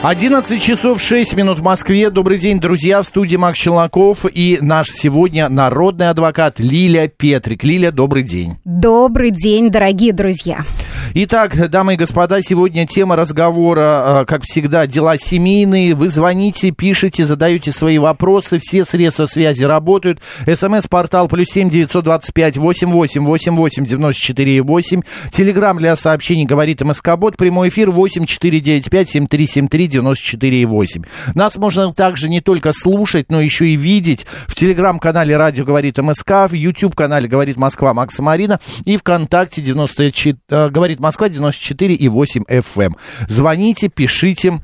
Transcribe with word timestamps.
11 0.00 0.62
часов 0.62 1.02
6 1.02 1.34
минут 1.34 1.58
в 1.58 1.62
Москве. 1.64 2.08
Добрый 2.10 2.38
день, 2.38 2.60
друзья. 2.60 3.02
В 3.02 3.04
студии 3.04 3.34
Макс 3.34 3.58
Челноков 3.58 4.26
и 4.32 4.58
наш 4.60 4.90
сегодня 4.90 5.48
народный 5.48 6.08
адвокат 6.08 6.60
Лилия 6.60 7.08
Петрик. 7.08 7.64
Лилия, 7.64 7.90
добрый 7.90 8.22
день. 8.22 8.58
Добрый 8.64 9.32
день, 9.32 9.72
дорогие 9.72 10.12
друзья. 10.12 10.64
Итак, 11.14 11.70
дамы 11.70 11.94
и 11.94 11.96
господа, 11.96 12.42
сегодня 12.42 12.86
тема 12.86 13.16
разговора, 13.16 14.20
э, 14.20 14.24
как 14.26 14.42
всегда, 14.44 14.86
дела 14.86 15.16
семейные. 15.16 15.94
Вы 15.94 16.08
звоните, 16.08 16.70
пишите, 16.70 17.24
задаете 17.24 17.72
свои 17.72 17.98
вопросы. 17.98 18.58
Все 18.58 18.84
средства 18.84 19.24
связи 19.26 19.62
работают. 19.64 20.20
СМС-портал 20.46 21.28
плюс 21.28 21.48
семь 21.48 21.70
девятьсот 21.70 22.04
двадцать 22.04 22.34
пять 22.34 22.58
восемь 22.58 22.90
восемь 22.90 23.24
восемь 23.24 23.54
восемь 23.54 23.86
девяносто 23.86 24.20
четыре 24.20 24.60
восемь. 24.62 25.00
Телеграмм 25.32 25.78
для 25.78 25.96
сообщений 25.96 26.44
говорит 26.44 26.82
МСК-бот. 26.82 27.36
Прямой 27.38 27.70
эфир 27.70 27.90
восемь 27.90 28.26
четыре 28.26 28.60
девять 28.60 28.90
пять 28.90 29.08
семь 29.08 29.26
три 29.26 29.46
семь 29.46 29.68
три 29.68 29.86
девяносто 29.86 30.22
четыре 30.22 30.66
восемь. 30.66 31.04
Нас 31.34 31.56
можно 31.56 31.92
также 31.94 32.28
не 32.28 32.42
только 32.42 32.72
слушать, 32.74 33.30
но 33.30 33.40
еще 33.40 33.66
и 33.68 33.76
видеть 33.76 34.26
в 34.46 34.54
телеграм-канале 34.54 35.36
«Радио 35.36 35.64
говорит 35.64 35.96
МСК», 35.98 36.48
в 36.48 36.52
YouTube-канале 36.52 37.28
«Говорит 37.28 37.56
Москва» 37.56 37.94
Макса 37.94 38.22
Марина 38.22 38.60
и 38.84 38.96
ВКонтакте 38.96 39.62
94, 39.62 40.36
э, 40.50 40.68
говорит 40.68 40.97
говорит 40.98 41.00
Москва 41.00 41.28
94 41.28 41.94
и 41.94 42.08
8 42.08 42.42
FM. 42.48 42.98
Звоните, 43.28 43.88
пишите. 43.88 44.60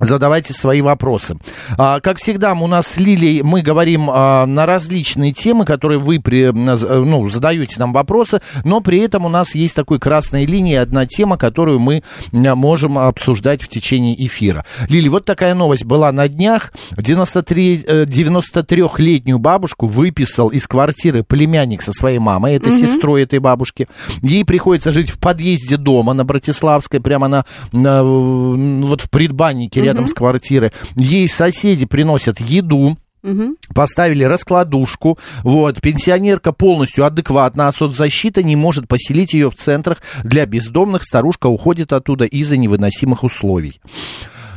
Задавайте 0.00 0.52
свои 0.52 0.80
вопросы. 0.80 1.36
А, 1.78 2.00
как 2.00 2.18
всегда, 2.18 2.52
у 2.54 2.66
нас 2.66 2.86
с 2.86 2.96
Лилией 2.96 3.42
мы 3.42 3.62
говорим 3.62 4.10
а, 4.10 4.44
на 4.44 4.66
различные 4.66 5.32
темы, 5.32 5.64
которые 5.64 5.98
вы 5.98 6.18
при, 6.18 6.50
ну, 6.52 7.28
задаете 7.28 7.76
нам 7.78 7.92
вопросы, 7.92 8.40
но 8.64 8.80
при 8.80 8.98
этом 8.98 9.24
у 9.24 9.28
нас 9.28 9.54
есть 9.54 9.74
такой 9.74 10.00
красной 10.00 10.46
линии, 10.46 10.74
одна 10.74 11.06
тема, 11.06 11.38
которую 11.38 11.78
мы 11.78 12.02
можем 12.32 12.98
обсуждать 12.98 13.62
в 13.62 13.68
течение 13.68 14.14
эфира. 14.26 14.64
Лили, 14.88 15.08
вот 15.08 15.24
такая 15.24 15.54
новость 15.54 15.84
была 15.84 16.10
на 16.10 16.28
днях. 16.28 16.72
93, 16.96 17.84
93-летнюю 18.06 19.36
э, 19.36 19.40
бабушку 19.40 19.86
выписал 19.86 20.48
из 20.48 20.66
квартиры 20.66 21.22
племянник 21.22 21.82
со 21.82 21.92
своей 21.92 22.18
мамой, 22.18 22.54
это 22.54 22.70
угу. 22.70 22.78
сестрой 22.78 23.22
этой 23.22 23.38
бабушки. 23.38 23.88
Ей 24.22 24.44
приходится 24.44 24.90
жить 24.90 25.10
в 25.10 25.18
подъезде 25.18 25.76
дома 25.76 26.14
на 26.14 26.24
Братиславской, 26.24 27.00
прямо 27.00 27.28
на, 27.28 27.44
на 27.72 28.02
вот 28.02 29.02
в 29.02 29.10
предбаннике 29.10 29.83
рядом 29.84 30.08
с 30.08 30.14
квартирой. 30.14 30.72
Ей 30.96 31.28
соседи 31.28 31.86
приносят 31.86 32.40
еду, 32.40 32.96
Угу. 33.24 33.56
Поставили 33.74 34.22
раскладушку. 34.22 35.18
Вот. 35.44 35.80
Пенсионерка 35.80 36.52
полностью 36.52 37.06
адекватна, 37.06 37.68
а 37.68 37.72
соцзащита 37.72 38.42
не 38.42 38.54
может 38.54 38.86
поселить 38.86 39.32
ее 39.32 39.50
в 39.50 39.54
центрах 39.54 40.02
для 40.24 40.44
бездомных. 40.44 41.04
Старушка 41.04 41.46
уходит 41.46 41.94
оттуда 41.94 42.26
из-за 42.26 42.58
невыносимых 42.58 43.24
условий. 43.24 43.80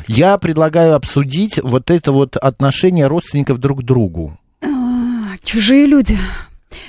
Я 0.05 0.37
предлагаю 0.37 0.95
обсудить 0.95 1.59
вот 1.63 1.89
это 1.89 2.11
вот 2.11 2.35
отношение 2.35 3.07
родственников 3.07 3.57
друг 3.59 3.81
к 3.81 3.83
другу. 3.83 4.37
А, 4.61 5.37
чужие 5.45 5.85
люди. 5.85 6.19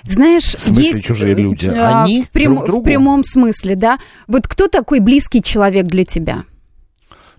Знаешь, 0.04 0.54
в 0.54 0.60
смысле 0.60 0.90
есть, 0.90 1.06
чужие 1.06 1.34
люди? 1.34 1.66
А, 1.66 2.02
Они 2.02 2.24
в, 2.24 2.30
прям, 2.30 2.54
друг 2.54 2.66
другу? 2.66 2.82
в 2.82 2.84
прямом 2.84 3.22
смысле, 3.22 3.76
да. 3.76 3.98
Вот 4.26 4.48
кто 4.48 4.66
такой 4.66 5.00
близкий 5.00 5.42
человек 5.42 5.86
для 5.86 6.04
тебя? 6.04 6.44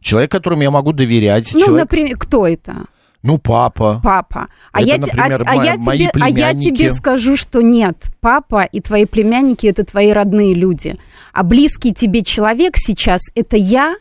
Человек, 0.01 0.31
которому 0.31 0.63
я 0.63 0.71
могу 0.71 0.93
доверять. 0.93 1.51
Ну, 1.53 1.59
человек... 1.59 1.81
например, 1.81 2.17
кто 2.17 2.47
это? 2.47 2.85
Ну, 3.21 3.37
папа. 3.37 3.99
Папа. 4.01 4.47
А, 4.71 4.81
это, 4.81 4.89
я, 4.89 4.97
например, 4.97 5.43
а, 5.45 5.51
а, 5.51 5.65
я 5.65 5.77
мои 5.77 6.07
тебе, 6.07 6.11
а 6.21 6.29
я 6.29 6.53
тебе 6.53 6.89
скажу, 6.91 7.35
что 7.35 7.61
нет. 7.61 7.97
Папа 8.21 8.63
и 8.63 8.79
твои 8.79 9.05
племянники 9.05 9.67
это 9.67 9.83
твои 9.83 10.11
родные 10.11 10.53
люди. 10.53 10.97
А 11.33 11.43
близкий 11.43 11.93
тебе 11.93 12.23
человек 12.23 12.77
сейчас 12.77 13.21
это 13.35 13.57
я 13.57 13.95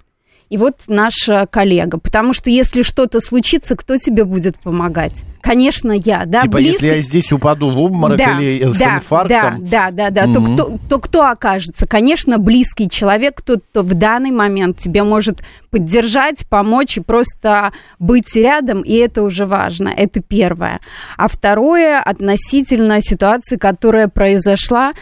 и 0.50 0.56
вот 0.56 0.76
наша 0.86 1.46
коллега. 1.50 1.98
Потому 1.98 2.32
что 2.32 2.48
если 2.48 2.82
что-то 2.82 3.20
случится, 3.20 3.74
кто 3.74 3.96
тебе 3.96 4.24
будет 4.24 4.58
помогать? 4.60 5.24
Конечно, 5.40 5.92
я, 5.92 6.24
да, 6.26 6.42
Типа, 6.42 6.58
близкий... 6.58 6.86
если 6.86 6.96
я 6.98 7.02
здесь 7.02 7.32
упаду 7.32 7.70
в 7.70 7.78
обморок 7.80 8.18
да, 8.18 8.38
или 8.38 8.64
с 8.64 8.76
да, 8.76 8.96
инфарктом... 8.96 9.68
Да, 9.68 9.90
да, 9.90 10.10
да, 10.10 10.10
да, 10.10 10.24
mm-hmm. 10.24 10.34
то, 10.34 10.40
кто, 10.40 10.78
то 10.88 10.98
кто 10.98 11.26
окажется? 11.26 11.86
Конечно, 11.86 12.38
близкий 12.38 12.90
человек, 12.90 13.36
кто, 13.36 13.58
кто 13.58 13.82
в 13.82 13.94
данный 13.94 14.30
момент 14.30 14.78
тебе 14.78 15.02
может 15.02 15.42
поддержать, 15.70 16.46
помочь 16.48 16.96
и 16.96 17.00
просто 17.00 17.72
быть 17.98 18.34
рядом, 18.34 18.82
и 18.82 18.94
это 18.94 19.22
уже 19.22 19.46
важно, 19.46 19.88
это 19.88 20.20
первое. 20.20 20.80
А 21.16 21.28
второе, 21.28 22.00
относительно 22.00 23.00
ситуации, 23.00 23.56
которая 23.56 24.08
произошла, 24.08 24.92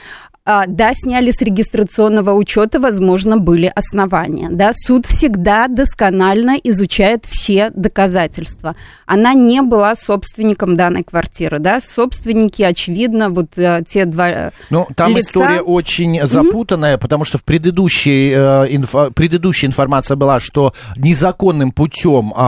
да, 0.46 0.92
сняли 0.94 1.32
с 1.32 1.42
регистрационного 1.42 2.32
учета, 2.32 2.78
возможно, 2.78 3.36
были 3.36 3.70
основания. 3.74 4.48
Да, 4.50 4.72
суд 4.74 5.04
всегда 5.06 5.66
досконально 5.66 6.56
изучает 6.62 7.24
все 7.26 7.70
доказательства. 7.74 8.76
Она 9.06 9.34
не 9.34 9.60
была 9.62 9.96
собственником 9.96 10.76
данной 10.76 11.02
квартиры, 11.02 11.58
да, 11.58 11.80
собственники, 11.80 12.62
очевидно, 12.62 13.28
вот 13.28 13.56
э, 13.56 13.82
те 13.86 14.04
два 14.04 14.52
Ну, 14.70 14.86
там 14.94 15.10
лица... 15.10 15.30
история 15.30 15.60
очень 15.60 16.20
запутанная, 16.26 16.96
mm-hmm. 16.96 17.00
потому 17.00 17.24
что 17.24 17.38
в 17.38 17.44
предыдущей, 17.44 18.32
э, 18.34 18.66
инфо, 18.70 19.10
предыдущая 19.10 19.68
информация 19.68 20.16
была, 20.16 20.38
что 20.38 20.72
незаконным 20.96 21.72
путем 21.72 22.32
э, 22.36 22.40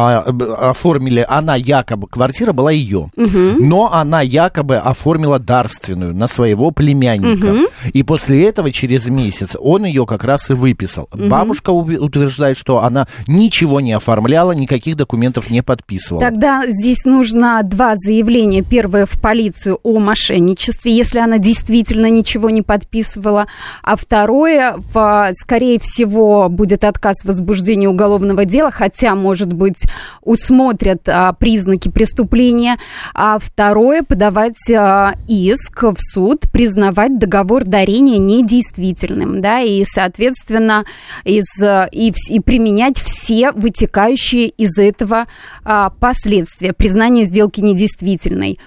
оформили, 0.71 1.25
она 1.29 1.57
якобы, 1.57 2.07
квартира 2.07 2.53
была 2.53 2.71
ее, 2.71 3.11
mm-hmm. 3.17 3.57
но 3.59 3.93
она 3.93 4.21
якобы 4.21 4.77
оформила 4.77 5.39
дарственную 5.39 6.15
на 6.15 6.29
своего 6.29 6.71
племянника. 6.71 7.47
Mm-hmm. 7.47 7.88
И 7.93 8.03
после 8.03 8.47
этого, 8.47 8.73
через 8.73 9.07
месяц, 9.07 9.57
он 9.59 9.85
ее 9.85 10.07
как 10.07 10.25
раз 10.25 10.51
и 10.51 10.55
выписал. 10.55 11.09
Угу. 11.13 11.29
Бабушка 11.29 11.71
утверждает, 11.71 12.57
что 12.57 12.83
она 12.83 13.07
ничего 13.27 13.81
не 13.81 13.93
оформляла, 13.93 14.53
никаких 14.53 14.97
документов 14.97 15.51
не 15.51 15.63
подписывала. 15.63 16.21
Тогда 16.21 16.65
здесь 16.67 17.05
нужно 17.05 17.61
два 17.63 17.95
заявления. 17.97 18.63
Первое 18.63 19.07
в 19.07 19.21
полицию 19.21 19.79
о 19.83 19.99
мошенничестве, 19.99 20.93
если 20.93 21.19
она 21.19 21.39
действительно 21.39 22.11
ничего 22.11 22.51
не 22.51 22.63
подписывала. 22.63 23.47
А 23.83 23.97
второе, 23.97 24.77
в, 24.93 25.31
скорее 25.33 25.79
всего, 25.79 26.49
будет 26.49 26.85
отказ 26.85 27.17
в 27.23 27.29
возбуждении 27.29 27.87
уголовного 27.87 28.45
дела, 28.45 28.71
хотя, 28.71 29.15
может 29.15 29.53
быть, 29.53 29.83
усмотрят 30.23 31.09
а, 31.09 31.33
признаки 31.33 31.89
преступления. 31.89 32.77
А 33.15 33.39
второе, 33.39 34.03
подавать 34.03 34.71
а, 34.71 35.15
иск 35.27 35.83
в 35.83 35.97
суд, 35.99 36.43
признавать 36.53 37.19
договор 37.19 37.65
дарения 37.79 38.19
недействительным, 38.19 39.41
да, 39.41 39.61
и, 39.61 39.85
соответственно, 39.85 40.85
из, 41.25 41.45
и, 41.93 42.13
и 42.29 42.41
применять 42.41 42.99
все 42.99 43.53
вытекающие 43.53 44.49
из 44.49 44.77
этого 44.79 45.27
а, 45.63 45.91
последствия 45.91 46.73
признания 46.73 47.25
сделки 47.25 47.61
недействительной. 47.61 48.59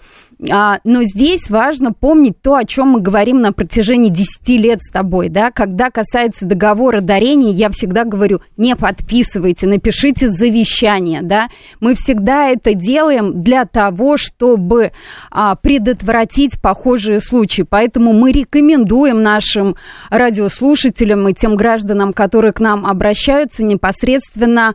А, 0.49 0.79
но 0.83 1.03
здесь 1.03 1.49
важно 1.49 1.93
помнить 1.93 2.41
то, 2.41 2.55
о 2.55 2.65
чем 2.65 2.89
мы 2.89 3.01
говорим 3.01 3.41
на 3.41 3.53
протяжении 3.53 4.09
10 4.09 4.49
лет 4.59 4.81
с 4.81 4.89
тобой, 4.89 5.29
да, 5.29 5.51
когда 5.51 5.91
касается 5.91 6.45
договора 6.45 7.01
дарения, 7.01 7.51
я 7.51 7.69
всегда 7.69 8.05
говорю, 8.05 8.41
не 8.57 8.75
подписывайте, 8.75 9.67
напишите 9.67 10.29
завещание, 10.29 11.21
да, 11.21 11.49
мы 11.79 11.93
всегда 11.93 12.49
это 12.49 12.73
делаем 12.73 13.43
для 13.43 13.65
того, 13.65 14.17
чтобы 14.17 14.93
а, 15.29 15.55
предотвратить 15.55 16.59
похожие 16.59 17.19
случаи, 17.19 17.61
поэтому 17.61 18.11
мы 18.11 18.31
рекомендуем 18.31 19.21
нашим 19.21 19.75
радиослушателям 20.09 21.27
и 21.27 21.33
тем 21.33 21.55
гражданам, 21.55 22.13
которые 22.13 22.53
к 22.53 22.59
нам 22.59 22.87
обращаются 22.87 23.63
непосредственно, 23.63 24.73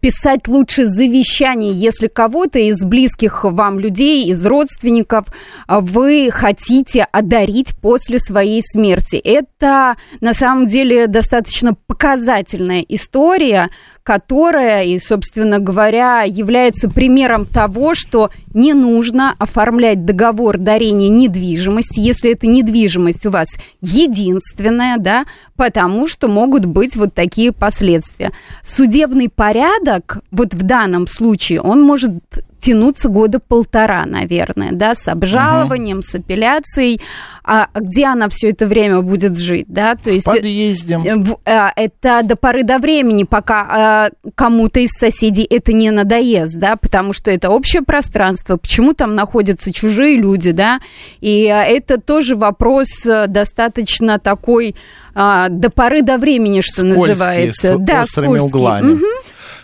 писать 0.00 0.46
лучше 0.46 0.84
завещание, 0.86 1.72
если 1.72 2.06
кого-то 2.06 2.58
из 2.58 2.84
близких 2.84 3.44
вам 3.44 3.78
людей, 3.78 4.26
из 4.26 4.44
родственников 4.44 5.26
а, 5.66 5.80
вы 5.80 6.30
хотите 6.30 7.06
одарить 7.10 7.74
после 7.80 8.18
своей 8.18 8.62
смерти. 8.62 9.16
Это 9.16 9.96
на 10.20 10.34
самом 10.34 10.66
деле 10.66 11.06
достаточно 11.06 11.74
показательная 11.86 12.84
история, 12.88 13.70
которая, 14.02 14.84
и, 14.84 14.98
собственно 14.98 15.58
говоря, 15.58 16.22
является 16.22 16.88
примером 16.88 17.44
того, 17.44 17.94
что 17.94 18.30
не 18.54 18.72
нужно 18.72 19.34
оформлять 19.38 20.04
договор 20.04 20.58
дарения 20.58 21.08
недвижимости, 21.08 22.00
если 22.00 22.32
эта 22.32 22.46
недвижимость 22.46 23.26
у 23.26 23.30
вас 23.30 23.48
единственная, 23.80 24.96
да, 24.98 25.24
потому 25.56 26.06
что 26.06 26.28
могут 26.28 26.66
быть 26.66 26.96
вот 26.96 27.14
такие 27.14 27.52
последствия. 27.52 28.32
Судебный 28.64 29.28
порядок, 29.28 30.22
вот 30.30 30.54
в 30.54 30.62
данном 30.62 31.06
случае, 31.06 31.60
он 31.60 31.82
может 31.82 32.12
тянуться 32.60 33.08
года 33.08 33.40
полтора, 33.40 34.04
наверное, 34.06 34.72
да, 34.72 34.94
с 34.94 35.08
обжалованием, 35.08 35.98
угу. 35.98 36.06
с 36.06 36.14
апелляцией. 36.14 37.00
А 37.44 37.68
где 37.74 38.06
она 38.06 38.28
все 38.28 38.50
это 38.50 38.66
время 38.66 39.02
будет 39.02 39.38
жить, 39.38 39.66
да? 39.68 39.94
То 39.96 40.10
есть, 40.10 40.26
в 40.26 40.30
подъезде. 40.30 41.00
Э, 41.44 41.68
это 41.74 42.20
до 42.22 42.36
поры 42.36 42.62
до 42.62 42.78
времени, 42.78 43.24
пока 43.24 44.10
э, 44.24 44.30
кому-то 44.34 44.80
из 44.80 44.90
соседей 44.90 45.46
это 45.48 45.72
не 45.72 45.90
надоест, 45.90 46.56
да, 46.56 46.76
потому 46.76 47.12
что 47.12 47.30
это 47.30 47.50
общее 47.50 47.82
пространство, 47.82 48.56
почему 48.56 48.94
там 48.94 49.14
находятся 49.14 49.72
чужие 49.72 50.16
люди, 50.16 50.52
да, 50.52 50.80
и 51.20 51.42
это 51.42 52.00
тоже 52.00 52.36
вопрос 52.36 52.88
достаточно 53.04 54.18
такой 54.18 54.74
до 55.14 55.70
поры 55.74 56.02
до 56.02 56.18
времени, 56.18 56.60
что 56.60 56.82
Скользкий, 56.82 57.08
называется. 57.08 57.72
С 57.74 57.78
да, 57.80 58.02
острыми 58.02 58.38
скользкий. 58.38 58.58
углами. 58.58 58.92
Угу. 58.92 59.04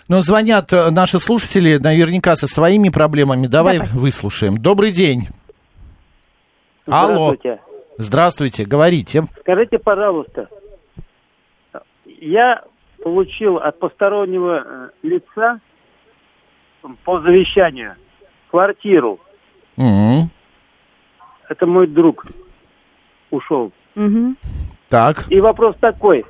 Но 0.09 0.23
звонят 0.23 0.73
э, 0.73 0.91
наши 0.91 1.19
слушатели 1.19 1.79
наверняка 1.79 2.37
со 2.37 2.47
своими 2.47 2.89
проблемами. 2.91 3.47
Давай, 3.47 3.79
Давай. 3.79 3.93
выслушаем. 3.93 4.59
Добрый 4.59 4.93
день. 4.93 5.29
Здравствуйте. 6.87 7.51
Алло. 7.51 7.61
Здравствуйте, 7.99 8.65
говорите. 8.65 9.23
Скажите, 9.41 9.79
пожалуйста, 9.79 10.49
я 12.05 12.63
получил 13.03 13.57
от 13.57 13.79
постороннего 13.79 14.63
э, 14.65 14.91
лица 15.03 15.61
по 17.05 17.21
завещанию 17.21 17.97
квартиру. 18.51 19.19
Угу. 19.77 20.31
Это 21.49 21.67
мой 21.67 21.87
друг 21.87 22.25
ушел. 23.31 23.73
Угу. 23.95 24.37
Так. 24.89 25.27
И 25.31 25.41
вопрос 25.41 25.77
такой 25.81 26.25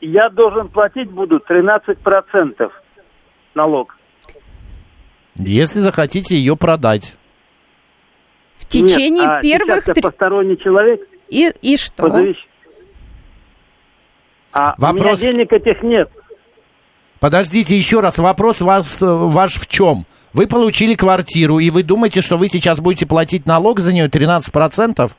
я 0.00 0.30
должен 0.30 0.68
платить 0.68 1.10
буду 1.10 1.38
13% 1.38 2.70
налог. 3.54 3.96
Если 5.36 5.78
захотите 5.78 6.36
ее 6.36 6.56
продать. 6.56 7.16
В 8.68 8.70
течение 8.70 9.10
Нет, 9.10 9.26
а 9.26 9.40
первых... 9.40 9.84
Сейчас 9.84 9.96
я 9.96 10.02
посторонний 10.02 10.58
человек. 10.58 11.00
И, 11.30 11.50
и 11.62 11.76
что? 11.78 12.06
А 14.52 14.74
вопрос... 14.76 15.22
у 15.22 15.24
меня 15.24 15.32
денег 15.32 15.52
этих 15.52 15.82
нет. 15.82 16.10
Подождите 17.18 17.76
еще 17.76 18.00
раз, 18.00 18.18
вопрос 18.18 18.60
вас, 18.60 18.98
ваш 19.00 19.54
в 19.54 19.66
чем? 19.66 20.04
Вы 20.34 20.46
получили 20.46 20.94
квартиру, 20.94 21.58
и 21.58 21.70
вы 21.70 21.82
думаете, 21.82 22.20
что 22.20 22.36
вы 22.36 22.48
сейчас 22.48 22.80
будете 22.80 23.06
платить 23.06 23.46
налог 23.46 23.80
за 23.80 23.92
нее 23.92 24.06
13%? 24.06 25.10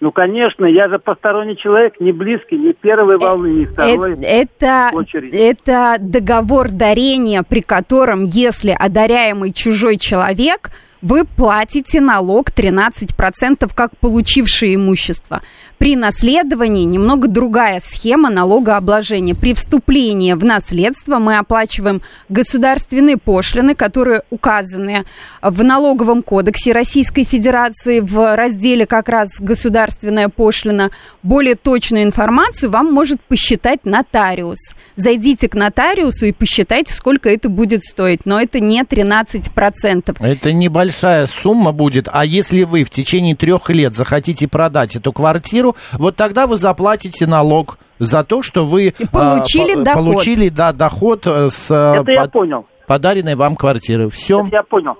Ну, 0.00 0.12
конечно, 0.12 0.66
я 0.66 0.88
же 0.88 0.98
посторонний 0.98 1.56
человек, 1.56 1.94
не 1.98 2.12
близкий, 2.12 2.58
ни 2.58 2.72
первой 2.72 3.16
волны, 3.16 3.46
ни 3.48 3.64
второй. 3.64 4.18
Это, 4.22 4.90
это 5.32 5.96
договор 5.98 6.70
дарения, 6.70 7.42
при 7.42 7.60
котором, 7.60 8.24
если 8.24 8.76
одаряемый 8.78 9.52
чужой 9.52 9.96
человек 9.96 10.72
вы 11.02 11.24
платите 11.24 12.00
налог 12.00 12.50
13% 12.50 13.70
как 13.74 13.96
получившее 13.98 14.76
имущество. 14.76 15.42
При 15.78 15.96
наследовании 15.96 16.84
немного 16.84 17.26
другая 17.26 17.80
схема 17.80 18.30
налогообложения. 18.30 19.34
При 19.34 19.52
вступлении 19.52 20.32
в 20.34 20.44
наследство 20.44 21.18
мы 21.18 21.38
оплачиваем 21.38 22.02
государственные 22.28 23.16
пошлины, 23.16 23.74
которые 23.74 24.22
указаны 24.30 25.04
в 25.42 25.64
налоговом 25.64 26.22
кодексе 26.22 26.70
Российской 26.70 27.24
Федерации 27.24 27.98
в 27.98 28.36
разделе 28.36 28.86
как 28.86 29.08
раз 29.08 29.40
государственная 29.40 30.28
пошлина. 30.28 30.92
Более 31.24 31.56
точную 31.56 32.04
информацию 32.04 32.70
вам 32.70 32.92
может 32.92 33.20
посчитать 33.20 33.84
нотариус. 33.84 34.58
Зайдите 34.94 35.48
к 35.48 35.54
нотариусу 35.56 36.26
и 36.26 36.32
посчитайте, 36.32 36.92
сколько 36.92 37.28
это 37.28 37.48
будет 37.48 37.82
стоить. 37.82 38.20
Но 38.24 38.40
это 38.40 38.60
не 38.60 38.82
13%. 38.82 40.16
Это 40.20 40.52
небольшое 40.52 40.91
большая 40.92 41.26
сумма 41.26 41.72
будет, 41.72 42.06
а 42.12 42.24
если 42.24 42.64
вы 42.64 42.84
в 42.84 42.90
течение 42.90 43.34
трех 43.34 43.70
лет 43.70 43.96
захотите 43.96 44.46
продать 44.46 44.94
эту 44.94 45.10
квартиру, 45.12 45.74
вот 45.92 46.16
тогда 46.16 46.46
вы 46.46 46.58
заплатите 46.58 47.26
налог 47.26 47.78
за 47.98 48.24
то, 48.24 48.42
что 48.42 48.66
вы 48.66 48.92
получили, 49.10 49.72
а, 49.72 49.84
доход. 49.84 50.04
получили 50.04 50.48
да, 50.50 50.72
доход 50.72 51.26
э, 51.26 51.48
с 51.48 51.70
э, 51.70 52.00
Это 52.00 52.12
я 52.12 52.24
понял. 52.26 52.66
подаренной 52.86 53.36
вам 53.36 53.56
квартиры. 53.56 54.10
Все. 54.10 54.40
Это 54.40 54.56
я 54.56 54.62
понял. 54.62 54.96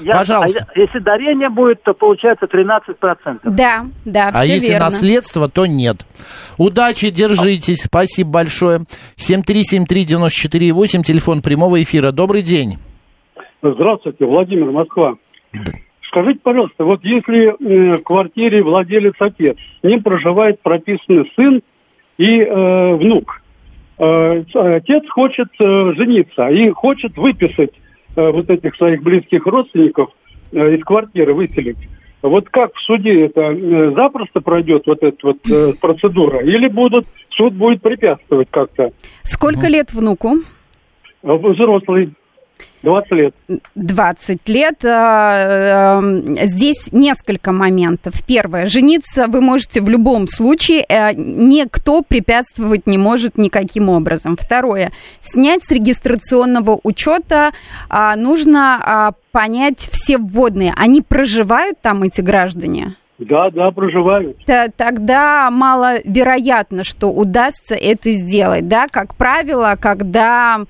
Я, 0.00 0.18
Пожалуйста. 0.18 0.66
А 0.74 0.78
если 0.78 0.98
дарение 0.98 1.48
будет, 1.48 1.82
то 1.82 1.94
получается 1.94 2.46
13%. 2.46 3.40
Да, 3.44 3.86
да, 4.04 4.30
А 4.32 4.44
если 4.44 4.68
верно. 4.68 4.86
наследство, 4.86 5.48
то 5.48 5.64
нет. 5.64 6.06
Удачи, 6.58 7.08
держитесь. 7.10 7.84
Спасибо 7.84 8.30
большое. 8.30 8.84
7373948, 9.16 11.02
телефон 11.02 11.40
прямого 11.40 11.82
эфира. 11.82 12.12
Добрый 12.12 12.42
день. 12.42 12.78
Здравствуйте, 13.62 14.26
Владимир, 14.26 14.72
Москва. 14.72 15.14
Скажите, 16.08 16.40
пожалуйста, 16.42 16.84
вот 16.84 17.04
если 17.04 17.48
э, 17.48 17.96
в 17.96 18.02
квартире 18.02 18.62
владелец 18.62 19.14
отец, 19.20 19.56
с 19.80 19.84
ним 19.84 20.02
проживает 20.02 20.60
прописанный 20.60 21.30
сын 21.36 21.62
и 22.18 22.40
э, 22.40 22.94
внук. 22.96 23.40
Э, 23.98 24.42
отец 24.52 25.08
хочет 25.08 25.48
э, 25.60 25.92
жениться 25.96 26.48
и 26.48 26.70
хочет 26.70 27.16
выписать 27.16 27.70
э, 28.16 28.30
вот 28.30 28.50
этих 28.50 28.74
своих 28.76 29.02
близких 29.02 29.46
родственников 29.46 30.10
э, 30.50 30.74
из 30.74 30.84
квартиры, 30.84 31.32
выселить. 31.32 31.78
Вот 32.20 32.48
как 32.50 32.74
в 32.74 32.80
суде 32.80 33.26
это 33.26 33.42
э, 33.42 33.92
запросто 33.94 34.40
пройдет 34.40 34.82
вот 34.86 35.02
эта 35.02 35.16
вот 35.22 35.38
э, 35.48 35.72
процедура? 35.80 36.40
Или 36.40 36.66
будут 36.66 37.06
суд 37.30 37.54
будет 37.54 37.80
препятствовать 37.80 38.48
как-то? 38.50 38.90
Сколько 39.22 39.68
лет 39.68 39.92
внуку? 39.92 40.30
Взрослый. 41.22 42.10
20 42.82 43.12
лет. 43.12 43.34
20 43.74 44.48
лет. 44.48 44.84
А, 44.84 45.98
эм, 46.00 46.36
здесь 46.36 46.92
несколько 46.92 47.52
моментов. 47.52 48.14
Первое. 48.26 48.66
Жениться 48.66 49.26
вы 49.28 49.40
можете 49.40 49.80
в 49.80 49.88
любом 49.88 50.26
случае. 50.26 50.84
Э, 50.88 51.12
никто 51.14 52.02
препятствовать 52.02 52.86
не 52.86 52.98
может 52.98 53.38
никаким 53.38 53.88
образом. 53.88 54.36
Второе. 54.36 54.92
Снять 55.20 55.64
с 55.64 55.70
регистрационного 55.70 56.80
учета 56.82 57.52
нужно 58.16 59.14
понять 59.32 59.88
все 59.90 60.18
вводные. 60.18 60.74
Они 60.76 61.00
проживают 61.00 61.80
там, 61.80 62.02
эти 62.02 62.20
граждане? 62.20 62.94
Да, 63.18 63.50
да, 63.50 63.70
проживают. 63.70 64.38
Тогда 64.76 65.50
маловероятно, 65.50 66.84
что 66.84 67.08
удастся 67.08 67.74
это 67.74 68.10
сделать. 68.12 68.68
Да? 68.68 68.86
Как 68.88 69.14
правило, 69.14 69.76
когда 69.80 70.60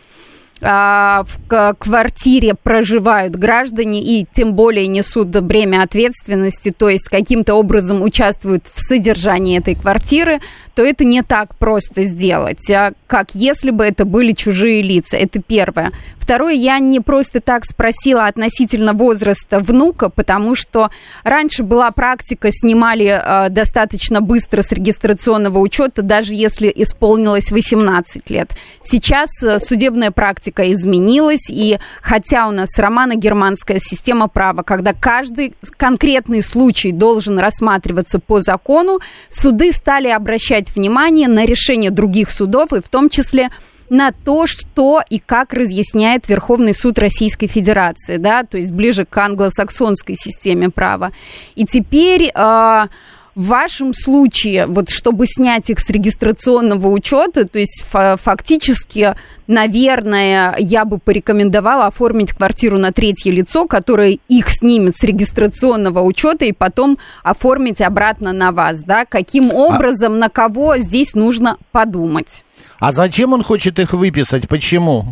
а, 0.62 1.24
в 1.24 1.74
квартире 1.74 2.54
проживают 2.54 3.36
граждане 3.36 4.00
и 4.00 4.26
тем 4.32 4.54
более 4.54 4.86
несут 4.86 5.28
бремя 5.28 5.82
ответственности, 5.82 6.72
то 6.76 6.88
есть 6.88 7.08
каким-то 7.08 7.54
образом 7.54 8.02
участвуют 8.02 8.66
в 8.72 8.80
содержании 8.80 9.58
этой 9.58 9.74
квартиры, 9.74 10.40
то 10.74 10.82
это 10.82 11.04
не 11.04 11.22
так 11.22 11.56
просто 11.56 12.04
сделать, 12.04 12.70
а 12.70 12.92
как 13.06 13.34
если 13.34 13.70
бы 13.70 13.84
это 13.84 14.04
были 14.04 14.32
чужие 14.32 14.82
лица. 14.82 15.16
Это 15.16 15.40
первое. 15.40 15.92
Второе, 16.22 16.54
я 16.54 16.78
не 16.78 17.00
просто 17.00 17.40
так 17.40 17.64
спросила 17.64 18.26
относительно 18.26 18.92
возраста 18.92 19.58
внука, 19.58 20.08
потому 20.08 20.54
что 20.54 20.90
раньше 21.24 21.64
была 21.64 21.90
практика, 21.90 22.50
снимали 22.52 23.06
э, 23.06 23.48
достаточно 23.48 24.20
быстро 24.20 24.62
с 24.62 24.70
регистрационного 24.70 25.58
учета, 25.58 26.02
даже 26.02 26.32
если 26.32 26.72
исполнилось 26.76 27.50
18 27.50 28.30
лет. 28.30 28.52
Сейчас 28.84 29.30
э, 29.42 29.58
судебная 29.58 30.12
практика 30.12 30.72
изменилась, 30.72 31.50
и 31.50 31.80
хотя 32.02 32.46
у 32.46 32.52
нас 32.52 32.68
романо-германская 32.78 33.80
система 33.80 34.28
права, 34.28 34.62
когда 34.62 34.92
каждый 34.92 35.56
конкретный 35.76 36.44
случай 36.44 36.92
должен 36.92 37.36
рассматриваться 37.40 38.20
по 38.20 38.38
закону, 38.38 39.00
суды 39.28 39.72
стали 39.72 40.06
обращать 40.06 40.70
внимание 40.76 41.26
на 41.26 41.44
решения 41.44 41.90
других 41.90 42.30
судов, 42.30 42.72
и 42.72 42.80
в 42.80 42.88
том 42.88 43.10
числе 43.10 43.50
на 43.92 44.10
то, 44.10 44.46
что 44.46 45.02
и 45.08 45.18
как 45.18 45.52
разъясняет 45.52 46.28
Верховный 46.28 46.74
суд 46.74 46.98
Российской 46.98 47.46
Федерации, 47.46 48.16
да, 48.16 48.42
то 48.42 48.56
есть 48.56 48.72
ближе 48.72 49.04
к 49.04 49.16
англосаксонской 49.16 50.16
системе 50.16 50.70
права. 50.70 51.12
И 51.54 51.64
теперь... 51.64 52.30
Э, 52.34 52.86
в 53.34 53.46
вашем 53.46 53.94
случае, 53.94 54.66
вот 54.66 54.90
чтобы 54.90 55.26
снять 55.26 55.70
их 55.70 55.78
с 55.80 55.88
регистрационного 55.88 56.88
учета, 56.88 57.48
то 57.48 57.58
есть 57.58 57.82
фактически, 57.90 59.14
наверное, 59.46 60.56
я 60.58 60.84
бы 60.84 60.98
порекомендовала 60.98 61.86
оформить 61.86 62.32
квартиру 62.32 62.78
на 62.78 62.92
третье 62.92 63.30
лицо, 63.30 63.66
которое 63.66 64.18
их 64.28 64.50
снимет 64.50 64.96
с 64.98 65.02
регистрационного 65.02 66.02
учета 66.02 66.44
и 66.44 66.52
потом 66.52 66.98
оформить 67.22 67.80
обратно 67.80 68.32
на 68.32 68.52
вас, 68.52 68.82
да? 68.82 69.06
Каким 69.06 69.50
а 69.50 69.54
образом, 69.54 70.12
а... 70.12 70.16
на 70.16 70.28
кого 70.28 70.76
здесь 70.76 71.14
нужно 71.14 71.56
подумать? 71.70 72.44
А 72.78 72.92
зачем 72.92 73.32
он 73.32 73.42
хочет 73.42 73.78
их 73.78 73.92
выписать? 73.92 74.48
Почему? 74.48 75.04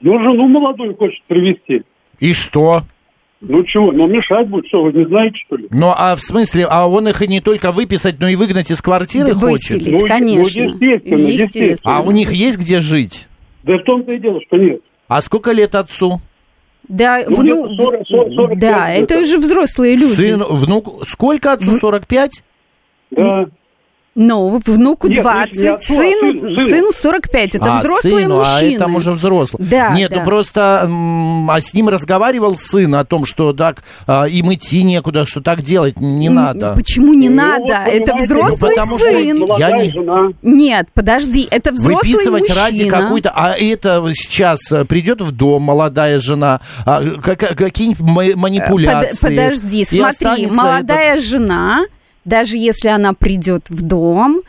Ну, 0.00 0.18
жену 0.18 0.48
молодую 0.48 0.96
хочет 0.96 1.22
привести. 1.26 1.82
И 2.18 2.32
что? 2.34 2.82
Ну 3.40 3.62
чего, 3.64 3.92
ну 3.92 4.06
мешать 4.06 4.48
будет, 4.48 4.66
что, 4.68 4.82
вы 4.84 4.92
не 4.92 5.04
знаете, 5.06 5.36
что 5.46 5.56
ли? 5.56 5.66
Ну, 5.70 5.92
а 5.94 6.16
в 6.16 6.20
смысле, 6.20 6.66
а 6.70 6.86
он 6.88 7.08
их 7.08 7.20
и 7.20 7.28
не 7.28 7.40
только 7.40 7.72
выписать, 7.72 8.16
но 8.18 8.28
и 8.28 8.36
выгнать 8.36 8.70
из 8.70 8.80
квартиры 8.80 9.34
да 9.34 9.38
хочет? 9.38 9.70
Выселить, 9.80 10.00
ну, 10.00 10.08
конечно. 10.08 10.62
Ну, 10.64 10.70
естественно, 10.70 11.18
естественно, 11.18 11.26
естественно. 11.64 11.96
А 11.98 12.00
у 12.00 12.10
них 12.10 12.32
есть 12.32 12.56
где 12.58 12.80
жить? 12.80 13.28
Да 13.64 13.76
в 13.76 13.82
том-то 13.84 14.12
и 14.12 14.18
дело, 14.18 14.40
что 14.46 14.56
нет. 14.56 14.80
А 15.08 15.20
сколько 15.20 15.52
лет 15.52 15.74
отцу? 15.74 16.20
Да, 16.88 17.22
Ну, 17.28 17.36
вну- 17.36 17.66
где-то 17.66 17.82
40, 17.84 18.06
40, 18.08 18.32
45 18.34 18.58
да, 18.58 18.90
это 18.90 19.04
где-то. 19.04 19.20
уже 19.22 19.38
взрослые 19.38 19.96
люди. 19.96 20.14
Сын, 20.14 20.42
внук, 20.42 21.06
сколько 21.06 21.52
отцу? 21.52 21.78
45? 21.78 22.42
Да. 23.10 23.46
Но 24.14 24.58
внуку 24.64 25.08
Нет, 25.08 25.22
20, 25.22 25.54
не 25.56 25.66
отцу, 25.66 25.92
а 25.92 25.96
сыну, 25.96 26.30
сыну, 26.40 26.54
сыну. 26.56 26.68
сыну 26.68 26.92
45. 26.92 27.54
Это 27.56 27.64
а, 27.72 27.80
взрослые 27.80 28.20
сыну, 28.26 28.38
мужчины. 28.38 28.54
а 28.54 28.62
это 28.62 28.86
уже 28.86 29.12
взрослый. 29.12 29.66
Да, 29.68 29.88
Нет, 29.90 30.10
да. 30.12 30.18
ну 30.18 30.24
просто, 30.24 30.88
а 31.50 31.60
с 31.60 31.74
ним 31.74 31.88
разговаривал 31.88 32.56
сын 32.56 32.94
о 32.94 33.04
том, 33.04 33.26
что 33.26 33.52
так 33.52 33.82
а, 34.06 34.26
им 34.26 34.52
идти 34.54 34.84
некуда, 34.84 35.26
что 35.26 35.40
так 35.40 35.62
делать 35.62 35.98
не 35.98 36.28
надо. 36.28 36.74
Почему 36.76 37.12
не 37.14 37.28
Ну, 37.28 37.36
надо? 37.42 37.64
вот, 37.64 37.92
это 37.92 38.14
взрослый 38.16 38.58
ну, 38.60 38.68
потому 38.68 38.98
что 38.98 39.10
сын. 39.10 39.38
Молодая 39.38 39.76
Я 39.76 39.82
не- 39.84 39.90
жена. 39.90 40.28
Нет, 40.42 40.88
подожди, 40.94 41.48
это 41.50 41.72
взрослый 41.72 42.12
Выписывать 42.12 42.42
мужчина. 42.42 42.60
ради 42.66 42.88
какой-то... 42.88 43.32
А 43.34 43.54
это 43.58 44.04
сейчас 44.14 44.60
э, 44.70 44.84
придет 44.84 45.22
в 45.22 45.32
дом 45.32 45.62
молодая 45.62 46.20
жена, 46.20 46.60
а, 46.86 47.02
как- 47.20 47.56
какие-нибудь 47.56 48.14
Под- 48.14 48.36
манипуляции. 48.36 49.18
подожди, 49.28 49.82
и 49.82 49.84
смотри, 49.84 50.46
молодая 50.46 51.18
жена, 51.20 51.84
даже 52.24 52.56
если 52.56 52.88
она 52.88 53.12
придет 53.12 53.68
в 53.70 53.82
дом, 53.82 54.42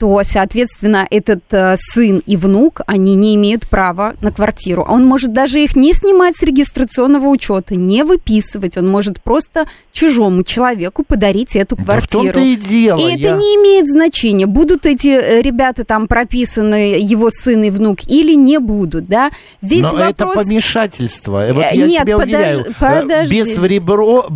то, 0.00 0.22
соответственно, 0.24 1.06
этот 1.10 1.42
э, 1.50 1.76
сын 1.78 2.22
и 2.26 2.36
внук, 2.38 2.80
они 2.86 3.14
не 3.14 3.34
имеют 3.36 3.68
права 3.68 4.14
на 4.22 4.32
квартиру. 4.32 4.82
Он 4.88 5.04
может 5.04 5.34
даже 5.34 5.60
их 5.62 5.76
не 5.76 5.92
снимать 5.92 6.36
с 6.38 6.42
регистрационного 6.42 7.26
учета, 7.28 7.74
не 7.76 8.02
выписывать. 8.02 8.78
Он 8.78 8.88
может 8.88 9.22
просто 9.22 9.66
чужому 9.92 10.42
человеку 10.42 11.04
подарить 11.06 11.54
эту 11.54 11.76
Да 11.76 11.82
в 11.82 11.84
квартиру. 11.84 12.22
том-то 12.24 12.40
и 12.40 12.56
дело. 12.56 12.98
И 12.98 13.02
я- 13.18 13.28
это 13.32 13.38
не 13.38 13.56
имеет 13.56 13.86
значения, 13.88 14.46
будут 14.46 14.86
эти 14.86 15.08
э, 15.08 15.42
ребята 15.42 15.84
там 15.84 16.08
прописаны, 16.08 16.96
его 16.98 17.28
сын 17.30 17.62
и 17.64 17.68
внук, 17.70 17.98
или 18.06 18.34
не 18.34 18.58
будут, 18.58 19.06
да? 19.06 19.30
Здесь 19.60 19.82
Но 19.82 19.98
это 19.98 20.24
вопрос... 20.24 20.46
помешательство. 20.46 21.44
Вот 21.52 21.62
Э, 21.64 21.76
я 21.76 21.86
нет, 21.86 22.02
тебя 22.04 22.14
подож- 22.16 22.22
уверяю. 22.24 22.60
э, 22.60 22.70
подожди. 22.78 23.34
Без 23.38 23.58
в 23.58 23.64
ребро, 23.66 24.26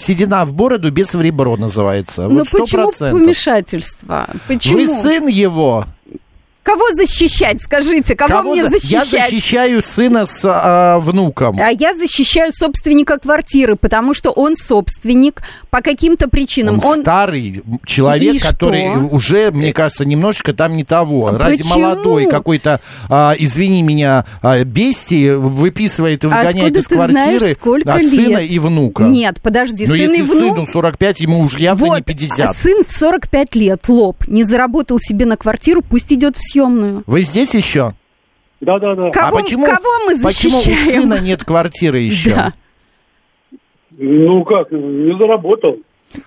седина 0.00 0.44
в 0.44 0.52
бороду, 0.54 0.90
без 0.90 1.14
в 1.14 1.20
ребро 1.20 1.56
называется. 1.56 2.22
Ну 2.28 2.38
Вот 2.38 2.48
сто 2.48 2.58
почему 2.58 2.82
процентов. 2.88 3.20
помешательство? 3.20 4.26
Почему? 4.48 4.74
Вы 4.78 4.86
сын 5.04 5.26
его. 5.26 5.84
Кого 6.64 6.90
защищать, 6.94 7.60
скажите, 7.60 8.16
кого, 8.16 8.52
мне 8.54 8.62
за- 8.64 8.70
защищать? 8.70 9.12
Я 9.12 9.24
защищаю 9.28 9.82
сына 9.84 10.24
с 10.24 10.40
а, 10.44 10.98
внуком. 10.98 11.60
А 11.60 11.68
я 11.68 11.94
защищаю 11.94 12.52
собственника 12.52 13.18
квартиры, 13.18 13.76
потому 13.76 14.14
что 14.14 14.30
он 14.30 14.56
собственник 14.56 15.42
по 15.68 15.82
каким-то 15.82 16.26
причинам. 16.26 16.80
Он, 16.82 17.02
старый 17.02 17.62
человек, 17.84 18.36
И 18.36 18.38
который 18.38 18.90
что? 18.90 19.00
уже, 19.14 19.50
мне 19.50 19.74
кажется, 19.74 20.06
немножечко 20.06 20.54
там 20.54 20.74
не 20.74 20.84
того. 20.84 21.28
А 21.28 21.36
Ради 21.38 21.58
почему? 21.58 21.80
молодой 21.80 22.26
какой-то, 22.26 22.80
а, 23.10 23.34
извини 23.38 23.82
меня, 23.82 24.24
а, 24.40 24.64
бестии 24.64 25.32
выписывает 25.32 26.24
и 26.24 26.28
выгоняет 26.28 26.78
Откуда 26.78 26.80
из 26.80 26.84
знаешь, 26.86 27.10
квартиры 27.40 27.54
сколько 27.54 27.92
а, 27.92 27.98
сына 27.98 28.38
лет? 28.38 28.50
и 28.50 28.58
внука. 28.58 29.02
Нет, 29.02 29.38
подожди, 29.42 29.86
Но 29.86 29.94
сын 29.94 30.02
если 30.02 30.18
и 30.20 30.22
внук... 30.22 30.56
сыну 30.56 30.66
45, 30.72 31.20
ему 31.20 31.40
уж 31.40 31.58
явно 31.58 31.86
вот, 31.86 31.96
не 31.98 32.02
50. 32.04 32.40
а 32.40 32.54
сын 32.54 32.82
в 32.82 32.90
45 32.90 33.54
лет, 33.54 33.86
лоб, 33.88 34.26
не 34.28 34.44
заработал 34.44 34.98
себе 34.98 35.26
на 35.26 35.36
квартиру, 35.36 35.82
пусть 35.82 36.10
идет 36.10 36.36
в 36.38 36.42
съемную. 36.54 37.02
Вы 37.06 37.20
здесь 37.22 37.54
еще? 37.54 37.92
Да-да-да. 38.60 39.10
Кого, 39.10 39.38
а 39.38 39.40
почему, 39.42 39.66
кого 39.66 39.98
мы 40.06 40.14
почему 40.22 40.58
у 40.58 40.62
защищаем? 40.62 41.02
сына 41.02 41.20
нет 41.20 41.44
квартиры 41.44 41.98
еще? 41.98 42.30
Да. 42.30 42.52
Ну 43.96 44.44
как, 44.44 44.70
не 44.72 45.16
заработал. 45.18 45.76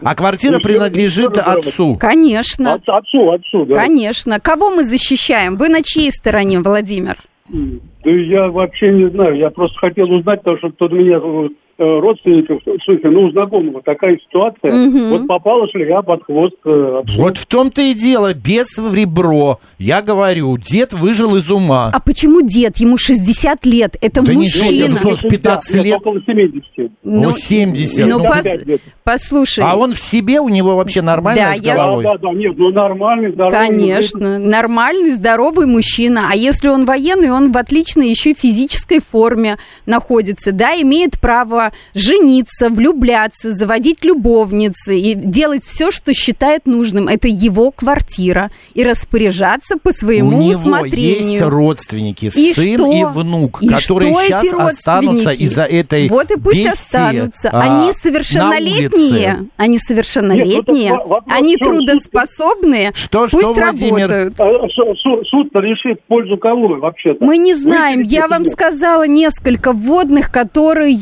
А 0.04 0.16
квартира 0.16 0.54
Ну, 0.56 0.60
принадлежит 0.60 1.38
отцу. 1.38 1.96
Конечно, 1.98 2.74
От- 2.74 2.88
отцу, 2.88 3.32
отцу, 3.32 3.66
да. 3.66 3.76
конечно. 3.76 4.40
Кого 4.40 4.70
мы 4.70 4.84
защищаем? 4.84 5.56
Вы 5.56 5.70
на 5.70 5.82
чьей 5.82 6.12
стороне, 6.12 6.60
Владимир? 6.60 7.16
Да 7.50 8.12
я 8.12 8.50
вообще 8.50 8.92
не 8.92 9.10
знаю. 9.10 9.38
Я 9.38 9.50
просто 9.50 9.78
хотел 9.80 10.12
узнать, 10.12 10.40
потому 10.42 10.58
что 10.58 10.70
тут 10.72 10.92
меня 10.92 11.18
э, 11.24 11.50
родственников, 11.84 12.62
в 12.66 12.84
смысле, 12.84 13.10
ну, 13.12 13.24
у 13.26 13.32
знакомого 13.32 13.82
такая 13.84 14.18
ситуация. 14.18 14.72
Мгм. 14.74 15.10
Вот 15.12 15.28
попала 15.28 15.68
шлея 15.70 16.02
под 16.02 16.24
хвост 16.24 16.56
э. 16.66 17.02
Вот 17.18 17.38
в 17.38 17.46
том-то 17.46 17.82
и 17.82 17.94
дело, 17.94 18.34
без 18.34 18.78
в 18.78 18.94
ребро. 18.94 19.60
Я 19.78 20.02
говорю, 20.02 20.58
дед 20.58 20.94
выжил 20.94 21.36
из 21.36 21.50
ума. 21.52 21.92
А 21.94 22.00
почему 22.00 22.42
дед? 22.42 22.78
Ему 22.78 22.98
60 22.98 23.66
лет. 23.66 23.96
Это 24.02 24.22
Да 24.24 24.34
мужчина. 24.34 24.66
шутит, 24.66 24.90
ну 24.90 24.96
что, 24.98 25.16
с 25.18 25.30
15 25.30 25.76
Нет, 25.76 25.86
лет? 25.86 25.98
около 25.98 26.20
70. 26.26 26.92
Ну, 27.04 27.32
70, 27.32 28.08
Ну, 28.08 28.18
ну, 28.20 28.26
пос- 28.26 28.44
55 28.44 28.66
лет. 28.68 28.82
послушай. 29.04 29.64
А 29.66 29.76
он 29.78 29.94
в 29.94 30.00
себе, 30.00 30.40
у 30.40 30.50
него 30.50 30.76
вообще 30.76 31.02
нормально 31.02 31.42
Да, 31.52 31.56
с 31.56 31.62
я- 31.62 31.76
Да, 31.76 31.84
головой? 31.84 32.04
да, 32.04 32.18
да, 32.18 32.32
нет, 32.34 32.54
ну 32.58 32.70
нормальный, 32.72 33.32
здоровый. 33.32 33.68
Конечно, 33.68 34.40
нормальный, 34.40 35.12
здоровый 35.12 35.66
мужчина. 35.68 36.30
А 36.32 36.36
если 36.36 36.70
он 36.70 36.86
военный, 36.86 37.32
он 37.32 37.52
в 37.52 37.58
отличной 37.58 38.10
еще 38.10 38.34
физической 38.34 39.00
форме 39.00 39.58
находится, 39.86 40.52
да, 40.52 40.72
имеет 40.82 41.20
право 41.20 41.67
жениться, 41.94 42.70
влюбляться, 42.70 43.52
заводить 43.54 44.04
любовницы 44.04 44.98
и 45.00 45.14
делать 45.14 45.64
все, 45.66 45.92
что 45.92 46.14
считает 46.14 46.66
нужным. 46.66 47.08
Это 47.08 47.28
его 47.28 47.72
квартира. 47.72 48.52
И 48.74 48.84
распоряжаться 48.84 49.78
по 49.82 49.92
своему 49.92 50.38
у 50.38 50.42
него 50.42 50.60
усмотрению. 50.60 51.32
есть 51.32 51.42
родственники, 51.42 52.26
И 52.36 52.54
сын 52.54 52.76
что? 52.76 52.92
и 52.92 53.04
внук, 53.06 53.62
И 53.62 53.68
которые 53.70 54.14
что 54.14 54.22
сейчас 54.24 54.54
останутся 54.54 55.32
из-за 55.32 55.64
этой 55.64 56.08
Вот 56.10 56.32
и 56.32 56.40
пусть 56.40 56.66
останутся. 56.66 57.50
а, 57.52 57.62
Они 57.62 57.94
совершеннолетние. 57.94 59.48
Они 59.58 59.80
совершеннолетние. 59.80 60.90
Нет, 60.92 60.94
ну 61.04 61.08
вопрос 61.08 61.38
Они 61.40 61.56
трудоспособные. 61.58 62.92
Что, 62.96 63.22
пусть 63.24 63.38
что, 63.40 63.54
Владимир? 63.54 64.10
работают. 64.10 64.40
А, 64.40 64.50
су- 64.70 64.96
су- 64.96 65.24
Суд-то 65.26 65.60
решит 65.60 66.00
в 66.04 66.08
пользу 66.08 66.38
кого 66.38 66.68
вообще-то? 66.80 67.24
Мы 67.24 67.38
не 67.38 67.54
знаем. 67.56 68.02
Я 68.02 68.28
вам 68.28 68.46
сказала 68.46 69.06
несколько 69.08 69.74
вводных, 69.74 70.32
которые 70.32 70.94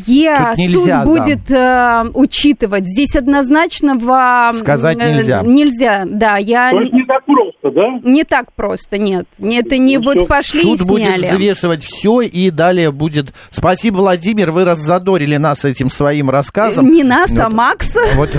нельзя, 0.58 1.04
суд 1.04 1.14
будет 1.14 1.52
э, 1.52 2.04
учитывать. 2.14 2.86
Здесь 2.86 3.16
однозначно 3.16 3.96
в... 3.96 4.54
Сказать 4.60 4.98
э, 5.00 5.14
нельзя. 5.14 5.42
Нельзя, 5.44 6.04
да. 6.06 6.38
Я... 6.38 6.72
То 6.72 6.82
есть 6.82 6.94
не 6.94 7.06
так 7.06 7.26
просто, 7.26 7.72
да? 7.72 8.10
Не 8.10 8.24
так 8.24 8.54
просто, 8.54 8.98
нет. 8.98 9.26
Это 9.40 9.78
не 9.78 9.98
Ну, 9.98 10.04
вот 10.04 10.18
всё. 10.18 10.26
пошли 10.26 10.62
Суд 10.62 10.82
и 10.82 10.84
будет 10.84 11.18
взвешивать 11.18 11.84
все, 11.84 12.22
и 12.22 12.50
далее 12.50 12.92
будет... 12.92 13.34
Спасибо, 13.50 13.98
Владимир, 13.98 14.52
вы 14.52 14.66
раззадорили 14.66 15.38
нас 15.38 15.66
этим 15.66 15.90
своим 15.90 16.30
рассказом. 16.30 16.90
Не 16.92 17.04
нас, 17.04 17.32
а 17.32 17.46
Вот. 17.46 17.54
Макса. 17.54 18.00
Вот 18.16 18.30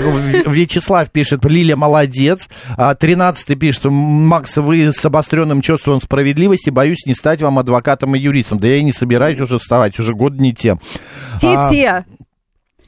Вячеслав 0.47 1.09
пишет, 1.11 1.45
Лиля 1.45 1.75
молодец. 1.75 2.49
А 2.77 2.95
13 2.95 3.57
пишет, 3.59 3.85
Макс, 3.85 4.55
вы 4.57 4.91
с 4.91 5.03
обостренным 5.03 5.61
чувством 5.61 6.01
справедливости, 6.01 6.69
боюсь 6.69 7.05
не 7.05 7.13
стать 7.13 7.41
вам 7.41 7.59
адвокатом 7.59 8.15
и 8.15 8.19
юристом. 8.19 8.59
Да 8.59 8.67
я 8.67 8.77
и 8.77 8.83
не 8.83 8.91
собираюсь 8.91 9.39
уже 9.39 9.57
вставать, 9.57 9.99
уже 9.99 10.13
год 10.13 10.33
не 10.33 10.53
те. 10.53 10.77
А, 11.43 11.69
Те-те. 11.69 12.05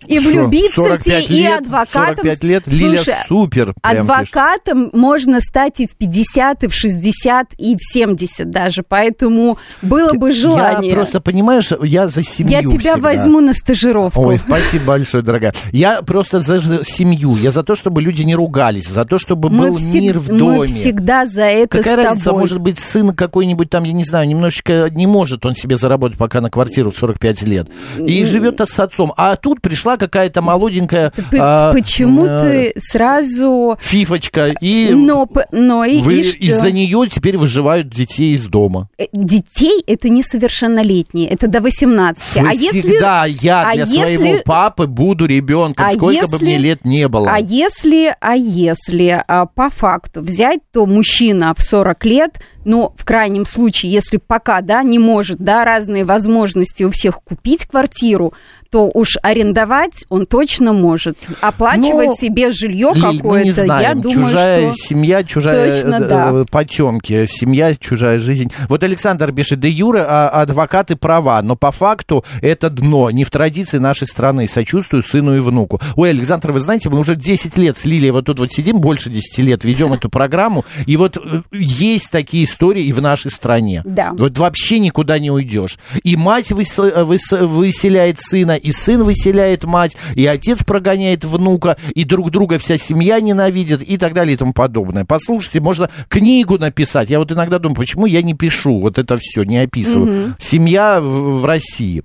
И 0.08 0.20
Шо, 0.20 0.30
влюбиться 0.30 0.74
те, 0.76 1.22
45 1.22 1.30
и 1.30 1.34
лет, 1.34 1.62
адвокатом. 1.62 2.16
45 2.16 2.44
лет, 2.44 2.64
Лиля 2.68 2.98
Слушай, 2.98 3.16
супер. 3.28 3.74
прям 3.82 4.08
пишет. 4.08 4.36
Адвокатом 4.36 4.90
можно 4.94 5.42
стать 5.42 5.80
и 5.80 5.88
в 5.88 5.96
50, 5.96 6.64
и 6.64 6.68
в 6.68 6.74
60, 6.74 7.48
и 7.58 7.76
в 7.76 7.80
70 7.82 8.50
даже. 8.50 8.84
Поэтому 8.88 9.58
было 9.82 10.14
бы 10.14 10.32
желание. 10.32 10.90
Я 10.92 10.96
просто, 10.96 11.22
понимаешь, 11.22 11.72
я 11.84 12.08
за 12.08 12.24
семью 12.24 12.52
Я 12.52 12.62
тебя 12.62 12.94
всегда. 12.94 12.98
возьму 12.98 13.40
на 13.42 13.54
стажировку. 13.54 14.22
Ой, 14.26 14.38
спасибо 14.38 14.86
большое, 14.86 15.24
дорогая. 15.24 15.54
Я 15.72 16.02
просто 16.02 16.40
за 16.40 16.60
семью, 16.86 17.36
я 17.36 17.52
за 17.52 17.64
то, 17.64 17.76
чтобы 17.76 18.02
люди 18.02 18.24
не 18.24 18.36
ругались, 18.36 18.88
за 18.88 19.06
то, 19.06 19.18
чтобы 19.18 19.50
мы, 19.50 19.70
был 19.70 19.78
всег- 19.78 20.02
мир 20.02 20.20
в 20.20 20.32
мы 20.32 20.38
доме. 20.40 20.68
всегда 20.68 21.26
за 21.26 21.44
это 21.44 21.78
Какая 21.80 21.96
разница, 21.98 22.26
тобой. 22.26 22.42
может 22.42 22.60
быть, 22.60 22.80
сын 22.80 23.14
какой-нибудь 23.14 23.70
там, 23.70 23.84
я 23.84 23.94
не 23.94 24.04
знаю, 24.04 24.28
немножечко 24.28 24.90
не 24.92 25.08
может 25.08 25.46
он 25.46 25.56
себе 25.56 25.78
заработать 25.78 26.18
пока 26.18 26.42
на 26.42 26.50
квартиру 26.50 26.92
в 26.92 26.98
45 26.98 27.42
лет. 27.44 27.68
И 27.98 28.24
живет 28.26 28.60
с 28.62 28.80
отцом. 28.80 29.14
А 29.18 29.36
тут 29.36 29.62
пришла 29.62 29.89
какая-то 29.98 30.42
молоденькая 30.42 31.12
П- 31.32 31.38
а, 31.40 31.72
Почему 31.74 32.26
э, 32.26 32.72
ты 32.74 32.80
сразу... 32.80 33.78
фифочка, 33.82 34.54
и 34.62 34.90
Но, 34.92 35.28
но 35.52 35.86
и, 35.86 36.00
вы- 36.02 36.22
и 36.22 36.48
из-за 36.48 36.72
нее 36.72 37.08
теперь 37.12 37.38
выживают 37.38 37.90
детей 37.90 38.34
из 38.34 38.46
дома. 38.48 38.90
Э, 38.98 39.06
Детей 39.14 39.84
это 39.88 40.10
несовершеннолетние, 40.10 41.30
это 41.30 41.48
до 41.48 41.62
18. 41.62 42.24
Вы 42.36 42.48
а 42.50 42.54
если... 42.54 42.80
всегда 42.82 43.26
я 43.26 43.62
а 43.62 43.74
для 43.74 43.84
если- 43.86 44.16
своего 44.16 44.42
папы 44.44 44.88
буду 44.88 45.26
ребенком, 45.26 45.86
А 45.86 45.90
сколько 45.94 46.28
бы 46.28 46.34
если- 46.36 46.46
мне 46.46 46.58
лет 46.58 46.86
не 46.86 47.08
было. 47.08 47.30
А 47.32 47.40
если, 47.40 48.16
а 48.20 48.36
если 48.36 49.24
а, 49.28 49.46
по 49.46 49.70
факту 49.70 50.22
взять, 50.22 50.60
то 50.72 50.86
мужчина 50.86 51.54
в 51.56 51.62
40 51.62 52.06
лет, 52.06 52.40
но 52.66 52.94
в 52.98 53.06
крайнем 53.06 53.46
случае, 53.46 53.92
если 53.92 54.18
пока, 54.18 54.62
да, 54.62 54.84
не 54.84 55.00
может, 55.00 55.38
да, 55.40 55.64
разные 55.66 56.04
возможности 56.04 56.84
у 56.84 56.92
всех 56.92 57.22
купить 57.24 57.66
квартиру, 57.66 58.34
то 58.70 58.90
уж 58.94 59.18
арендовать 59.22 60.06
он 60.10 60.26
точно 60.26 60.74
может. 60.74 61.18
Оплачивать 61.42 62.08
Ну, 62.10 62.16
себе 62.16 62.52
жилье 62.52 62.94
какое-то, 62.94 63.66
я 63.66 63.96
думаю, 63.96 64.24
чужая 64.26 64.72
что... 64.74 64.88
семья, 64.88 65.24
чужая 65.24 65.82
Точно, 65.82 65.96
э, 65.96 66.08
да. 66.08 66.30
э, 66.34 66.46
потемки, 66.52 67.26
семья, 67.28 67.74
чужая 67.76 68.20
жизнь. 68.20 68.52
Вот 68.68 68.84
Александр 68.84 69.32
пишет, 69.32 69.60
де 69.60 69.70
юре 69.70 70.02
а, 70.08 70.30
адвокаты 70.30 70.96
права, 70.96 71.42
но 71.42 71.56
по 71.56 71.72
факту 71.72 72.24
это 72.42 72.70
дно, 72.70 73.10
не 73.12 73.24
в 73.24 73.32
традиции 73.32 73.78
нашей 73.80 74.08
страны. 74.08 74.48
Сочувствую 74.48 75.04
сыну 75.04 75.36
и 75.36 75.40
внуку. 75.40 75.82
Ой, 75.96 76.12
Александр, 76.12 76.52
вы 76.52 76.60
знаете, 76.60 76.90
мы 76.90 77.00
уже 77.00 77.16
10 77.16 77.58
лет 77.58 77.78
с 77.78 77.86
Лилией 77.86 78.12
вот 78.12 78.26
тут 78.26 78.40
вот 78.40 78.52
сидим, 78.52 78.80
больше 78.80 79.10
10 79.10 79.38
лет 79.40 79.64
ведем 79.64 79.94
эту 79.94 80.10
программу, 80.10 80.66
и 80.86 80.96
вот 80.98 81.18
э, 81.18 81.22
есть 81.52 82.10
такие 82.12 82.44
истории 82.44 82.84
и 82.84 82.94
в 82.94 83.02
нашей 83.02 83.32
стране. 83.32 83.82
Да. 83.86 84.12
Вот 84.18 84.38
вообще 84.38 84.80
никуда 84.80 85.18
не 85.20 85.32
уйдешь. 85.32 85.78
И 86.04 86.16
мать 86.16 86.52
выс- 86.52 87.04
выс- 87.06 87.46
выселяет 87.46 88.20
сына, 88.20 88.59
и 88.60 88.72
сын 88.72 89.04
выселяет 89.04 89.64
мать, 89.64 89.98
и 90.16 90.26
отец 90.26 90.64
прогоняет 90.64 91.26
внука, 91.26 91.78
и 91.96 92.04
друг 92.04 92.32
друга 92.32 92.60
вся 92.60 92.78
семья 92.78 93.20
ненавидит, 93.20 93.82
и 93.82 93.98
так 93.98 94.14
далее, 94.14 94.34
и 94.34 94.38
тому 94.38 94.54
подобное. 94.54 95.06
Послушайте, 95.06 95.60
можно 95.62 95.90
книгу 96.08 96.58
написать. 96.58 97.10
Я 97.10 97.20
вот 97.20 97.32
иногда 97.32 97.60
думаю, 97.60 97.78
почему 97.78 98.06
я 98.06 98.22
не 98.22 98.34
пишу 98.34 98.80
вот 98.80 99.00
это 99.00 99.18
все, 99.18 99.44
не 99.44 99.58
описываю. 99.60 100.36
Семья 100.40 101.00
в, 101.02 101.42
в 101.42 101.46
России. 101.46 102.04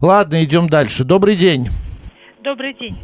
Ладно, 0.00 0.42
идем 0.42 0.68
дальше. 0.68 1.04
Добрый 1.04 1.36
день. 1.36 1.68
Добрый 2.42 2.74
день, 2.74 2.96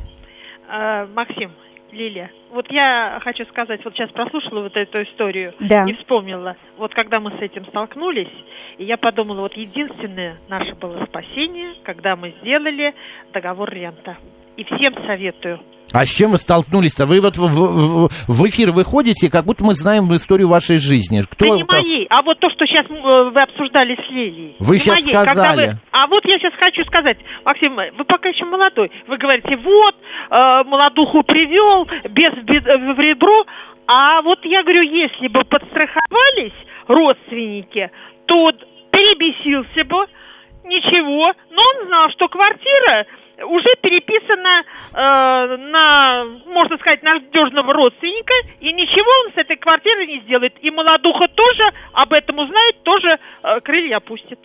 Э, 0.69 1.07
Максим, 1.15 1.51
Лилия. 1.97 2.31
Вот 2.51 2.71
я 2.71 3.19
хочу 3.23 3.45
сказать, 3.47 3.85
вот 3.85 3.95
сейчас 3.95 4.11
прослушала 4.11 4.63
вот 4.63 4.77
эту 4.77 5.03
историю 5.03 5.55
Да. 5.59 5.85
и 5.85 5.93
вспомнила, 5.95 6.57
вот 6.77 6.95
когда 6.95 7.19
мы 7.19 7.31
с 7.33 7.41
этим 7.41 7.65
столкнулись, 7.67 8.33
и 8.79 8.85
я 8.85 8.97
подумала, 8.97 9.41
вот 9.41 9.55
единственное 9.55 10.37
наше 10.49 10.75
было 10.75 11.05
спасение, 11.07 11.75
когда 11.83 12.15
мы 12.15 12.35
сделали 12.43 12.95
договор 13.33 13.71
рента. 13.71 14.17
И 14.57 14.65
всем 14.65 14.95
советую. 15.07 15.61
А 15.93 16.05
с 16.05 16.09
чем 16.11 16.33
вы 16.33 16.39
столкнулись-то? 16.39 17.07
Вы 17.07 17.21
вот 17.21 17.37
в, 17.37 17.47
в- 17.47 18.09
в 18.27 18.49
эфир 18.49 18.71
выходите, 18.73 19.31
как 19.31 19.45
будто 19.45 19.65
мы 19.65 19.75
знаем 19.75 20.05
историю 20.15 20.49
вашей 20.49 20.79
жизни. 20.79 21.23
Кто, 21.31 21.47
да 21.47 21.57
не 21.57 21.65
моей, 21.65 22.07
а 22.11 22.23
вот 22.23 22.39
то, 22.41 22.51
что 22.51 22.67
сейчас 22.67 22.87
вы 22.89 23.41
обсуждали 23.41 23.95
с 23.95 24.11
Лилией. 24.11 24.57
Вы 24.59 24.75
Не 24.75 24.79
щас 24.81 24.95
моей, 25.07 25.13
сказали. 25.13 25.67
вы- 25.69 25.73
А 25.93 26.07
вот 26.09 26.25
я 26.27 26.39
сейчас 26.39 26.53
хочу 26.59 26.85
сказать, 26.87 27.19
Максим, 27.45 27.77
вы 27.77 28.05
пока 28.05 28.29
еще 28.29 28.45
молодой. 28.45 28.91
Вы 29.07 29.17
говорите, 29.17 29.57
вот, 29.57 29.95
э, 30.31 30.65
молодуху 30.65 31.23
привел, 31.23 31.87
без 32.11 32.31
в 32.33 32.43
бед- 32.45 32.65
в 32.65 32.99
ребро. 33.01 33.45
А 33.87 34.21
вот 34.23 34.45
я 34.45 34.63
говорю, 34.65 34.83
если 34.83 35.29
бы 35.29 35.45
подстраховались 35.45 36.53
родственники, 36.89 37.91
то 38.27 38.51
перебесился 38.91 39.85
бы, 39.85 40.07
ничего. 40.65 41.33
Но 41.51 41.63
он 41.63 41.87
знал, 41.87 42.11
что 42.11 42.29
квартира 42.29 43.07
уже 43.45 43.69
переписана 43.81 44.61
э, 44.61 45.57
на, 45.57 46.25
можно 46.47 46.79
сказать, 46.79 47.03
надежного 47.03 47.73
родственника, 47.73 48.35
и 48.61 48.73
ничего 48.73 49.11
он 49.27 49.33
с 49.33 49.37
этой 49.37 49.57
квартирой 49.57 50.07
не 50.07 50.21
сделает. 50.21 50.55
И 50.63 50.71
молодуха 50.71 51.29
тоже 51.29 51.73
об 51.93 52.13
этом 52.13 52.39
узнает, 52.39 52.83
тоже 52.83 53.19
э, 53.43 53.61
крылья 53.61 53.99
опустит. 53.99 54.39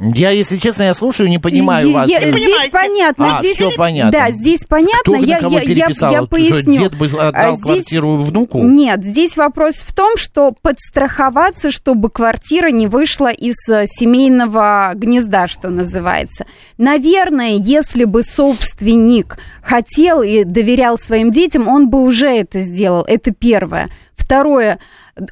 Я, 0.00 0.30
если 0.30 0.56
честно, 0.58 0.82
я 0.82 0.94
слушаю, 0.94 1.28
не 1.30 1.38
понимаю 1.38 1.88
Я- 1.90 1.94
вас. 1.94 2.08
я- 2.08 2.18
Не 2.18 2.32
здесь 2.32 2.42
понимаете? 2.46 2.70
понятно. 2.70 3.36
А, 3.38 3.40
здесь, 3.40 3.54
всё 3.56 3.70
понятно. 3.76 4.10
Да, 4.12 4.30
здесь 4.32 4.60
понятно. 4.68 4.98
Кто 5.02 5.12
на 5.16 5.24
я, 5.24 5.38
кого 5.38 5.54
я, 5.54 5.60
я, 5.62 5.66
переписал? 5.66 6.12
я 6.12 6.18
Что, 6.18 6.26
поясню. 6.26 6.78
дед 6.80 6.98
бы 6.98 7.06
отдал 7.06 7.30
А 7.32 7.50
здесь- 7.52 7.62
квартиру 7.62 8.16
внуку? 8.24 8.58
Нет, 8.64 9.04
здесь 9.04 9.36
вопрос 9.36 9.76
в 9.76 9.94
том, 9.94 10.16
что 10.16 10.52
подстраховаться, 10.62 11.70
чтобы 11.70 12.10
квартира 12.10 12.68
не 12.68 12.88
вышла 12.88 13.28
из 13.30 13.54
э, 13.70 13.86
семейного 13.86 14.92
гнезда, 14.96 15.46
что 15.46 15.70
называется. 15.70 16.44
Наверное, 16.76 17.52
если 17.54 18.04
бы 18.04 18.24
собственник 18.24 19.38
хотел 19.62 20.22
и 20.22 20.42
доверял 20.44 20.98
своим 20.98 21.30
детям, 21.30 21.68
он 21.68 21.88
бы 21.88 22.02
уже 22.02 22.28
это 22.28 22.60
сделал. 22.60 23.04
Это 23.06 23.30
первое. 23.32 23.90
Второе. 24.16 24.78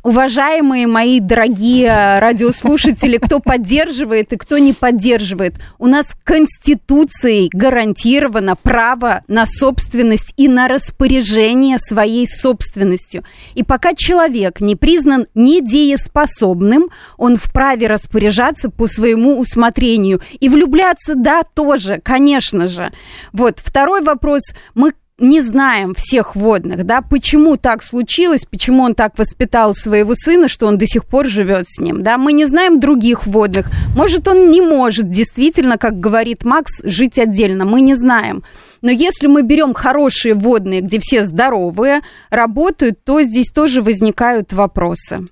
Уважаемые 0.05 0.87
мои 0.87 1.19
дорогие 1.19 2.21
радиослушатели, 2.21 3.17
кто 3.17 3.41
поддерживает 3.41 4.33
и 4.33 4.37
кто 4.37 4.59
не 4.59 4.73
поддерживает, 4.73 5.57
у 5.79 5.87
нас 5.87 6.07
Конституцией 6.23 7.51
гарантировано 7.53 8.55
право 8.55 9.25
на 9.27 9.45
собственность 9.45 10.35
и 10.37 10.47
на 10.47 10.69
распоряжение 10.69 11.79
своей 11.79 12.29
собственностью. 12.29 13.25
И 13.55 13.65
пока 13.65 13.95
человек 13.95 14.61
не 14.61 14.77
признан 14.77 15.27
недееспособным, 15.35 16.91
он 17.19 17.37
вправе 17.37 17.89
распоряжаться 17.89 18.71
по 18.71 18.87
своему 18.87 19.41
усмотрению. 19.41 20.21
И 20.39 20.49
влюбляться, 20.49 21.15
да, 21.17 21.43
тоже, 21.43 22.01
конечно 22.05 22.69
же. 22.69 22.93
Вот, 23.33 23.59
второй 23.59 24.03
вопрос. 24.03 24.43
Мы 24.77 24.93
не 25.19 25.43
знаем 25.43 25.95
всех 25.95 26.35
водных, 26.35 26.85
да, 26.85 27.01
почему 27.03 27.57
так 27.57 27.83
случилось, 27.83 28.45
почему 28.51 28.83
он 28.83 28.95
так 28.95 29.19
воспитал 29.19 29.75
своего 29.75 30.15
сына, 30.15 30.49
что 30.49 30.67
он 30.67 30.79
до 30.79 30.87
сих 30.87 31.05
пор 31.05 31.27
живет 31.27 31.67
с 31.69 31.81
ним, 31.81 32.03
да, 32.03 32.19
мы 32.19 32.33
не 32.33 32.47
знаем 32.47 32.81
других 32.81 33.27
водных, 33.27 33.71
может, 33.95 34.27
он 34.27 34.51
не 34.51 34.61
может 34.61 35.11
действительно, 35.11 35.79
как 35.79 36.01
говорит 36.01 36.45
Макс, 36.45 36.73
жить 36.83 37.19
отдельно, 37.19 37.65
мы 37.65 37.81
не 37.81 37.95
знаем. 37.95 38.43
Но 38.81 38.91
если 38.91 39.29
мы 39.29 39.43
берем 39.43 39.75
хорошие 39.75 40.35
водные, 40.35 40.81
где 40.81 40.99
все 40.99 41.25
здоровые, 41.25 42.01
работают, 42.31 43.05
то 43.05 43.23
здесь 43.23 43.51
тоже 43.51 43.81
возникают 43.81 44.53
вопросы. 44.53 45.25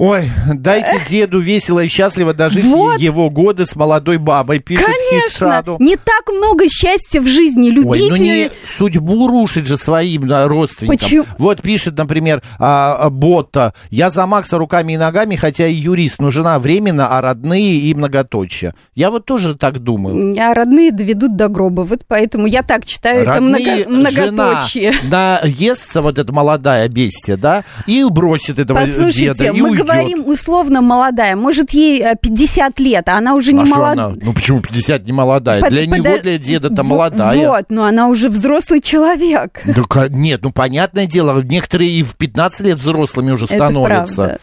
Ой, 0.00 0.30
дайте 0.54 0.98
деду 1.10 1.40
весело 1.40 1.80
и 1.80 1.88
счастливо 1.88 2.32
дожить 2.32 2.64
Вот. 2.64 2.98
его 2.98 3.28
годы 3.28 3.66
с 3.66 3.76
молодой 3.76 4.16
бабой, 4.16 4.58
пишет 4.58 4.86
Конечно, 4.86 5.28
Хисшаду. 5.28 5.76
не 5.78 5.96
так 5.96 6.26
много 6.32 6.64
счастья 6.70 7.20
в 7.20 7.26
жизни, 7.26 7.68
Ой, 7.68 7.74
любите. 7.74 8.08
ну 8.08 8.16
не 8.16 8.50
судьбу 8.64 9.28
рушить 9.28 9.66
же 9.66 9.76
своим 9.76 10.26
да, 10.26 10.48
родственникам. 10.48 10.96
Почему? 10.96 11.24
Вот 11.36 11.60
пишет, 11.60 11.98
например, 11.98 12.42
а, 12.58 12.96
а, 12.98 13.10
Ботта. 13.10 13.74
Я 13.90 14.08
за 14.08 14.24
Макса 14.24 14.56
руками 14.56 14.94
и 14.94 14.96
ногами, 14.96 15.36
хотя 15.36 15.66
и 15.66 15.74
юрист, 15.74 16.18
но 16.18 16.30
жена 16.30 16.58
временно, 16.58 17.18
а 17.18 17.20
родные 17.20 17.80
и 17.80 17.92
многоточие. 17.92 18.72
Я 18.94 19.10
вот 19.10 19.26
тоже 19.26 19.54
так 19.54 19.80
думаю. 19.80 20.34
А 20.40 20.54
родные 20.54 20.92
доведут 20.92 21.36
до 21.36 21.48
гроба. 21.48 21.82
Вот 21.82 22.06
поэтому 22.08 22.46
я 22.46 22.62
так 22.62 22.86
читаю 22.86 23.26
Родные, 23.26 23.80
это 23.80 23.90
много, 23.90 24.30
многоточие. 24.30 24.92
жена 24.92 25.40
наестся, 25.42 26.00
вот 26.00 26.18
эта 26.18 26.32
молодая 26.32 26.88
бестия, 26.88 27.36
да, 27.36 27.64
и 27.86 28.02
бросит 28.04 28.58
этого 28.58 28.80
Послушайте, 28.80 29.34
деда, 29.34 29.44
и 29.44 29.60
уйдет. 29.60 29.89
Говорим 29.92 30.26
условно 30.26 30.80
молодая. 30.80 31.36
Может, 31.36 31.70
ей 31.70 32.00
э, 32.02 32.14
50 32.20 32.78
лет, 32.80 33.08
а 33.08 33.16
она 33.18 33.34
уже 33.34 33.52
не 33.52 33.62
А 33.62 33.66
что 33.66 33.76
молодая. 33.76 34.16
Ну 34.22 34.32
почему 34.32 34.60
50 34.60 35.04
не 35.04 35.12
молодая? 35.12 35.60
Под- 35.60 35.70
для 35.70 35.86
него, 35.86 36.04
подо- 36.06 36.22
для 36.22 36.38
деда-то 36.38 36.82
В- 36.82 36.86
молодая. 36.86 37.36
Вот, 37.48 37.66
но 37.70 37.84
она 37.84 38.08
уже 38.08 38.28
взрослый 38.28 38.80
человек. 38.80 39.62
Да, 39.64 40.08
нет, 40.08 40.40
ну 40.42 40.50
понятное 40.52 41.06
дело, 41.06 41.40
некоторые 41.42 41.90
и 41.90 42.02
в 42.02 42.16
15 42.16 42.60
лет 42.66 42.78
взрослыми 42.78 43.30
уже 43.32 43.44
Это 43.46 43.54
становятся. 43.54 44.14
правда. 44.16 44.38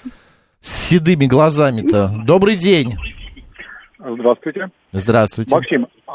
С 0.62 0.88
седыми 0.90 1.26
глазами-то. 1.28 2.12
Добрый 2.26 2.56
день. 2.58 2.96
Здравствуйте. 4.00 4.68
Здравствуйте. 4.92 5.56
Максим, 5.56 5.88
а 6.08 6.14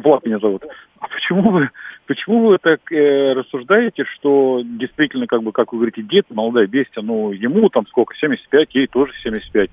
Влад 0.00 0.24
меня 0.24 0.38
зовут. 0.38 0.62
А 1.00 1.06
почему 1.08 1.50
вы, 1.50 1.68
почему 2.06 2.48
вы 2.48 2.58
так 2.58 2.80
э, 2.92 3.32
рассуждаете, 3.34 4.04
что 4.16 4.62
действительно, 4.64 5.26
как 5.26 5.42
бы, 5.42 5.52
как 5.52 5.72
вы 5.72 5.78
говорите, 5.78 6.02
дед, 6.02 6.24
молодая 6.30 6.66
бестия, 6.66 7.02
ну, 7.02 7.32
ему 7.32 7.68
там 7.68 7.86
сколько, 7.88 8.14
75, 8.16 8.74
ей 8.74 8.86
тоже 8.86 9.12
75. 9.22 9.70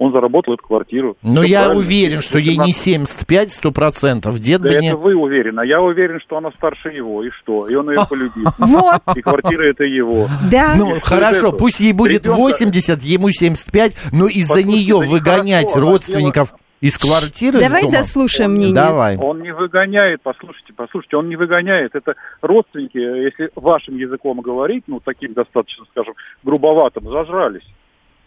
Он 0.00 0.12
заработал 0.12 0.54
эту 0.54 0.62
квартиру. 0.62 1.16
Но 1.24 1.40
Всё 1.40 1.50
я 1.50 1.60
правильно. 1.64 1.80
уверен, 1.84 2.22
что 2.22 2.38
ей 2.38 2.52
не 2.56 2.70
18. 2.72 2.76
75 2.82 3.52
сто 3.52 3.72
процентов. 3.72 4.38
Дед 4.38 4.60
Да 4.60 4.68
бы 4.68 4.74
это 4.74 4.82
не... 4.84 4.94
вы 4.94 5.16
уверены, 5.16 5.58
а 5.58 5.64
я 5.66 5.80
уверен, 5.80 6.20
что 6.20 6.36
она 6.36 6.50
старше 6.52 6.90
его, 6.90 7.24
и 7.24 7.30
что? 7.30 7.66
И 7.66 7.74
он 7.74 7.90
ее 7.90 7.98
полюбил. 8.08 8.44
Вот, 8.58 9.00
И 9.16 9.20
квартира 9.22 9.64
это 9.68 9.82
его. 9.82 10.28
да. 10.52 10.76
Ну, 10.78 11.00
хорошо, 11.02 11.50
пусть 11.50 11.80
ей 11.80 11.92
будет 11.92 12.26
Ребенка- 12.26 12.38
80, 12.38 13.02
ему 13.02 13.30
75, 13.30 13.96
но 14.12 14.28
из-за 14.28 14.62
нее 14.62 14.98
выгонять 14.98 15.74
родственников 15.74 16.54
из 16.80 16.96
квартиры, 16.96 17.60
из 17.60 17.66
Давай 17.68 17.82
дома? 17.82 17.92
дослушаем 17.98 18.52
мнение. 18.52 18.74
Давай. 18.74 19.16
Он 19.16 19.40
не 19.42 19.52
выгоняет, 19.52 20.20
послушайте, 20.22 20.72
послушайте, 20.76 21.16
он 21.16 21.28
не 21.28 21.36
выгоняет. 21.36 21.94
Это 21.94 22.14
родственники, 22.40 22.98
если 22.98 23.50
вашим 23.56 23.96
языком 23.96 24.40
говорить, 24.40 24.84
ну, 24.86 25.00
таким 25.00 25.32
достаточно, 25.34 25.84
скажем, 25.90 26.14
грубоватым, 26.44 27.04
зажрались. 27.10 27.66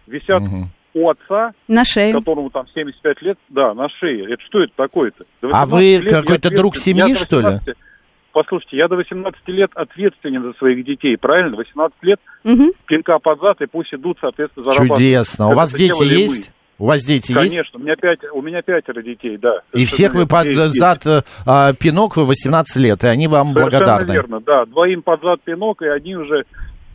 Висят 0.08 0.42
Мгм. 0.42 0.66
у 0.94 1.10
отца, 1.10 1.54
На 1.70 1.86
шею. 1.86 2.18
которому 2.18 2.50
там 2.50 2.66
75 2.74 3.22
лет, 3.22 3.38
да, 3.50 3.74
на 3.74 3.88
шее. 3.90 4.26
Это 4.34 4.44
что 4.44 4.62
это 4.62 4.74
такое-то? 4.76 5.24
А 5.44 5.66
18 5.66 6.04
вы 6.04 6.10
какой-то 6.10 6.50
друг 6.50 6.76
семьи, 6.76 7.14
что 7.14 7.38
ли? 7.38 7.44
18 7.46 7.76
Послушайте, 8.34 8.78
я 8.78 8.88
до 8.88 8.96
18 8.96 9.46
лет 9.50 9.72
ответственен 9.76 10.42
за 10.44 10.54
своих 10.54 10.86
детей, 10.86 11.18
правильно? 11.18 11.58
18 11.58 11.98
лет 12.02 12.20
Мгм. 12.46 12.72
пинка 12.86 13.20
под 13.20 13.42
зад, 13.42 13.62
и 13.62 13.66
пусть 13.66 13.94
идут, 13.94 14.18
соответственно, 14.22 14.64
зарабатывать. 14.64 15.00
Чудесно. 15.00 15.48
У 15.48 15.50
Это 15.50 15.58
вас 15.58 15.74
дети 15.74 16.04
есть? 16.04 16.48
мы. 16.48 16.54
У 16.82 16.88
вас 16.88 17.04
дети 17.04 17.32
есть? 17.32 17.52
Конечно, 17.52 17.80
у 17.80 17.84
меня, 17.84 17.96
пять, 17.96 18.20
у 18.34 18.42
меня 18.42 18.64
пятеро 18.64 19.04
детей, 19.04 19.38
да. 19.38 19.60
И 19.72 19.86
всех 19.86 20.16
вы 20.16 20.26
под 20.26 20.48
Есть 20.48 20.80
зад 20.80 21.06
э, 21.06 21.22
а, 21.46 21.74
пинок 21.74 22.18
вы 22.18 22.26
18 22.26 22.76
лет, 22.78 23.04
и 23.04 23.08
они 23.08 23.28
вам 23.28 23.50
Совершенно 23.50 23.70
благодарны. 23.70 24.12
верно, 24.12 24.40
да. 24.40 24.66
Двоим 24.66 25.04
под 25.04 25.22
зад 25.22 25.42
пинок, 25.44 25.84
и 25.84 25.86
один 25.86 26.22
уже, 26.22 26.44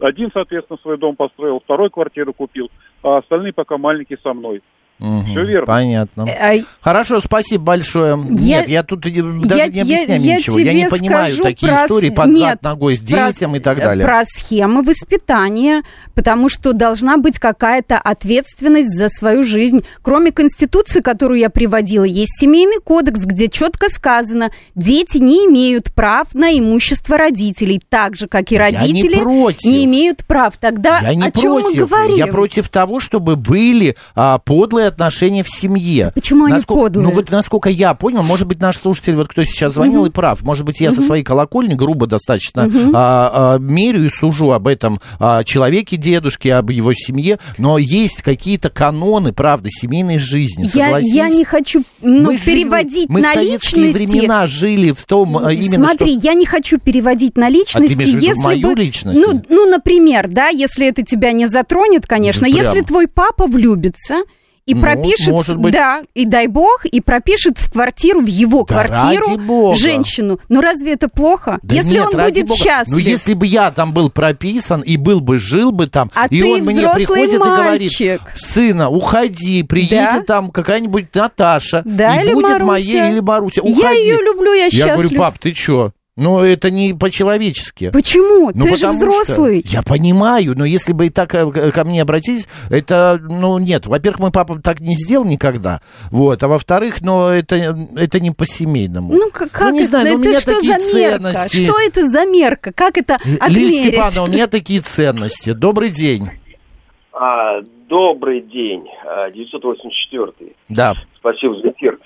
один, 0.01 0.31
соответственно, 0.35 0.81
свой 0.83 0.99
дом 0.99 1.15
построил, 1.15 1.61
второй 1.61 1.91
квартиру 1.91 2.33
купил, 2.33 2.69
а 3.05 3.19
остальные 3.19 3.53
пока 3.53 3.79
маленькие 3.79 4.19
со 4.25 4.33
мной. 4.33 4.61
Мгм, 4.99 5.25
Все 5.33 5.45
верно. 5.45 5.67
Понятно. 5.67 6.23
Э, 6.29 6.63
Хорошо, 6.81 7.21
спасибо 7.21 7.65
большое. 7.65 8.19
Я- 8.31 8.61
Нет, 8.61 8.69
я 8.69 8.83
тут 8.83 9.05
э, 9.07 9.11
даже 9.11 9.69
не 9.71 9.77
я- 9.77 9.83
объясняю 9.83 10.23
я 10.23 10.37
ничего. 10.37 10.59
Я 10.59 10.71
тебе 10.71 10.83
не 10.83 10.89
понимаю 10.89 11.37
такие 11.39 11.73
про 11.73 11.85
истории 11.85 12.11
с- 12.11 12.15
под 12.15 12.27
зад 12.33 12.35
Нет, 12.35 12.63
ногой 12.63 12.97
с 12.97 13.01
про- 13.01 13.07
детям 13.29 13.57
и 13.57 13.59
так 13.59 13.79
далее. 13.79 14.07
Про 14.07 14.25
схемы 14.25 14.83
воспитания, 14.83 15.83
потому 16.15 16.49
что 16.49 16.73
должна 16.73 17.17
быть 17.19 17.39
какая-то 17.39 17.99
ответственность 17.99 18.97
за 18.97 19.09
свою 19.09 19.45
жизнь. 19.45 19.85
Кроме 20.03 20.33
Конституции, 20.33 21.01
которую 21.01 21.41
я 21.41 21.51
приводила, 21.51 22.05
есть 22.05 22.33
Семейный 22.41 22.81
кодекс, 22.83 23.21
где 23.21 23.49
четко 23.49 23.89
сказано, 23.89 24.51
дети 24.75 25.19
не 25.19 25.47
имеют 25.47 25.93
прав 25.95 26.35
на 26.35 26.59
имущество 26.59 27.19
родителей, 27.19 27.81
так 27.89 28.17
же, 28.17 28.29
как 28.29 28.51
и 28.53 28.55
Я 28.57 28.71
не 28.71 28.77
родители 28.79 29.15
против. 29.21 29.65
не 29.65 29.85
имеют 29.85 30.25
прав. 30.27 30.57
Тогда 30.59 31.01
Я 31.01 31.15
не 31.15 31.27
о 31.27 31.31
чем 31.31 31.53
мы 31.55 31.63
против. 31.63 31.89
говорим? 31.91 32.17
Я 32.17 32.27
против 32.29 32.69
того, 32.69 33.01
чтобы 33.01 33.37
были 33.37 33.95
а, 34.15 34.39
подлые 34.39 34.86
отношения 34.87 35.43
в 35.43 35.49
семье. 35.49 36.13
Почему 36.15 36.45
они 36.45 36.55
Насколько- 36.55 36.81
подлые? 36.83 37.09
Ну 37.09 37.15
вот 37.15 37.31
насколько 37.31 37.69
я 37.69 37.95
понял, 37.95 38.23
может 38.23 38.47
быть, 38.47 38.61
наш 38.61 38.77
слушатель, 38.79 39.15
вот 39.15 39.29
кто 39.29 39.45
сейчас 39.45 39.75
звонил, 39.75 40.07
и 40.07 40.11
прав. 40.11 40.43
Может 40.43 40.65
быть, 40.65 40.81
я 40.81 40.93
со 40.93 41.01
своей 41.01 41.23
колокольни 41.25 41.75
грубо 41.75 42.07
достаточно 42.07 42.71
а, 42.95 43.55
а, 43.55 43.59
мерю 43.59 44.05
и 44.05 44.09
сужу 44.09 44.53
об 44.53 44.67
этом 44.69 45.01
а, 45.19 45.45
человеке, 45.45 45.97
дедушке, 45.97 46.55
об 46.55 46.71
его 46.71 46.93
семье, 46.95 47.39
но 47.59 47.79
есть 47.79 48.23
какие-то 48.23 48.71
каноны, 48.71 49.33
правда, 49.33 49.69
семейной 49.71 50.19
жизни. 50.19 50.65
Я, 50.75 50.85
Согласись? 50.87 51.15
я 51.15 51.29
не 51.29 51.45
хочу 51.45 51.83
ну, 52.03 52.23
Мы 52.23 52.37
жили- 52.39 52.45
переводить 52.45 53.09
мы 53.09 53.21
на 53.21 53.35
личности. 53.35 53.93
времена 53.93 54.47
жили 54.47 54.93
в 54.93 55.05
том 55.05 55.39
а, 55.39 55.53
именно 55.53 55.89
Смотри, 55.89 56.19
что... 56.19 56.27
я 56.29 56.35
не 56.35 56.47
хочу 56.47 56.79
переводить 56.79 57.37
на 57.37 57.49
личности, 57.49 57.95
в 57.95 57.99
виду 57.99 58.19
если 58.19 58.41
мою 58.41 58.69
бы, 58.69 58.75
личность? 58.81 59.19
ну, 59.21 59.43
ну, 59.49 59.71
например, 59.71 60.29
да, 60.29 60.49
если 60.49 60.87
это 60.87 61.03
тебя 61.03 61.33
не 61.33 61.47
затронет, 61.47 62.07
конечно, 62.07 62.43
Да 62.43 62.47
если 62.49 62.73
прям. 62.73 62.85
твой 62.85 63.09
папа 63.09 63.47
влюбится 63.47 64.23
и 64.67 64.75
Ну, 64.75 64.81
пропишет, 64.81 65.29
может 65.29 65.57
быть. 65.59 65.73
да, 65.73 66.03
и 66.15 66.25
дай 66.25 66.49
бог, 66.49 66.85
и 66.85 67.01
пропишет 67.01 67.57
в 67.59 67.71
квартиру, 67.71 68.21
в 68.21 68.27
его 68.27 68.65
Да 68.65 68.85
квартиру 68.85 69.75
женщину. 69.77 70.41
Ну 70.49 70.61
разве 70.61 70.93
это 70.95 71.09
плохо? 71.09 71.59
Да 71.63 71.75
если 71.77 71.91
нет, 71.91 72.07
он 72.13 72.21
будет 72.25 72.49
бога. 72.49 72.59
счастлив. 72.61 72.93
Ну, 72.93 72.99
если 72.99 73.35
бы 73.35 73.47
я 73.47 73.71
там 73.71 73.93
был 73.93 74.11
прописан 74.11 74.81
и 74.83 74.97
был 74.97 75.21
бы, 75.21 75.39
жил 75.39 75.71
бы 75.73 75.87
там, 75.87 76.11
А 76.15 76.27
и 76.27 76.43
он 76.43 76.63
мне 76.63 76.89
приходит 76.93 77.35
и 77.35 77.37
говорит, 77.39 77.93
мальчик. 77.93 78.21
сына, 78.35 78.91
уходи, 78.91 79.63
приедет 79.63 80.21
Да. 80.21 80.23
там 80.27 80.51
какая-нибудь 80.51 81.15
Наташа, 81.15 81.83
Да, 81.85 82.21
и 82.21 82.25
или 82.27 82.35
будет 82.35 82.49
Маруся. 82.51 82.65
моей 82.65 83.11
или 83.13 83.21
Маруся, 83.21 83.61
Я 83.65 83.71
уходи. 83.71 83.99
ее 84.01 84.17
люблю, 84.21 84.53
я 84.53 84.65
Я 84.65 84.71
счастлив. 84.71 84.93
говорю, 84.95 85.17
пап, 85.17 85.39
ты 85.39 85.53
чё? 85.53 85.93
Ну, 86.17 86.41
это 86.41 86.71
не 86.71 86.95
по-человечески. 86.95 87.91
Почему? 87.91 88.51
Ну, 88.55 88.65
Ты 88.65 88.77
же 88.77 88.87
потому 88.87 89.13
что- 89.13 89.23
взрослый. 89.25 89.63
я 89.67 89.83
понимаю, 89.83 90.55
но 90.57 90.65
если 90.65 90.93
бы 90.95 91.07
и 91.07 91.11
так 91.11 91.35
э, 91.35 91.71
ко 91.73 91.85
мне 91.85 92.01
обратились, 92.01 92.49
это, 92.71 93.21
ну, 93.23 93.59
нет. 93.59 93.85
Во-первых, 93.87 94.21
мой 94.21 94.31
папа 94.33 94.59
так 94.63 94.81
не 94.81 94.95
сделал 94.95 95.27
никогда. 95.27 95.83
Вот. 96.11 96.43
А 96.43 96.49
во-вторых, 96.49 97.03
ну, 97.03 97.29
это, 97.29 97.77
это 97.97 98.19
не 98.21 98.31
по-семейному. 98.31 99.13
Ну, 99.13 99.29
как, 99.31 99.51
как 99.51 99.73
не 99.73 99.81
это? 99.81 99.89
знаю, 99.89 100.07
но 100.07 100.15
у 100.15 100.21
это 100.21 100.29
меня 100.31 100.41
что 100.41 100.55
такие 100.55 100.79
за 100.79 100.97
мерка? 100.97 101.19
ценности. 101.19 101.65
Что 101.67 101.79
это 101.81 102.09
за 102.09 102.25
мерка? 102.25 102.73
Как 102.73 102.97
это 102.97 103.19
Лилия 103.23 103.37
отмерить? 103.41 103.89
Степановна, 103.93 104.23
у 104.23 104.27
меня 104.29 104.47
такие 104.47 104.81
ценности. 104.81 105.53
Добрый 105.53 105.91
день. 105.91 106.31
А, 107.13 107.61
добрый 107.89 108.41
день, 108.41 108.85
а, 109.07 109.31
984. 109.31 110.53
Да. 110.71 110.95
Спасибо 111.19 111.57
за 111.63 111.71
эфир. 111.73 111.99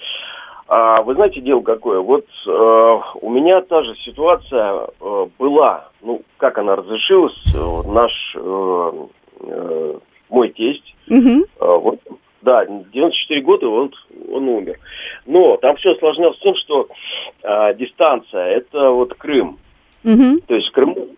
А, 0.71 1.03
вы 1.03 1.15
знаете, 1.15 1.41
дело 1.41 1.63
какое? 1.63 1.99
Вот 1.99 2.27
э, 2.47 3.01
у 3.23 3.29
меня 3.29 3.61
та 3.63 3.83
же 3.83 3.97
ситуация 4.05 4.87
э, 5.01 5.27
была. 5.37 5.89
Ну, 6.01 6.23
как 6.37 6.59
она 6.59 6.77
разрешилась? 6.77 7.35
Э, 7.53 7.89
наш 7.89 8.13
э, 8.37 8.93
э, 9.41 9.99
мой 10.29 10.49
тесть, 10.51 10.95
Мгм. 11.09 11.43
э, 11.43 11.45
вот, 11.59 11.99
да, 12.43 12.65
94 12.67 13.41
года 13.41 13.67
он, 13.69 13.93
он 14.33 14.49
умер. 14.49 14.79
Но 15.27 15.57
там 15.57 15.75
все 15.75 15.91
осложнялось 15.91 16.39
тем, 16.39 16.55
что 16.55 16.87
э, 17.43 17.75
дистанция 17.75 18.59
это 18.59 18.91
вот 18.91 19.15
Крым. 19.15 19.59
Мгм. 20.05 20.41
То 20.43 20.55
есть 20.55 20.69
в 20.69 20.73
Крыму 20.73 21.09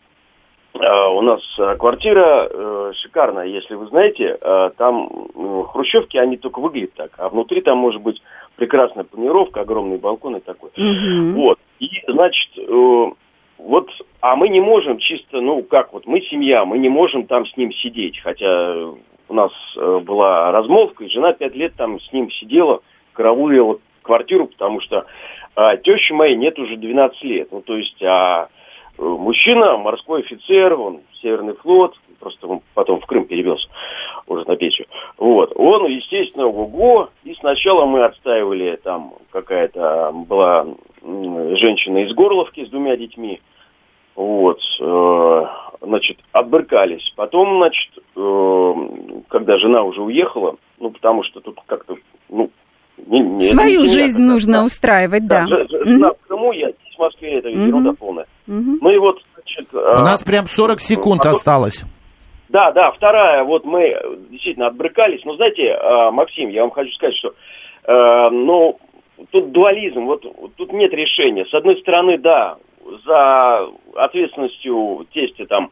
э, 0.72 1.08
у 1.10 1.20
нас 1.20 1.42
э, 1.58 1.76
квартира 1.76 2.48
э, 2.50 2.92
шикарная, 3.02 3.44
если 3.44 3.74
вы 3.74 3.86
знаете. 3.88 4.38
Э, 4.40 4.70
там 4.78 5.28
э, 5.34 5.62
хрущевки, 5.68 6.16
они 6.16 6.38
только 6.38 6.58
выглядят 6.60 6.94
так. 6.94 7.10
А 7.18 7.28
внутри 7.28 7.60
там 7.60 7.76
может 7.76 8.00
быть 8.00 8.22
прекрасная 8.56 9.04
планировка, 9.04 9.60
огромный 9.60 9.98
балкон 9.98 10.36
и 10.36 10.40
такой. 10.40 10.70
Мгм. 10.76 11.34
Вот. 11.34 11.58
И, 11.78 11.88
значит, 12.08 12.50
э, 12.56 13.10
вот, 13.58 13.90
а 14.20 14.36
мы 14.36 14.48
не 14.48 14.60
можем 14.60 14.98
чисто, 14.98 15.40
ну, 15.40 15.62
как 15.62 15.92
вот, 15.92 16.06
мы 16.06 16.20
семья, 16.22 16.64
мы 16.64 16.78
не 16.78 16.88
можем 16.88 17.26
там 17.26 17.46
с 17.46 17.56
ним 17.56 17.72
сидеть. 17.72 18.18
Хотя 18.20 18.74
у 19.28 19.34
нас 19.34 19.52
э, 19.76 20.00
была 20.04 20.52
размолвка, 20.52 21.04
и 21.04 21.08
жена 21.08 21.32
пять 21.32 21.54
лет 21.54 21.74
там 21.76 22.00
с 22.00 22.12
ним 22.12 22.30
сидела, 22.30 22.82
караулила 23.12 23.78
квартиру, 24.02 24.46
потому 24.46 24.80
что 24.80 25.06
а, 25.54 25.76
тещи 25.76 26.12
моей 26.12 26.36
нет 26.36 26.58
уже 26.58 26.76
12 26.76 27.22
лет. 27.24 27.48
Ну, 27.52 27.60
то 27.60 27.76
есть, 27.76 28.02
а 28.02 28.48
э, 28.98 29.02
мужчина, 29.02 29.76
морской 29.76 30.20
офицер, 30.20 30.78
он 30.78 31.00
Северный 31.20 31.54
флот, 31.54 31.94
просто 32.22 32.46
он 32.46 32.60
потом 32.74 33.00
в 33.00 33.06
Крым 33.06 33.24
перевелся 33.26 33.66
уже 34.26 34.44
на 34.46 34.56
пенсию. 34.56 34.86
Вот. 35.18 35.52
Он, 35.56 35.86
естественно, 35.86 36.46
ого, 36.46 37.10
и 37.24 37.34
сначала 37.40 37.84
мы 37.84 38.04
отстаивали, 38.04 38.78
там 38.82 39.14
какая-то 39.30 40.12
была 40.12 40.64
женщина 41.02 41.98
из 42.04 42.14
Горловки 42.14 42.64
с 42.64 42.70
двумя 42.70 42.96
детьми, 42.96 43.40
вот, 44.14 44.58
э, 44.80 45.42
значит, 45.80 46.18
отбрыкались. 46.32 47.12
Потом, 47.16 47.56
значит, 47.58 47.90
э, 48.16 48.72
когда 49.28 49.58
жена 49.58 49.82
уже 49.82 50.00
уехала, 50.02 50.56
ну, 50.78 50.90
потому 50.90 51.24
что 51.24 51.40
тут 51.40 51.58
как-то, 51.66 51.96
ну, 52.28 52.50
не, 53.06 53.20
не- 53.20 53.50
Свою 53.50 53.80
не 53.80 53.86
жизнь 53.86 54.12
какая-то, 54.12 54.32
нужно 54.32 54.52
да. 54.58 54.64
устраивать, 54.64 55.26
да. 55.26 55.46
Да, 55.48 55.64
жена 55.84 56.10
в 56.12 56.26
Крыму, 56.28 56.52
я 56.52 56.68
здесь 56.70 56.94
в 56.94 56.98
Москве, 57.00 57.38
это 57.38 57.48
Мгм. 57.48 57.66
ерунда 57.66 57.92
полная. 57.98 58.26
Ну 58.46 58.90
и 58.90 58.98
вот, 58.98 59.20
значит... 59.34 59.74
У 59.74 59.78
нас 60.04 60.22
прям 60.22 60.46
40 60.46 60.78
секунд 60.80 61.20
а 61.22 61.24
то- 61.24 61.30
осталось. 61.30 61.84
Да, 62.52 62.70
да, 62.70 62.90
вторая, 62.90 63.44
вот 63.44 63.64
мы 63.64 63.80
э, 63.80 64.16
действительно 64.28 64.66
отбрыкались. 64.66 65.24
Но 65.24 65.36
знаете, 65.36 65.68
э, 65.68 66.10
Максим, 66.10 66.50
я 66.50 66.60
вам 66.60 66.70
хочу 66.70 66.92
сказать, 66.92 67.16
что, 67.16 67.32
э, 67.84 68.28
ну, 68.30 68.78
тут 69.30 69.52
дуализм, 69.52 70.04
вот 70.04 70.26
тут 70.56 70.72
нет 70.74 70.92
решения. 70.92 71.46
С 71.46 71.54
одной 71.54 71.80
стороны, 71.80 72.18
да, 72.18 72.58
за 73.06 73.68
ответственностью 73.94 75.06
тестя 75.14 75.46
там 75.46 75.70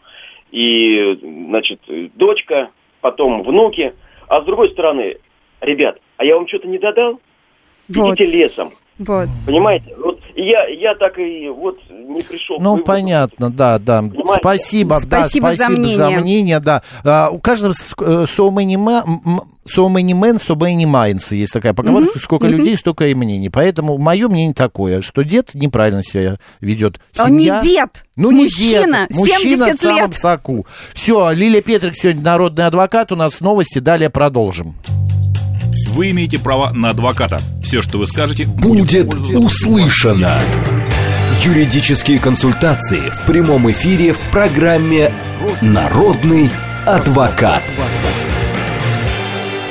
и, 0.53 1.19
значит, 1.21 1.81
дочка, 2.14 2.71
потом 3.03 3.43
внуки. 3.43 3.93
А 4.27 4.40
с 4.40 4.47
другой 4.47 4.71
стороны, 4.71 5.19
ребят, 5.61 5.99
а 6.16 6.25
я 6.25 6.37
вам 6.37 6.49
что-то 6.49 6.66
не 6.66 6.79
додал? 6.79 7.21
Вот. 7.90 8.14
Идите 8.14 8.25
лесом. 8.25 8.73
Вот. 8.99 9.29
Понимаете? 9.47 9.95
Вот 9.99 10.20
я, 10.44 10.66
я 10.68 10.94
так 10.94 11.18
и 11.18 11.48
вот 11.48 11.76
не 11.90 12.22
пришел. 12.22 12.57
Ну, 12.59 12.70
выводу. 12.70 12.85
понятно, 12.85 13.50
да, 13.50 13.79
да. 13.79 14.00
Понимаете? 14.03 14.40
Спасибо, 14.40 15.00
да, 15.07 15.20
Спасибо 15.24 15.55
за 15.55 15.68
мнение. 15.68 16.61
да. 16.61 16.83
А, 17.05 17.29
у 17.31 17.38
каждого 17.38 17.72
э, 17.72 18.05
so 18.26 18.50
many, 18.50 18.74
ma- 18.76 19.05
м- 19.07 19.42
so 19.68 19.87
many 19.88 20.12
men, 20.12 20.37
so 20.37 20.57
many 20.57 20.85
minds. 20.85 21.35
Есть 21.35 21.53
такая 21.53 21.74
поговорка, 21.74 22.18
сколько 22.18 22.46
людей, 22.46 22.76
столько 22.76 23.07
и 23.09 23.14
мнений. 23.14 23.50
Поэтому 23.50 23.98
мое 23.98 24.29
мнение 24.29 24.55
такое, 24.55 25.03
что 25.03 25.22
дед 25.22 25.55
неправильно 25.55 26.03
себя 26.03 26.38
ведет. 26.61 27.00
Он 27.18 27.37
не 27.37 27.46
Семья- 27.46 27.62
дед, 27.62 28.05
Ну, 28.16 28.31
не 28.31 28.44
мужчина, 28.44 29.07
дед. 29.09 29.16
Мужчина 29.16 29.66
70 29.66 29.79
в 29.79 29.83
самом 29.83 30.11
лет. 30.11 30.16
соку. 30.16 30.66
Все, 30.94 31.31
Лилия 31.33 31.62
Петрик 31.62 31.94
сегодня 31.96 32.22
народный 32.22 32.66
адвокат. 32.66 33.12
У 33.12 33.16
нас 33.16 33.40
новости. 33.40 33.79
Далее 33.79 34.11
продолжим. 34.11 34.74
Вы 35.92 36.11
имеете 36.11 36.38
право 36.38 36.70
на 36.72 36.90
адвоката. 36.90 37.38
Все, 37.71 37.83
что 37.83 37.99
вы 37.99 38.09
скажете, 38.09 38.47
Будет 38.47 39.09
пользоваться- 39.11 39.39
услышано. 39.39 40.41
Юридические 41.45 42.19
консультации 42.19 42.99
в 43.11 43.27
прямом 43.27 43.71
эфире 43.71 44.13
в 44.13 44.19
программе 44.33 45.13
«Народный 45.61 46.51
адвокат». 46.85 47.63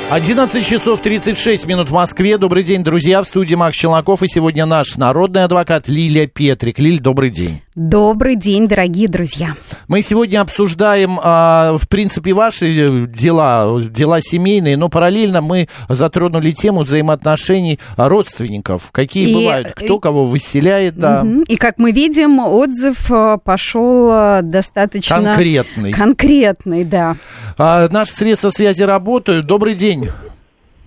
11 0.08 0.66
часов 0.66 1.02
36 1.02 1.66
минут 1.66 1.90
в 1.90 1.92
Москве. 1.92 2.38
Добрый 2.38 2.64
день, 2.64 2.82
друзья. 2.82 3.22
В 3.22 3.26
студии 3.26 3.54
Макс 3.54 3.76
Челноков. 3.76 4.22
И 4.22 4.28
сегодня 4.28 4.64
наш 4.64 4.96
народный 4.96 5.44
адвокат 5.44 5.86
Лилия 5.86 6.26
Петрик. 6.26 6.78
Лиль, 6.78 7.00
добрый 7.00 7.28
день. 7.28 7.60
Добрый 7.82 8.36
день, 8.36 8.68
дорогие 8.68 9.08
друзья. 9.08 9.54
Мы 9.88 10.02
сегодня 10.02 10.42
обсуждаем, 10.42 11.18
а, 11.24 11.78
в 11.78 11.88
принципе, 11.88 12.34
ваши 12.34 12.66
э, 12.66 13.06
дела, 13.06 13.80
дела 13.80 14.20
семейные, 14.20 14.76
но 14.76 14.90
параллельно 14.90 15.40
мы 15.40 15.66
затронули 15.88 16.50
тему 16.50 16.82
взаимоотношений 16.82 17.78
родственников. 17.96 18.92
Какие 18.92 19.30
И- 19.30 19.34
бывают, 19.34 19.72
кто 19.72 19.98
кого 19.98 20.26
выселяет, 20.26 20.96
да. 20.96 21.24
Мгм. 21.24 21.44
И 21.44 21.56
как 21.56 21.78
мы 21.78 21.92
видим, 21.92 22.40
отзыв 22.40 23.10
э, 23.10 23.38
пошел 23.42 24.10
э, 24.12 24.40
достаточно... 24.42 25.16
Конкретный. 25.16 25.92
Конкретный, 25.92 26.84
да. 26.84 27.16
А, 27.56 27.88
наши 27.88 28.12
средства 28.12 28.50
связи 28.50 28.82
работают. 28.82 29.46
Добрый 29.46 29.74
день. 29.74 30.04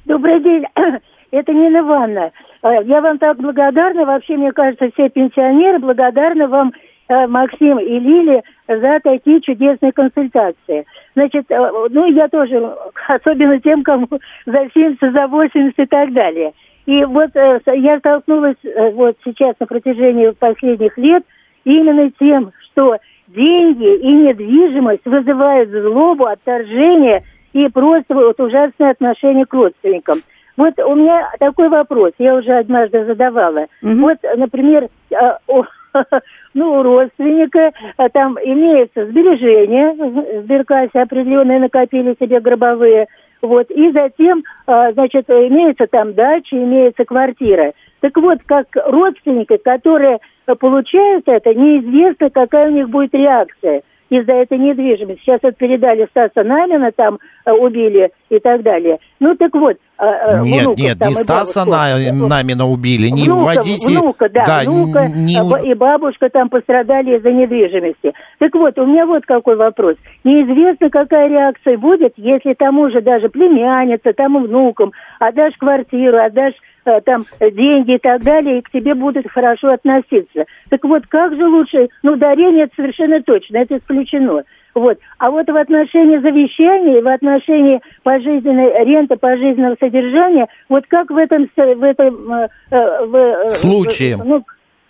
Добрый 0.06 0.44
день, 0.44 0.62
это 1.32 1.52
Нина 1.54 1.80
Ивановна. 1.80 2.30
Э, 2.64 2.82
Я 2.86 3.02
вам 3.02 3.18
так 3.20 3.38
благодарна, 3.38 4.06
вообще, 4.06 4.38
мне 4.38 4.52
кажется, 4.52 4.90
все 4.94 5.10
пенсионеры 5.10 5.80
благодарны 5.80 6.48
вам, 6.48 6.72
э, 7.10 7.28
Максим 7.28 7.78
и 7.78 8.00
Лили, 8.00 8.42
за 8.68 9.00
такие 9.04 9.42
чудесные 9.42 9.92
консультации. 9.92 10.86
Значит, 11.14 11.46
э, 11.50 11.72
ну, 11.90 12.06
я 12.08 12.30
тоже, 12.30 12.74
особенно 13.08 13.60
тем, 13.60 13.84
кому 13.84 14.08
за 14.46 14.70
70, 14.74 15.14
за 15.14 15.28
80 15.28 15.78
и 15.78 15.86
так 15.86 16.14
далее. 16.14 16.54
И 16.86 17.04
вот 17.06 17.30
я 17.34 18.00
столкнулась 18.00 18.58
вот 18.92 19.16
сейчас 19.24 19.56
на 19.58 19.66
протяжении 19.68 20.32
последних 20.32 20.98
лет 20.98 21.24
именно 21.64 22.12
тем, 22.20 22.52
что 22.66 22.98
деньги 23.28 24.00
и 24.00 24.12
недвижимость 24.12 25.06
вызывают 25.06 25.70
злобу, 25.70 26.26
отторжение 26.26 27.24
и 27.54 27.70
просто 27.70 28.14
вот 28.16 28.38
ужасное 28.38 28.92
отношение 28.92 29.46
к 29.46 29.54
родственникам. 29.54 30.18
Вот 30.56 30.78
у 30.80 30.96
меня 30.96 31.30
такой 31.40 31.70
вопрос, 31.70 32.12
я 32.20 32.36
уже 32.36 32.52
однажды 32.52 33.06
задавала. 33.06 33.68
Угу. 33.82 33.94
Вот, 33.96 34.18
например, 34.38 34.90
ну, 36.54 36.80
у 36.80 36.84
родственника 36.84 37.72
там 38.14 38.38
имеется 38.44 39.06
сбережения, 39.08 40.42
сберкассе 40.44 41.02
определенные 41.02 41.60
накопили 41.60 42.16
себе 42.20 42.40
гробовые, 42.40 43.08
вот, 43.42 43.70
и 43.72 43.92
затем, 43.92 44.44
значит, 44.66 45.30
имеется 45.30 45.86
там 45.88 46.14
дача, 46.14 46.56
имеется 46.56 47.04
квартира. 47.04 47.74
Так 48.00 48.16
вот, 48.18 48.40
как 48.46 48.68
родственники, 48.74 49.58
которые 49.58 50.20
получают 50.60 51.28
это, 51.28 51.54
неизвестно, 51.54 52.30
какая 52.30 52.70
у 52.70 52.72
них 52.72 52.90
будет 52.90 53.14
реакция 53.14 53.82
из-за 54.10 54.34
этой 54.34 54.58
недвижимости. 54.58 55.22
Сейчас 55.22 55.40
вот 55.44 55.58
передали 55.58 56.08
Стаса 56.10 56.44
Намина, 56.44 56.92
там 56.96 57.20
э, 57.46 57.52
убили 57.52 58.12
и 58.30 58.40
так 58.40 58.62
далее. 58.62 58.98
Ну 59.20 59.36
так 59.36 59.54
вот. 59.54 59.78
Э, 60.00 60.06
э, 60.06 60.42
нет, 60.44 60.64
внуков, 60.64 60.80
нет, 60.80 60.98
не 61.00 61.14
Стаса 61.14 61.66
бабушку. 61.66 62.28
Намина 62.28 62.66
убили, 62.66 63.08
не 63.08 63.26
внука, 63.26 63.42
вводите. 63.42 64.00
Внука, 64.00 64.30
да, 64.30 64.44
да 64.46 64.62
внука 64.66 65.08
не... 65.16 65.70
и 65.70 65.74
бабушка 65.74 66.30
там 66.30 66.50
пострадали 66.50 67.18
из-за 67.18 67.32
недвижимости. 67.32 68.14
Так 68.40 68.54
вот, 68.56 68.78
у 68.78 68.86
меня 68.86 69.06
вот 69.06 69.26
какой 69.26 69.56
вопрос. 69.56 69.96
Неизвестно, 70.24 70.90
какая 70.90 71.30
реакция 71.30 71.78
будет, 71.78 72.14
если 72.18 72.54
тому 72.54 72.90
же 72.90 73.02
даже 73.02 73.30
племянница, 73.30 74.14
тому 74.14 74.42
внукам 74.42 74.92
отдашь 75.20 75.56
квартиру, 75.58 76.18
отдашь 76.18 76.56
там 76.84 77.26
деньги 77.40 77.96
и 77.96 78.00
так 78.00 78.24
далее, 78.24 78.60
и 78.60 78.62
к 78.62 78.72
тебе 78.72 78.94
будут 78.94 79.30
хорошо 79.30 79.74
относиться. 79.74 80.46
Так 80.70 80.84
вот, 80.84 81.08
как 81.08 81.36
же 81.36 81.46
лучше, 81.46 81.90
ну, 82.04 82.16
дарение 82.16 82.66
это 82.66 82.74
совершенно 82.76 83.22
точно, 83.22 83.58
это 83.58 83.78
исключено. 83.78 84.44
Вот. 84.76 84.98
А 85.20 85.30
вот 85.30 85.48
в 85.48 85.56
отношении 85.56 86.18
завещания, 86.18 87.02
в 87.02 87.08
отношении 87.08 87.80
пожизненной 88.02 88.86
ренты, 88.86 89.18
пожизненного 89.18 89.76
содержания, 89.80 90.48
вот 90.68 90.86
как 90.88 91.12
в 91.12 91.18
этом, 91.18 91.48
в 91.56 91.84
этом 91.84 92.34
э, 92.34 92.48
э 92.72 93.06
в, 93.06 93.50
случае, 93.50 94.18
ну, 94.24 94.44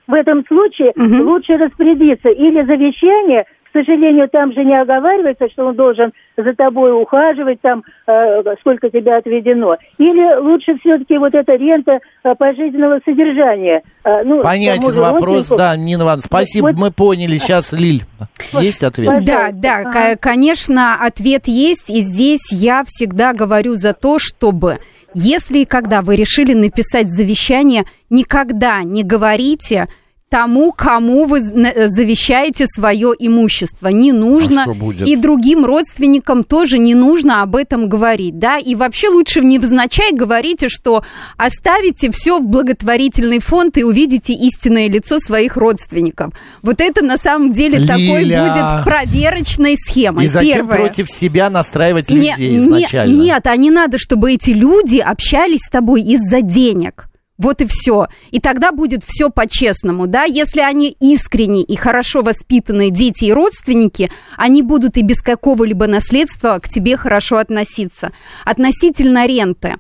в 0.08 0.14
этом 0.14 0.46
случае 0.46 0.92
угу. 0.96 1.32
лучше 1.32 1.58
распорядиться 1.58 2.30
или 2.30 2.64
завещание 2.64 3.46
сожалению, 3.74 4.30
там 4.30 4.54
же 4.54 4.64
не 4.64 4.80
оговаривается, 4.80 5.50
что 5.50 5.66
он 5.66 5.76
должен 5.76 6.12
за 6.38 6.54
тобой 6.54 6.92
ухаживать, 7.00 7.60
там, 7.62 7.84
э, 8.08 8.42
сколько 8.62 8.90
тебе 8.90 9.16
отведено. 9.16 9.76
Или 9.98 10.40
лучше 10.40 10.78
все-таки 10.80 11.18
вот 11.18 11.34
эта 11.34 11.54
рента 11.54 12.00
э, 12.24 12.36
пожизненного 12.36 13.00
содержания. 13.04 13.82
Э, 14.04 14.24
ну, 14.24 14.42
Понятен 14.42 14.96
вопрос, 14.96 15.50
да, 15.50 15.76
Нина 15.76 16.04
Ивановна, 16.04 16.24
спасибо, 16.24 16.68
вот, 16.68 16.76
мы 16.78 16.92
поняли. 16.92 17.38
Сейчас, 17.38 17.74
Лиль, 17.74 18.04
вот, 18.52 18.62
есть 18.62 18.84
ответ? 18.84 19.26
Да, 19.26 19.50
да, 19.52 19.80
ага. 19.86 20.16
конечно, 20.20 20.96
ответ 21.00 21.48
есть, 21.48 21.90
и 21.90 22.02
здесь 22.02 22.52
я 22.52 22.84
всегда 22.86 23.34
говорю 23.34 23.76
за 23.76 23.94
то, 23.94 24.18
чтобы 24.20 24.80
если 25.14 25.60
и 25.60 25.66
когда 25.66 26.02
вы 26.02 26.16
решили 26.16 26.54
написать 26.54 27.12
завещание, 27.12 27.84
никогда 28.10 28.84
не 28.84 29.04
говорите 29.04 29.88
тому, 30.34 30.72
кому 30.72 31.26
вы 31.26 31.42
завещаете 31.42 32.66
свое 32.66 33.14
имущество. 33.20 33.90
Не 33.90 34.12
нужно. 34.12 34.66
А 34.68 35.06
и 35.06 35.16
другим 35.16 35.64
родственникам 35.64 36.44
тоже 36.44 36.80
не 36.80 36.96
нужно 36.96 37.44
об 37.44 37.56
этом 37.56 37.88
говорить. 37.88 38.40
Да? 38.40 38.58
И 38.58 38.74
вообще 38.74 39.10
лучше 39.10 39.42
невзначай 39.42 40.12
говорите, 40.12 40.70
что 40.70 41.04
оставите 41.38 42.10
все 42.10 42.40
в 42.40 42.48
благотворительный 42.48 43.38
фонд 43.38 43.78
и 43.78 43.84
увидите 43.84 44.34
истинное 44.34 44.90
лицо 44.90 45.20
своих 45.20 45.56
родственников. 45.56 46.34
Вот 46.64 46.82
это 46.82 47.06
на 47.06 47.18
самом 47.20 47.52
деле 47.52 47.78
Лиля. 47.78 47.88
такой 47.88 48.24
будет 48.24 48.84
проверочной 48.86 49.76
схемой. 49.78 50.24
И 50.24 50.28
зачем 50.28 50.66
Первое. 50.66 50.78
против 50.78 51.12
себя 51.12 51.52
настраивать 51.52 52.10
людей 52.10 52.34
не, 52.40 52.58
изначально? 52.58 53.12
Не, 53.12 53.26
нет, 53.26 53.46
а 53.46 53.56
не 53.56 53.70
надо, 53.70 54.00
чтобы 54.00 54.34
эти 54.34 54.50
люди 54.50 54.98
общались 54.98 55.62
с 55.68 55.70
тобой 55.70 56.02
из-за 56.02 56.42
денег. 56.42 57.08
Вот 57.44 57.60
и 57.60 57.68
все. 57.68 58.08
И 58.32 58.40
тогда 58.40 58.72
будет 58.72 59.04
все 59.04 59.30
по-честному, 59.30 60.08
да. 60.08 60.24
Если 60.24 60.62
они 60.62 60.96
искренние 61.02 61.66
и 61.66 61.76
хорошо 61.76 62.22
воспитанные 62.22 62.90
дети 62.90 63.26
и 63.26 63.34
родственники, 63.34 64.10
они 64.38 64.62
будут 64.62 64.96
и 64.96 65.02
без 65.02 65.22
какого-либо 65.22 65.86
наследства 65.86 66.58
к 66.60 66.70
тебе 66.70 66.96
хорошо 66.96 67.40
относиться. 67.40 68.14
Относительно 68.46 69.28
ренты. 69.28 69.76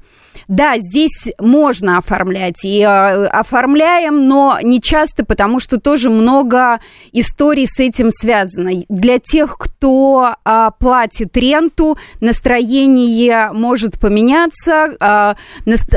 Да, 0.54 0.76
здесь 0.78 1.32
можно 1.39 1.98
оформлять 1.98 2.63
и 2.63 2.82
э, 2.82 2.86
оформляем, 3.26 4.28
но 4.28 4.60
не 4.62 4.80
часто, 4.80 5.26
потому 5.26 5.60
что 5.60 5.80
тоже 5.80 6.12
много 6.12 6.80
историй 7.12 7.66
с 7.68 7.80
этим 7.80 8.12
связано. 8.12 8.84
Для 8.88 9.18
тех, 9.18 9.58
кто 9.58 10.36
э, 10.46 10.70
платит 10.78 11.36
ренту, 11.36 11.98
настроение 12.22 13.50
может 13.52 14.00
поменяться, 14.00 14.96
наст- 15.66 15.96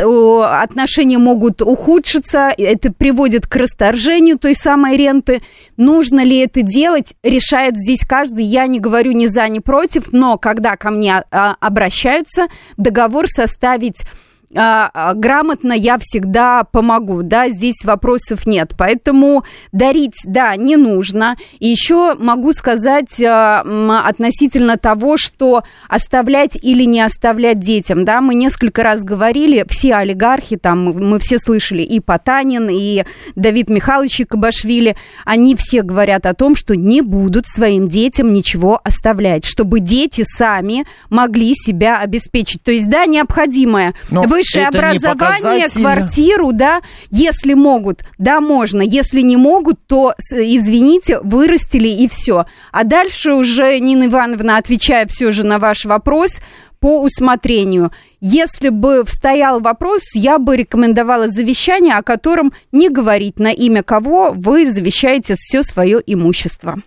отношения 0.62 1.18
могут 1.18 1.60
ухудшиться, 1.60 2.50
это 2.56 2.90
приводит 2.90 3.46
к 3.46 3.56
расторжению 3.56 4.38
той 4.38 4.54
самой 4.54 4.96
ренты. 4.96 5.42
Нужно 5.76 6.24
ли 6.24 6.38
это 6.38 6.62
делать, 6.62 7.12
решает 7.22 7.76
здесь 7.76 8.00
каждый. 8.08 8.44
Я 8.44 8.66
не 8.68 8.80
говорю 8.80 9.12
ни 9.12 9.26
за, 9.26 9.46
ни 9.48 9.58
против, 9.58 10.12
но 10.12 10.38
когда 10.38 10.76
ко 10.76 10.88
мне 10.88 11.22
э, 11.30 11.36
обращаются, 11.60 12.46
договор 12.78 13.26
составить 13.28 14.00
а, 14.00 14.06
а, 14.06 14.45
грамотно 14.52 15.72
я 15.72 15.98
всегда 16.00 16.64
помогу, 16.64 17.22
да, 17.22 17.48
здесь 17.48 17.84
вопросов 17.84 18.46
нет, 18.46 18.74
поэтому 18.78 19.44
дарить, 19.72 20.22
да, 20.24 20.54
не 20.56 20.76
нужно. 20.76 21.36
И 21.58 21.68
еще 21.68 22.14
могу 22.14 22.52
сказать 22.52 23.20
а, 23.22 23.62
относительно 24.04 24.76
того, 24.76 25.16
что 25.16 25.64
оставлять 25.88 26.56
или 26.60 26.84
не 26.84 27.00
оставлять 27.00 27.58
детям, 27.58 28.04
да, 28.04 28.20
мы 28.20 28.34
несколько 28.34 28.82
раз 28.82 29.02
говорили, 29.02 29.64
все 29.68 29.94
олигархи, 29.94 30.56
там, 30.56 30.84
мы 30.84 31.18
все 31.18 31.38
слышали, 31.38 31.82
и 31.82 32.00
Потанин, 32.00 32.68
и 32.70 33.04
Давид 33.34 33.68
Михайлович 33.68 34.22
Кабашвили, 34.28 34.96
они 35.24 35.56
все 35.56 35.82
говорят 35.82 36.26
о 36.26 36.34
том, 36.34 36.54
что 36.56 36.76
не 36.76 37.00
будут 37.00 37.46
своим 37.46 37.88
детям 37.88 38.32
ничего 38.32 38.80
оставлять, 38.82 39.44
чтобы 39.44 39.80
дети 39.80 40.24
сами 40.26 40.86
могли 41.10 41.54
себя 41.54 41.98
обеспечить. 41.98 42.62
То 42.62 42.70
есть, 42.70 42.88
да, 42.88 43.06
необходимое. 43.06 43.94
Но 44.10 44.22
высшее 44.36 44.66
образование, 44.68 45.68
квартиру, 45.68 46.52
да, 46.52 46.82
если 47.10 47.54
могут, 47.54 48.04
да, 48.18 48.40
можно, 48.40 48.82
если 48.82 49.20
не 49.20 49.36
могут, 49.36 49.78
то, 49.86 50.14
извините, 50.30 51.20
вырастили 51.20 51.88
и 51.88 52.08
все. 52.08 52.46
А 52.72 52.84
дальше 52.84 53.32
уже, 53.32 53.78
Нина 53.78 54.06
Ивановна, 54.06 54.58
отвечая 54.58 55.06
все 55.06 55.30
же 55.30 55.44
на 55.44 55.58
ваш 55.58 55.84
вопрос, 55.84 56.32
по 56.78 57.00
усмотрению. 57.00 57.90
Если 58.20 58.68
бы 58.68 59.04
стоял 59.08 59.60
вопрос, 59.60 60.02
я 60.14 60.38
бы 60.38 60.56
рекомендовала 60.56 61.28
завещание, 61.28 61.94
о 61.94 62.02
котором 62.02 62.52
не 62.70 62.88
говорить 62.90 63.38
на 63.38 63.48
имя 63.48 63.82
кого 63.82 64.32
вы 64.32 64.70
завещаете 64.70 65.36
все 65.38 65.62
свое 65.62 66.02
имущество. 66.06 66.82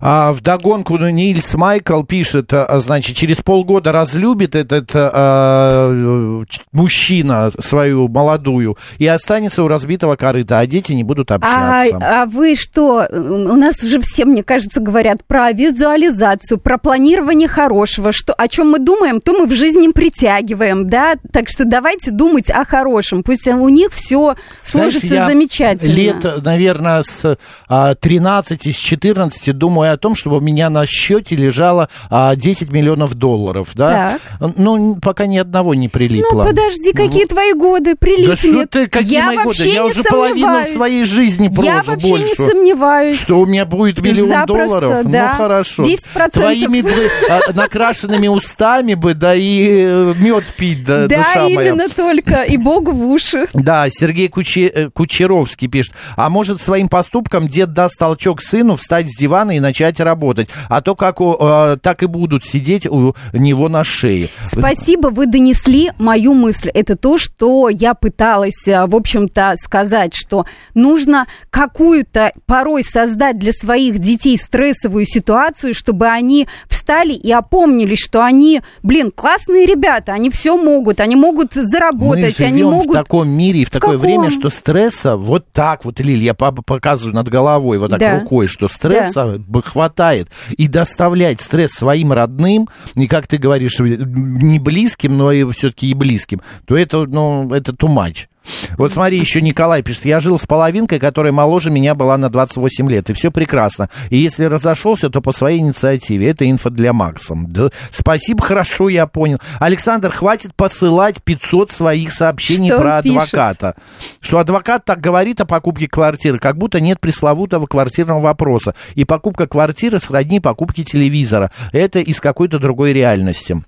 А, 0.00 0.32
вдогонку 0.32 0.96
Нильс 0.96 1.54
Майкл 1.54 2.02
пишет, 2.02 2.52
а, 2.52 2.80
значит, 2.80 3.16
через 3.16 3.36
полгода 3.36 3.92
разлюбит 3.92 4.54
этот 4.54 4.90
а, 4.94 6.44
мужчина 6.72 7.52
свою 7.58 8.08
молодую 8.08 8.76
и 8.98 9.06
останется 9.06 9.62
у 9.62 9.68
разбитого 9.68 10.16
корыта, 10.16 10.58
а 10.58 10.66
дети 10.66 10.92
не 10.92 11.04
будут 11.04 11.30
общаться. 11.30 11.98
А, 12.00 12.22
а 12.22 12.26
вы 12.26 12.54
что, 12.54 13.06
у 13.10 13.56
нас 13.56 13.82
уже 13.82 14.00
все, 14.00 14.24
мне 14.24 14.42
кажется, 14.42 14.80
говорят 14.80 15.24
про 15.24 15.52
визуализацию, 15.52 16.58
про 16.58 16.78
планирование 16.78 17.48
хорошего, 17.48 18.12
что, 18.12 18.32
о 18.34 18.48
чем 18.48 18.70
мы 18.70 18.78
думаем, 18.78 19.20
то 19.20 19.32
мы 19.32 19.46
в 19.46 19.52
жизни 19.52 19.92
притягиваем, 19.92 20.88
да, 20.88 21.14
так 21.32 21.48
что 21.48 21.64
давайте 21.64 22.10
думать 22.10 22.50
о 22.50 22.64
хорошем, 22.64 23.22
пусть 23.22 23.46
у 23.46 23.68
них 23.68 23.92
все 23.92 24.34
сложится 24.64 25.06
Знаешь, 25.06 25.26
замечательно. 25.28 25.92
Лет, 25.92 26.42
наверное, 26.42 27.02
с 27.02 27.38
13, 27.68 28.74
с 28.74 28.76
14 28.76 29.56
думаю 29.56 29.83
думаю 29.84 29.94
о 29.94 29.98
том, 29.98 30.14
чтобы 30.14 30.38
у 30.38 30.40
меня 30.40 30.70
на 30.70 30.86
счете 30.86 31.36
лежало 31.36 31.88
а, 32.08 32.34
10 32.34 32.72
миллионов 32.72 33.14
долларов, 33.14 33.70
да? 33.74 34.18
Так. 34.38 34.52
Ну, 34.56 34.96
пока 35.00 35.26
ни 35.26 35.36
одного 35.36 35.74
не 35.74 35.88
прилипло. 35.88 36.44
Ну, 36.44 36.48
подожди, 36.50 36.92
какие 36.92 37.26
твои 37.26 37.52
годы 37.52 37.94
прилипнет? 37.96 38.28
Да 38.28 38.36
что 38.36 38.66
ты, 38.66 38.86
какие 38.88 39.14
я 39.14 39.26
мои 39.26 39.38
годы? 39.44 39.68
Я 39.68 39.84
уже 39.84 40.02
половину 40.02 40.66
своей 40.72 41.04
жизни 41.04 41.48
прожил, 41.48 41.64
Я 41.64 41.82
вообще 41.82 42.08
больше. 42.08 42.24
не 42.24 42.34
сомневаюсь. 42.34 43.20
Что 43.20 43.40
у 43.40 43.46
меня 43.46 43.66
будет 43.66 44.00
миллион 44.00 44.30
Запросто, 44.30 44.66
долларов? 44.66 45.04
Ну, 45.04 45.10
да. 45.10 45.32
Ну, 45.32 45.36
хорошо. 45.36 45.82
10%. 45.82 46.30
Твоими 46.32 46.80
бы, 46.80 47.10
а, 47.28 47.52
накрашенными 47.52 48.28
устами 48.28 48.94
бы, 48.94 49.14
да 49.14 49.34
и 49.34 49.84
э, 49.86 50.14
мед 50.16 50.44
пить, 50.56 50.84
да, 50.84 51.06
да 51.06 51.18
душа 51.18 51.42
моя. 51.42 51.68
именно 51.68 51.88
только, 51.88 52.42
и 52.42 52.56
Богу 52.56 52.92
в 52.92 53.06
уши. 53.06 53.48
Да, 53.52 53.86
Сергей 53.90 54.28
Куче, 54.28 54.66
э, 54.66 54.90
Кучеровский 54.90 55.68
пишет. 55.68 55.92
А 56.16 56.30
может, 56.30 56.60
своим 56.60 56.88
поступком 56.88 57.48
дед 57.48 57.72
даст 57.72 57.98
толчок 57.98 58.40
сыну 58.40 58.76
встать 58.76 59.08
с 59.08 59.16
дивана 59.16 59.56
и 59.56 59.60
начать 59.60 59.73
начать 59.74 59.98
работать. 59.98 60.48
А 60.68 60.80
то 60.80 60.94
как 60.94 61.20
э, 61.20 61.76
так 61.82 62.04
и 62.04 62.06
будут 62.06 62.44
сидеть 62.44 62.86
у 62.86 63.14
него 63.32 63.68
на 63.68 63.82
шее. 63.82 64.30
Спасибо, 64.52 65.08
вы 65.08 65.26
донесли 65.26 65.90
мою 65.98 66.32
мысль. 66.34 66.70
Это 66.72 66.96
то, 66.96 67.18
что 67.18 67.68
я 67.68 67.94
пыталась, 67.94 68.68
э, 68.68 68.86
в 68.86 68.94
общем-то, 68.94 69.54
сказать, 69.56 70.14
что 70.14 70.46
нужно 70.74 71.26
какую-то 71.50 72.32
порой 72.46 72.84
создать 72.84 73.38
для 73.38 73.52
своих 73.52 73.98
детей 73.98 74.38
стрессовую 74.38 75.06
ситуацию, 75.06 75.74
чтобы 75.74 76.06
они 76.06 76.46
встали 76.68 76.83
и 77.14 77.30
опомнились, 77.32 77.98
что 77.98 78.24
они, 78.24 78.62
блин, 78.82 79.10
классные 79.14 79.66
ребята, 79.66 80.12
они 80.12 80.30
все 80.30 80.56
могут, 80.56 81.00
они 81.00 81.16
могут 81.16 81.54
заработать, 81.54 82.38
Мы 82.38 82.46
они 82.46 82.62
могут... 82.62 82.90
в 82.90 82.92
таком 82.92 83.28
мире 83.28 83.60
и 83.60 83.64
в 83.64 83.70
такое 83.70 83.92
каком? 83.98 84.06
время, 84.06 84.30
что 84.30 84.50
стресса 84.50 85.16
вот 85.16 85.46
так 85.52 85.84
вот, 85.84 86.00
Лиль, 86.00 86.22
я 86.22 86.34
показываю 86.34 87.14
над 87.14 87.28
головой 87.28 87.78
вот 87.78 87.90
так 87.90 88.00
Да. 88.00 88.20
рукой, 88.20 88.46
что 88.46 88.68
стресса 88.68 89.36
б- 89.38 89.62
хватает. 89.62 90.28
И 90.56 90.68
доставлять 90.68 91.40
стресс 91.40 91.70
своим 91.72 92.12
родным, 92.12 92.68
и 92.94 93.06
как 93.06 93.26
ты 93.26 93.38
говоришь, 93.38 93.78
не 93.80 94.58
близким, 94.58 95.16
но 95.16 95.32
и 95.32 95.50
все-таки 95.52 95.88
и 95.90 95.94
близким, 95.94 96.40
то 96.66 96.76
это, 96.76 97.04
ну, 97.06 97.52
это 97.52 97.72
too 97.72 97.88
much. 97.88 98.26
Вот 98.76 98.92
смотри, 98.92 99.18
еще 99.18 99.40
Николай 99.40 99.82
пишет, 99.82 100.04
я 100.04 100.20
жил 100.20 100.38
с 100.38 100.46
половинкой, 100.46 100.98
которая 100.98 101.32
моложе 101.32 101.70
меня 101.70 101.94
была 101.94 102.16
на 102.16 102.28
28 102.28 102.90
лет, 102.90 103.10
и 103.10 103.12
все 103.12 103.30
прекрасно. 103.30 103.88
И 104.10 104.16
если 104.16 104.44
разошелся, 104.44 105.10
то 105.10 105.20
по 105.20 105.32
своей 105.32 105.60
инициативе. 105.60 106.28
Это 106.30 106.48
инфо 106.50 106.70
для 106.70 106.92
Макса. 106.92 107.34
Да, 107.36 107.70
спасибо, 107.90 108.42
хорошо, 108.44 108.88
я 108.88 109.06
понял. 109.06 109.38
Александр, 109.58 110.12
хватит 110.12 110.54
посылать 110.54 111.22
500 111.22 111.70
своих 111.70 112.12
сообщений 112.12 112.70
Что 112.70 112.80
про 112.80 113.02
пишет? 113.02 113.16
адвоката. 113.18 113.76
Что 114.20 114.38
адвокат 114.38 114.84
так 114.84 115.00
говорит 115.00 115.40
о 115.40 115.46
покупке 115.46 115.88
квартиры, 115.88 116.38
как 116.38 116.56
будто 116.56 116.80
нет 116.80 117.00
пресловутого 117.00 117.66
квартирного 117.66 118.20
вопроса. 118.20 118.74
И 118.94 119.04
покупка 119.04 119.46
квартиры 119.46 119.98
сродни 119.98 120.40
покупке 120.40 120.84
телевизора. 120.84 121.50
Это 121.72 122.00
из 122.00 122.20
какой-то 122.20 122.58
другой 122.58 122.92
реальности. 122.92 123.64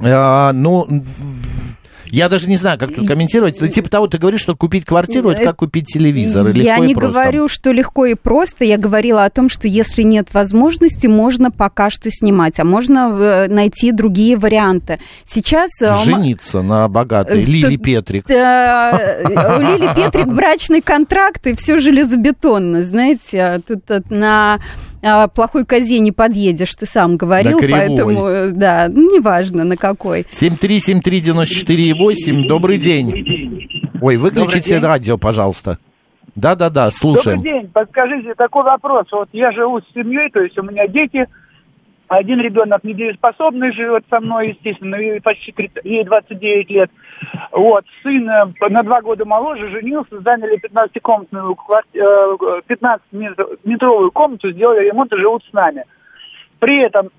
А, 0.00 0.52
ну, 0.52 0.86
я 2.10 2.28
даже 2.28 2.48
не 2.48 2.56
знаю, 2.56 2.78
как 2.78 2.94
тут 2.94 3.06
комментировать. 3.06 3.60
Ну, 3.60 3.68
Типа 3.68 3.88
того, 3.88 4.06
ты 4.06 4.18
говоришь, 4.18 4.40
что 4.40 4.56
купить 4.56 4.84
квартиру, 4.84 5.30
это 5.30 5.42
как 5.44 5.56
купить 5.56 5.86
телевизор. 5.86 6.46
Я 6.48 6.52
легко 6.76 6.84
и 6.84 6.86
не 6.88 6.94
просто. 6.94 7.12
говорю, 7.12 7.48
что 7.48 7.72
легко 7.72 8.06
и 8.06 8.14
просто. 8.14 8.64
Я 8.64 8.76
говорила 8.78 9.24
о 9.24 9.30
том, 9.30 9.48
что 9.50 9.68
если 9.68 10.02
нет 10.02 10.28
возможности, 10.32 11.06
можно 11.06 11.50
пока 11.50 11.90
что 11.90 12.10
снимать, 12.10 12.58
а 12.60 12.64
можно 12.64 13.14
э, 13.18 13.48
найти 13.48 13.92
другие 13.92 14.36
варианты. 14.36 14.98
Сейчас... 15.26 15.70
э, 15.82 15.94
Жениться 16.04 16.62
на 16.62 16.88
богатой 16.88 17.42
Э, 17.42 17.44
Лили 17.44 17.76
Петрик. 17.76 18.24
У 18.28 18.32
Лили 18.32 19.94
Петрик 19.94 20.26
брачный 20.26 20.80
контракт, 20.80 21.46
и 21.46 21.54
все 21.54 21.78
железобетонно, 21.78 22.82
знаете. 22.82 23.62
Тут 23.66 23.82
на 24.10 24.58
а, 25.02 25.28
плохой 25.28 25.64
козе 25.64 25.98
не 26.00 26.12
подъедешь, 26.12 26.74
ты 26.74 26.86
сам 26.86 27.16
говорил, 27.16 27.52
На 27.52 27.58
кривой. 27.60 27.80
поэтому, 27.80 28.26
э, 28.26 28.50
да, 28.50 28.88
ну, 28.88 29.16
неважно 29.16 29.64
на 29.64 29.76
какой. 29.76 30.22
7373948, 30.30 32.46
добрый 32.46 32.78
день. 32.78 33.90
Ой, 34.00 34.16
выключите 34.16 34.74
день. 34.74 34.82
радио, 34.82 35.18
пожалуйста. 35.18 35.78
Да-да-да, 36.34 36.90
слушаем. 36.92 37.38
Добрый 37.38 37.62
день. 37.62 37.70
Подскажите 37.72 38.34
такой 38.34 38.64
вопрос. 38.64 39.06
Вот 39.10 39.28
я 39.32 39.50
живу 39.52 39.80
с 39.80 39.84
семьей, 39.94 40.30
то 40.30 40.40
есть 40.40 40.58
у 40.58 40.62
меня 40.62 40.86
дети. 40.86 41.26
Один 42.06 42.40
ребенок 42.40 42.84
недееспособный 42.84 43.72
живет 43.72 44.04
со 44.08 44.20
мной, 44.20 44.50
естественно, 44.50 44.96
ей 44.96 45.20
почти 45.20 45.52
30, 45.52 45.84
ей 45.84 46.04
29 46.04 46.70
лет. 46.70 46.90
Вот, 47.52 47.84
сын 48.02 48.28
э, 48.28 48.46
на 48.68 48.82
два 48.82 49.00
года 49.00 49.24
моложе, 49.24 49.68
женился, 49.68 50.20
заняли 50.20 50.60
15-комнатную, 50.60 51.56
15-метровую 52.68 54.10
комнату, 54.10 54.50
сделали 54.50 54.86
ремонт 54.86 55.12
и 55.12 55.16
живут 55.16 55.44
с 55.44 55.52
нами. 55.52 55.84
При 56.58 56.78
этом 56.78 57.10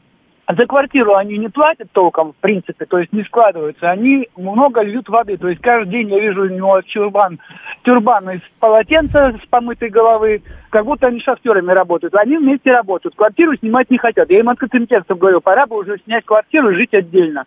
за 0.51 0.65
квартиру 0.65 1.15
они 1.15 1.37
не 1.37 1.47
платят 1.47 1.91
толком, 1.91 2.33
в 2.33 2.35
принципе, 2.37 2.85
то 2.85 2.97
есть 2.97 3.13
не 3.13 3.23
складываются. 3.23 3.91
Они 3.91 4.27
много 4.35 4.81
льют 4.81 5.07
воды. 5.07 5.37
То 5.37 5.47
есть 5.47 5.61
каждый 5.61 5.91
день 5.91 6.09
я 6.09 6.19
вижу 6.19 6.41
у 6.41 6.47
него 6.47 6.81
чурбан, 6.81 7.39
тюрбан 7.83 8.31
из 8.31 8.41
полотенца 8.59 9.37
с 9.43 9.47
помытой 9.47 9.89
головы, 9.89 10.41
как 10.71 10.85
будто 10.85 11.05
они 11.05 11.19
шахтерами 11.19 11.71
работают. 11.71 12.15
Они 12.15 12.37
вместе 12.37 12.71
работают. 12.71 13.15
Квартиру 13.15 13.55
снимать 13.57 13.91
не 13.91 13.99
хотят. 13.99 14.27
Я 14.31 14.39
им 14.39 14.49
открытым 14.49 14.87
текстом 14.87 15.19
говорю, 15.19 15.39
пора 15.39 15.67
бы 15.67 15.77
уже 15.77 15.99
снять 16.03 16.25
квартиру 16.25 16.71
и 16.71 16.75
жить 16.75 16.95
отдельно. 16.95 17.45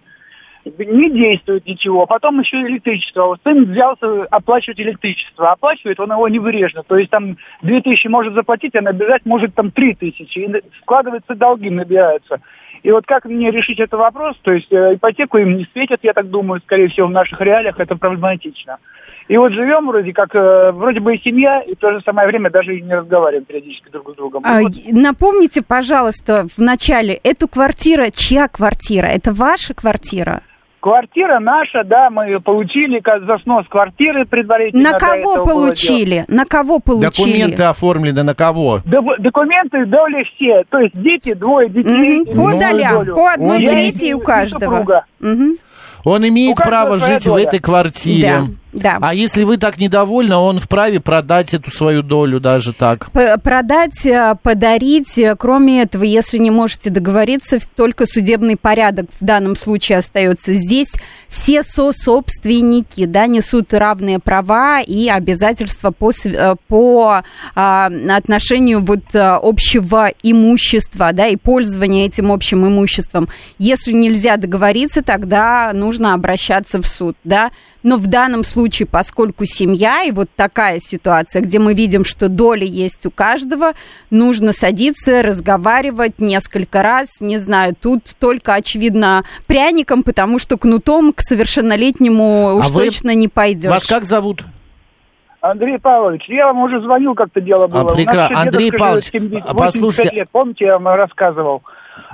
Не 0.65 1.11
действует 1.11 1.67
ничего. 1.67 2.07
Потом 2.07 2.41
еще 2.41 2.57
электричество. 2.63 3.27
Вот 3.27 3.41
сын 3.43 3.65
взялся 3.65 4.25
оплачивать 4.31 4.79
электричество. 4.79 5.51
Оплачивает 5.51 5.99
он 5.99 6.13
его 6.13 6.29
небрежно. 6.29 6.83
То 6.85 6.97
есть 6.97 7.11
там 7.11 7.37
2000 7.63 8.07
может 8.09 8.35
заплатить, 8.35 8.75
а 8.77 8.81
набежать 8.81 9.23
может 9.25 9.55
там 9.55 9.73
3000. 9.73 10.39
И 10.39 10.63
складываются 10.83 11.35
долги, 11.35 11.69
набираются. 11.69 12.41
И 12.83 12.91
вот 12.91 13.07
как 13.07 13.25
мне 13.27 13.51
решить 13.51 13.79
этот 13.79 13.99
вопрос? 13.99 14.37
То 14.43 14.53
есть 14.53 14.73
э, 14.73 14.95
ипотеку 14.95 15.39
им 15.39 15.57
не 15.57 15.67
светят, 15.73 16.01
я 16.03 16.13
так 16.13 16.29
думаю, 16.31 16.61
скорее 16.63 16.89
всего, 16.89 17.07
в 17.07 17.13
наших 17.13 17.41
реалиях 17.41 17.79
это 17.79 17.95
проблематично. 17.95 18.79
И 19.29 19.37
вот 19.37 19.53
живем 19.53 19.87
вроде 19.87 20.13
как, 20.13 20.35
э, 20.35 20.73
вроде 20.73 20.99
бы 20.99 21.15
и 21.15 21.23
семья, 21.23 21.61
и 21.61 21.77
в 21.77 21.79
то 21.79 21.93
же 21.93 22.01
самое 22.05 22.27
время 22.27 22.51
даже 22.51 22.77
и 22.77 22.83
не 22.83 22.95
разговариваем 22.95 23.45
периодически 23.45 23.89
друг 23.91 24.11
с 24.11 24.17
другом. 24.17 24.43
А, 24.45 24.61
вот 24.61 24.73
Напомните, 24.91 25.61
пожалуйста, 25.67 26.47
в 26.57 26.61
начале, 26.61 27.15
эту 27.23 27.47
квартира, 27.47 28.11
чья 28.11 28.49
квартира? 28.49 29.07
Это 29.07 29.33
ваша 29.33 29.75
квартира? 29.75 30.43
Квартира 30.83 31.39
наша, 31.39 31.85
да, 31.85 32.11
мы 32.11 32.25
ее 32.27 32.41
получили 32.41 32.99
как 32.99 33.25
за 33.25 33.39
снос 33.45 33.65
квартиры 33.69 34.27
предварительно. 34.27 34.91
На 34.91 34.99
кого 34.99 35.45
получили? 35.45 36.25
На 36.27 36.45
кого 36.45 36.81
получили? 36.81 37.09
Документы 37.09 37.63
оформлены 37.63 38.25
на 38.25 38.35
кого? 38.35 38.81
дело. 38.85 39.03
Д- 39.17 39.23
Документы 39.23 39.87
доли 39.87 40.25
все, 40.35 40.65
то 40.69 40.79
есть 40.81 41.01
дети, 41.01 41.35
двое 41.35 41.69
детей. 41.69 42.23
Мгм. 42.23 42.35
По 42.35 42.51
долям, 42.59 42.95
долю. 42.97 43.15
по 43.15 43.31
одной 43.33 43.59
трети 43.65 44.13
у 44.13 44.19
каждого. 44.19 45.05
Мгм. 45.21 45.57
Он 46.05 46.29
имеет 46.29 46.55
У 46.55 46.57
каждого 46.57 46.71
право 46.87 46.99
жить 46.99 47.23
в 47.23 47.27
доля. 47.27 47.45
этой 47.45 47.61
квартире. 47.61 48.29
Да, 48.41 48.43
да. 48.73 48.99
А 49.01 49.15
если 49.15 49.45
вы 49.45 49.57
так 49.59 49.79
недовольны, 49.79 50.37
он 50.37 50.59
вправе 50.59 51.01
продать 51.01 51.55
эту 51.55 51.71
свою 51.71 52.03
долю 52.03 52.41
даже 52.41 52.73
так. 52.73 53.11
П- 53.13 53.37
Продать, 53.39 54.05
э, 54.07 54.35
подарить, 54.43 55.19
э, 55.19 55.37
кроме 55.39 55.83
этого, 55.83 56.05
если 56.05 56.39
не 56.39 56.51
можете 56.51 56.91
договориться, 56.91 57.59
только 57.77 58.07
судебный 58.07 58.57
порядок 58.57 59.07
в 59.21 59.25
данном 59.25 59.57
случае 59.57 59.99
остается. 59.99 60.55
Здесь 60.55 60.89
все 61.29 61.63
сособственники, 61.63 63.05
да, 63.07 63.27
несут 63.27 63.73
равные 63.73 64.19
права 64.19 64.81
и 64.81 65.09
обязательства 65.09 65.91
по, 65.91 66.13
э, 66.25 66.55
по 66.69 67.23
а, 67.55 67.87
отношению 68.09 68.83
вот 68.83 69.03
общего 69.15 70.11
имущества, 70.23 71.13
да, 71.13 71.27
и 71.27 71.37
пользования 71.37 72.07
этим 72.07 72.31
общим 72.33 72.67
имуществом. 72.67 73.29
Если 73.59 73.93
нельзя 73.93 74.37
договориться, 74.37 75.03
тогда 75.03 75.73
нужно 75.75 76.15
обращаться 76.15 76.81
в 76.81 76.87
суд, 76.87 77.17
да. 77.25 77.51
Но 77.83 77.97
в 77.97 78.07
данном 78.07 78.45
случае, 78.45 78.62
поскольку 78.91 79.45
семья 79.47 80.03
и 80.05 80.11
вот 80.11 80.29
такая 80.37 80.79
ситуация, 80.81 81.43
где 81.43 81.59
мы 81.59 81.75
видим, 81.75 82.05
что 82.05 82.29
доля 82.29 82.65
есть 82.65 83.05
у 83.07 83.11
каждого, 83.11 83.73
нужно 84.11 84.53
садиться, 84.53 85.23
разговаривать 85.23 86.19
несколько 86.21 86.83
раз, 86.83 87.09
не 87.21 87.39
знаю, 87.39 87.75
тут 87.81 88.03
только, 88.19 88.55
очевидно, 88.55 89.25
пряником, 89.47 90.03
потому 90.03 90.39
что 90.39 90.57
кнутом 90.57 91.13
к 91.13 91.21
совершеннолетнему 91.23 92.55
уж 92.57 92.67
А 92.67 92.69
вы- 92.69 92.85
точно 92.87 93.15
не 93.15 93.29
пойдешь. 93.29 93.71
Вас 93.71 93.87
как 93.87 94.05
зовут? 94.05 94.45
Андрей 95.41 95.79
Павлович, 95.79 96.23
я 96.29 96.47
вам 96.47 96.61
уже 96.63 96.81
звонил, 96.81 97.15
как-то 97.15 97.41
дело 97.41 97.67
было. 97.67 97.81
У 97.81 97.85
нас 97.89 97.99
прекра- 97.99 98.29
Андрей 98.33 98.71
Павлович, 98.71 99.11
живет 99.13 99.23
70, 99.23 99.49
а 99.49 99.55
85 99.55 99.57
послушайте- 99.73 100.17
лет, 100.17 100.29
помните, 100.31 100.65
я 100.67 100.79
вам 100.79 100.95
рассказывал? 100.95 101.63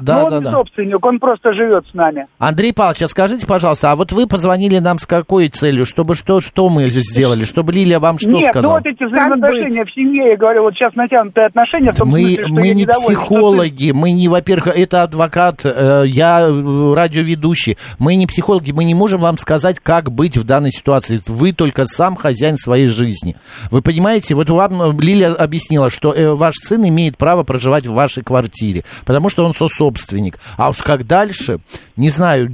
Да, 0.00 0.14
Но 0.14 0.24
он 0.24 0.30
да, 0.30 0.38
не 0.38 0.44
да. 0.44 0.52
собственник, 0.52 1.04
он 1.04 1.18
просто 1.18 1.52
живет 1.52 1.84
с 1.90 1.94
нами. 1.94 2.26
Андрей 2.38 2.72
Павлович, 2.72 3.02
а 3.02 3.08
скажите, 3.08 3.46
пожалуйста, 3.46 3.92
а 3.92 3.96
вот 3.96 4.12
вы 4.12 4.26
позвонили 4.26 4.78
нам 4.78 4.98
с 4.98 5.06
какой 5.06 5.48
целью? 5.48 5.86
Чтобы 5.86 6.14
что, 6.14 6.40
что 6.40 6.68
мы 6.68 6.88
сделали? 6.90 7.44
Чтобы 7.44 7.72
Лилия 7.72 8.00
вам 8.00 8.18
что 8.18 8.30
Нет, 8.30 8.46
ну 8.46 8.50
сказала? 8.52 8.72
вот 8.74 8.86
эти 8.86 9.04
взаимоотношения 9.04 9.84
в 9.84 9.92
семье, 9.92 10.30
я 10.30 10.36
говорю, 10.36 10.62
вот 10.62 10.74
сейчас 10.74 10.94
натянутые 10.94 11.46
отношения, 11.46 11.92
в 11.92 11.96
том 11.96 12.08
Мы, 12.08 12.20
смысле, 12.20 12.44
что 12.44 12.52
мы 12.52 12.66
я 12.66 12.74
не 12.74 12.86
психологи, 12.86 13.90
мы 13.94 14.12
не, 14.12 14.28
во-первых, 14.28 14.76
это 14.76 15.02
адвокат, 15.02 15.60
э, 15.64 16.04
я 16.06 16.40
э, 16.48 16.94
радиоведущий. 16.94 17.76
Мы 17.98 18.16
не 18.16 18.26
психологи, 18.26 18.72
мы 18.72 18.84
не 18.84 18.94
можем 18.94 19.20
вам 19.20 19.38
сказать, 19.38 19.78
как 19.80 20.10
быть 20.10 20.36
в 20.36 20.44
данной 20.44 20.72
ситуации. 20.72 21.20
Вы 21.26 21.52
только 21.52 21.86
сам 21.86 22.16
хозяин 22.16 22.56
своей 22.58 22.86
жизни. 22.86 23.36
Вы 23.70 23.82
понимаете, 23.82 24.34
вот 24.34 24.50
вам 24.50 24.82
э, 24.82 24.92
Лилия 25.00 25.32
объяснила, 25.32 25.90
что 25.90 26.12
э, 26.12 26.34
ваш 26.34 26.56
сын 26.56 26.86
имеет 26.88 27.16
право 27.16 27.42
проживать 27.42 27.86
в 27.86 27.92
вашей 27.92 28.22
квартире, 28.22 28.84
потому 29.04 29.28
что 29.28 29.44
он 29.44 29.52
кто 29.58 29.68
собственник. 29.78 30.38
А 30.56 30.70
уж 30.70 30.78
как 30.78 31.06
дальше, 31.06 31.60
не 31.96 32.08
знаю, 32.08 32.48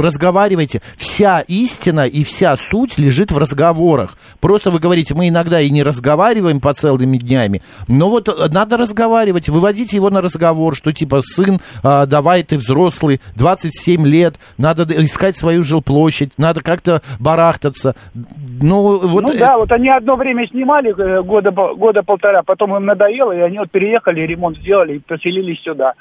разговаривайте. 0.00 0.82
Вся 0.96 1.40
истина 1.40 2.06
и 2.06 2.22
вся 2.22 2.56
суть 2.56 2.98
лежит 2.98 3.32
в 3.32 3.38
разговорах. 3.38 4.16
Просто 4.40 4.70
вы 4.70 4.78
говорите, 4.78 5.14
мы 5.14 5.28
иногда 5.28 5.60
и 5.60 5.70
не 5.70 5.82
разговариваем 5.82 6.60
по 6.60 6.74
целыми 6.74 7.16
днями, 7.16 7.62
но 7.88 8.10
вот 8.10 8.28
э, 8.28 8.32
надо 8.52 8.76
разговаривать, 8.76 9.48
выводите 9.48 9.96
его 9.96 10.10
на 10.10 10.20
разговор, 10.20 10.76
что 10.76 10.92
типа, 10.92 11.22
сын, 11.22 11.58
а, 11.82 12.06
давай 12.06 12.42
ты 12.42 12.56
взрослый, 12.56 13.20
27 13.36 14.06
лет, 14.06 14.34
надо 14.58 14.84
искать 15.04 15.36
свою 15.36 15.62
жилплощадь, 15.64 16.32
надо 16.36 16.60
как-то 16.60 17.02
барахтаться. 17.18 17.94
Ну, 18.14 18.98
вот... 18.98 19.22
ну 19.22 19.34
э, 19.34 19.38
да, 19.38 19.56
вот 19.56 19.72
они 19.72 19.88
одно 19.88 20.16
время 20.16 20.46
снимали 20.48 20.90
э, 20.90 21.22
года, 21.22 21.50
года 21.50 22.02
полтора, 22.02 22.42
потом 22.42 22.76
им 22.76 22.84
надоело, 22.84 23.32
и 23.32 23.40
они 23.40 23.58
вот 23.58 23.70
переехали, 23.70 24.20
ремонт 24.20 24.58
сделали 24.58 24.96
и 24.96 24.98
поселились 24.98 25.60
сюда. 25.62 25.94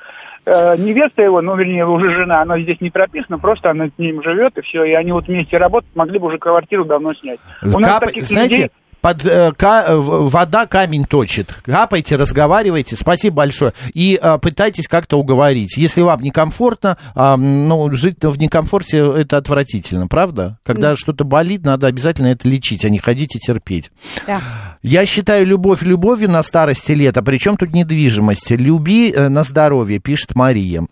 Э, 0.52 0.76
невеста 0.78 1.22
его, 1.22 1.42
ну, 1.42 1.56
вернее, 1.56 1.86
уже 1.86 2.12
жена, 2.12 2.42
она 2.42 2.60
здесь 2.60 2.82
не 2.82 2.90
прописана, 2.90 3.38
просто 3.38 3.70
она 3.70 3.88
с 3.88 3.92
ним 4.00 4.24
живет, 4.24 4.58
и 4.58 4.62
все, 4.62 4.84
и 4.84 4.94
они 4.94 5.12
вот 5.12 5.28
вместе 5.28 5.58
работают, 5.58 5.96
могли 5.96 6.18
бы 6.18 6.26
уже 6.26 6.40
квартиру 6.40 6.86
давно 6.86 7.14
снять. 7.14 7.40
У 7.62 7.78
нас 7.78 8.00
Кап- 8.00 8.06
таких 8.06 8.24
Знаете, 8.26 8.56
людей- 8.56 8.70
под, 9.02 9.26
э, 9.26 9.52
ка- 9.54 9.86
э, 9.88 9.96
вода 9.96 10.66
камень 10.66 11.06
точит. 11.06 11.54
Капайте, 11.64 12.16
разговаривайте. 12.16 12.96
Спасибо 12.96 13.38
большое. 13.38 13.74
И 13.94 14.20
э, 14.22 14.38
пытайтесь 14.42 14.88
как-то 14.88 15.18
уговорить. 15.20 15.78
Если 15.78 16.02
вам 16.02 16.22
некомфортно, 16.22 16.98
а, 17.16 17.38
ну, 17.38 17.92
жить 17.94 18.18
в 18.22 18.38
некомфорте 18.38 18.98
это 18.98 19.38
отвратительно, 19.38 20.08
правда? 20.08 20.58
Когда 20.64 20.96
что-то 20.96 21.24
болит, 21.24 21.64
надо 21.64 21.88
обязательно 21.88 22.28
это 22.28 22.48
лечить, 22.48 22.86
а 22.86 22.90
не 22.90 23.00
ходить 23.00 23.36
и 23.36 23.40
терпеть. 23.40 23.92
Да. 24.28 24.40
Я 24.82 25.06
считаю 25.06 25.46
любовь 25.46 25.82
любовью 25.84 26.30
на 26.30 26.44
старости 26.44 26.92
лет, 26.92 27.18
а 27.18 27.22
при 27.22 27.38
чем 27.38 27.58
тут 27.58 27.72
недвижимость? 27.72 28.52
Люби 28.52 29.12
э, 29.12 29.30
на 29.30 29.44
здоровье, 29.44 30.00
пишет 30.00 30.36
Мария. 30.36 30.86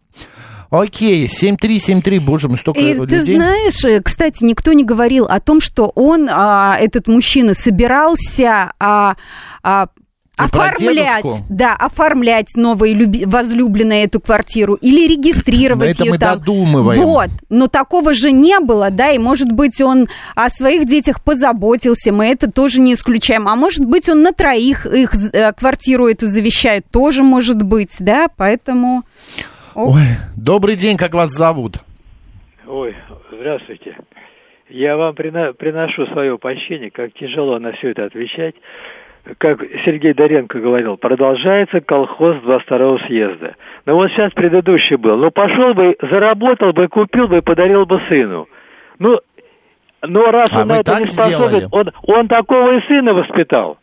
Окей, 0.70 1.28
7373, 1.28 2.20
боже 2.20 2.50
мой, 2.50 2.58
столько 2.58 2.80
И 2.80 2.94
людей. 2.94 3.20
ты 3.20 3.36
знаешь, 3.36 3.86
э, 3.86 4.02
кстати, 4.02 4.44
никто 4.44 4.74
не 4.74 4.84
говорил 4.84 5.26
о 5.26 5.40
том, 5.40 5.62
что 5.62 5.92
он, 5.96 6.28
а, 6.30 6.78
этот 6.80 7.08
мужчина, 7.08 7.54
собирался 7.54 8.72
а, 8.80 9.16
а, 9.64 9.88
про 10.38 10.46
оформлять, 10.46 11.26
да, 11.50 11.74
оформлять 11.74 12.56
новой 12.56 12.94
люби- 12.94 13.26
возлюбленной 13.26 14.04
эту 14.04 14.20
квартиру 14.20 14.76
или 14.76 15.08
регистрировать 15.08 15.92
это 15.92 16.04
ее 16.04 16.12
мы 16.12 16.20
там. 16.20 16.38
додумываем. 16.38 17.02
Вот, 17.02 17.30
но 17.50 17.68
такого 17.68 18.14
же 18.14 18.32
не 18.32 18.60
было, 18.60 18.92
да, 18.92 19.10
и 19.10 19.18
может 19.18 19.52
быть 19.52 19.82
он 19.82 20.06
о 20.36 20.50
своих 20.50 20.88
детях 20.88 21.24
позаботился, 21.24 22.12
мы 22.12 22.28
это 22.28 22.52
тоже 22.52 22.80
не 22.80 22.94
исключаем, 22.94 23.48
а 23.48 23.56
может 23.56 23.86
быть 23.86 24.10
он 24.10 24.22
на 24.22 24.32
троих 24.32 24.86
их 24.86 25.16
э, 25.34 25.54
квартиру 25.54 26.08
эту 26.08 26.28
завещает, 26.28 26.86
тоже 26.92 27.24
может 27.24 27.64
быть, 27.64 27.96
да, 28.00 28.28
поэтому... 28.36 29.04
Ох. 29.78 29.94
Ой, 29.96 30.02
добрый 30.36 30.76
день, 30.76 30.98
как 30.98 31.14
вас 31.14 31.30
зовут? 31.30 31.74
Ой, 32.68 32.96
здравствуйте. 33.32 33.96
Я 34.70 34.98
вам 34.98 35.14
приношу 35.14 36.08
свое 36.08 36.36
почтение, 36.40 36.90
как 36.90 37.14
тяжело 37.14 37.60
на 37.60 37.74
все 37.74 37.92
это 37.92 38.06
отвечать. 38.06 38.56
Как 39.38 39.60
Сергей 39.86 40.14
Доренко 40.16 40.60
говорил, 40.60 40.98
продолжается 40.98 41.80
колхоз 41.82 42.38
22-го 42.38 42.98
съезда. 43.06 43.56
Но 43.86 43.96
вот 43.96 44.10
сейчас 44.10 44.32
предыдущий 44.34 44.96
был. 44.96 45.16
Ну, 45.18 45.30
пошел 45.30 45.76
бы, 45.76 45.96
заработал 46.02 46.74
бы, 46.74 46.88
купил 46.88 47.28
бы, 47.28 47.44
подарил 47.44 47.86
бы 47.86 48.02
сыну. 48.10 48.48
Ну, 48.98 49.20
но 50.02 50.32
раз 50.32 50.52
А 50.54 50.62
он 50.62 50.70
на 50.70 50.78
это 50.80 50.98
не 50.98 51.04
способен, 51.04 51.60
сделали? 51.60 51.68
он, 51.72 51.92
он 52.08 52.28
такого 52.28 52.78
и 52.80 52.88
сына 52.88 53.14
воспитал. 53.14 53.78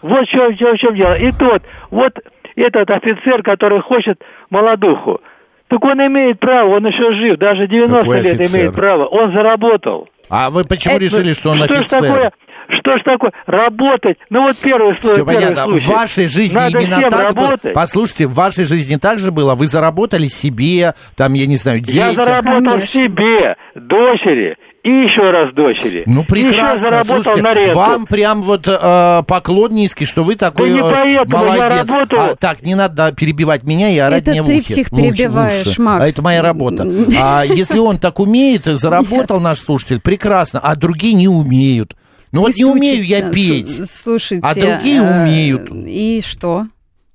Вот 0.00 0.26
в 0.26 0.30
чем, 0.30 0.54
в 0.54 0.56
чем- 0.58 0.74
в 0.74 0.78
чем 0.78 0.94
дело. 0.96 1.14
И 1.18 1.32
тот, 1.32 1.62
вот 1.90 2.12
этот 2.60 2.90
офицер, 2.90 3.42
который 3.42 3.80
хочет 3.82 4.18
молодуху, 4.50 5.20
так 5.68 5.84
он 5.84 5.98
имеет 6.06 6.40
право, 6.40 6.76
он 6.76 6.86
еще 6.86 7.12
жив, 7.20 7.38
даже 7.38 7.66
90 7.68 7.98
Какой 7.98 8.22
лет 8.22 8.40
офицер? 8.40 8.60
имеет 8.60 8.74
право, 8.74 9.06
он 9.06 9.32
заработал. 9.32 10.08
А 10.30 10.50
вы 10.50 10.64
почему 10.64 10.94
Это- 10.96 11.04
решили, 11.04 11.32
что 11.32 11.50
он 11.50 11.58
что 11.58 11.68
ж 11.68 11.80
офицер? 11.80 12.00
такое, 12.02 12.32
что 12.70 12.90
ж 12.98 13.02
такое, 13.04 13.32
работать, 13.46 14.18
ну 14.30 14.42
вот 14.42 14.56
первый, 14.58 14.98
слой, 15.00 15.12
Все 15.14 15.24
первый 15.24 15.34
понятно. 15.34 15.62
случай. 15.64 15.86
В 15.86 15.88
вашей 15.88 16.28
жизни 16.28 16.56
Надо 16.56 16.78
именно 16.78 16.96
всем 16.96 17.08
так 17.10 17.34
было. 17.34 17.46
работать. 17.46 17.74
Послушайте, 17.74 18.26
в 18.26 18.34
вашей 18.34 18.64
жизни 18.64 18.96
так 18.96 19.18
же 19.18 19.30
было. 19.32 19.54
Вы 19.54 19.66
заработали 19.66 20.26
себе, 20.26 20.94
там, 21.16 21.32
я 21.34 21.46
не 21.46 21.56
знаю, 21.56 21.78
Я 21.78 22.10
детям. 22.10 22.24
заработал 22.24 22.72
Конечно. 22.72 22.86
себе, 23.00 23.56
дочери 23.74 24.56
и 24.88 25.04
еще 25.04 25.20
раз 25.30 25.54
дочери. 25.54 26.04
Ну, 26.06 26.20
Еще 26.22 26.28
прекрасно. 26.28 26.78
заработал 26.78 27.22
Слушайте, 27.22 27.42
на 27.42 27.54
ренту. 27.54 27.74
вам 27.76 28.06
прям 28.06 28.42
вот 28.42 28.66
э, 28.66 29.22
поклон 29.26 29.72
низкий, 29.72 30.06
что 30.06 30.24
вы 30.24 30.36
такой 30.36 30.70
не 30.70 30.78
э, 30.78 30.82
поэтому, 30.82 31.44
я 31.44 31.52
молодец. 31.52 31.88
работаю. 31.90 32.22
А, 32.22 32.36
так, 32.36 32.62
не 32.62 32.74
надо 32.74 33.12
перебивать 33.12 33.64
меня 33.64 33.90
и 33.90 33.98
орать 33.98 34.22
Это 34.22 34.30
мне 34.30 34.42
в 34.42 34.46
ты 34.46 34.58
ухе. 34.58 34.72
всех 34.72 34.88
В 34.90 34.94
уши, 34.94 35.02
в 35.02 35.16
перебиваешь, 35.16 35.66
уши. 35.66 35.82
Макс. 35.82 36.02
А 36.02 36.08
это 36.08 36.22
моя 36.22 36.42
работа. 36.42 36.86
А 37.20 37.42
если 37.44 37.78
он 37.78 37.98
так 37.98 38.18
умеет, 38.20 38.64
заработал 38.64 39.40
наш 39.40 39.58
слушатель, 39.58 40.00
прекрасно, 40.00 40.60
а 40.60 40.76
другие 40.76 41.14
не 41.14 41.28
умеют. 41.28 41.94
Ну 42.32 42.42
вот 42.42 42.54
не 42.56 42.64
умею 42.64 43.04
я 43.04 43.30
петь. 43.30 43.90
Слушайте. 43.90 44.42
А 44.46 44.54
другие 44.54 45.02
э, 45.02 45.22
умеют. 45.22 45.70
И 45.70 46.22
что? 46.24 46.66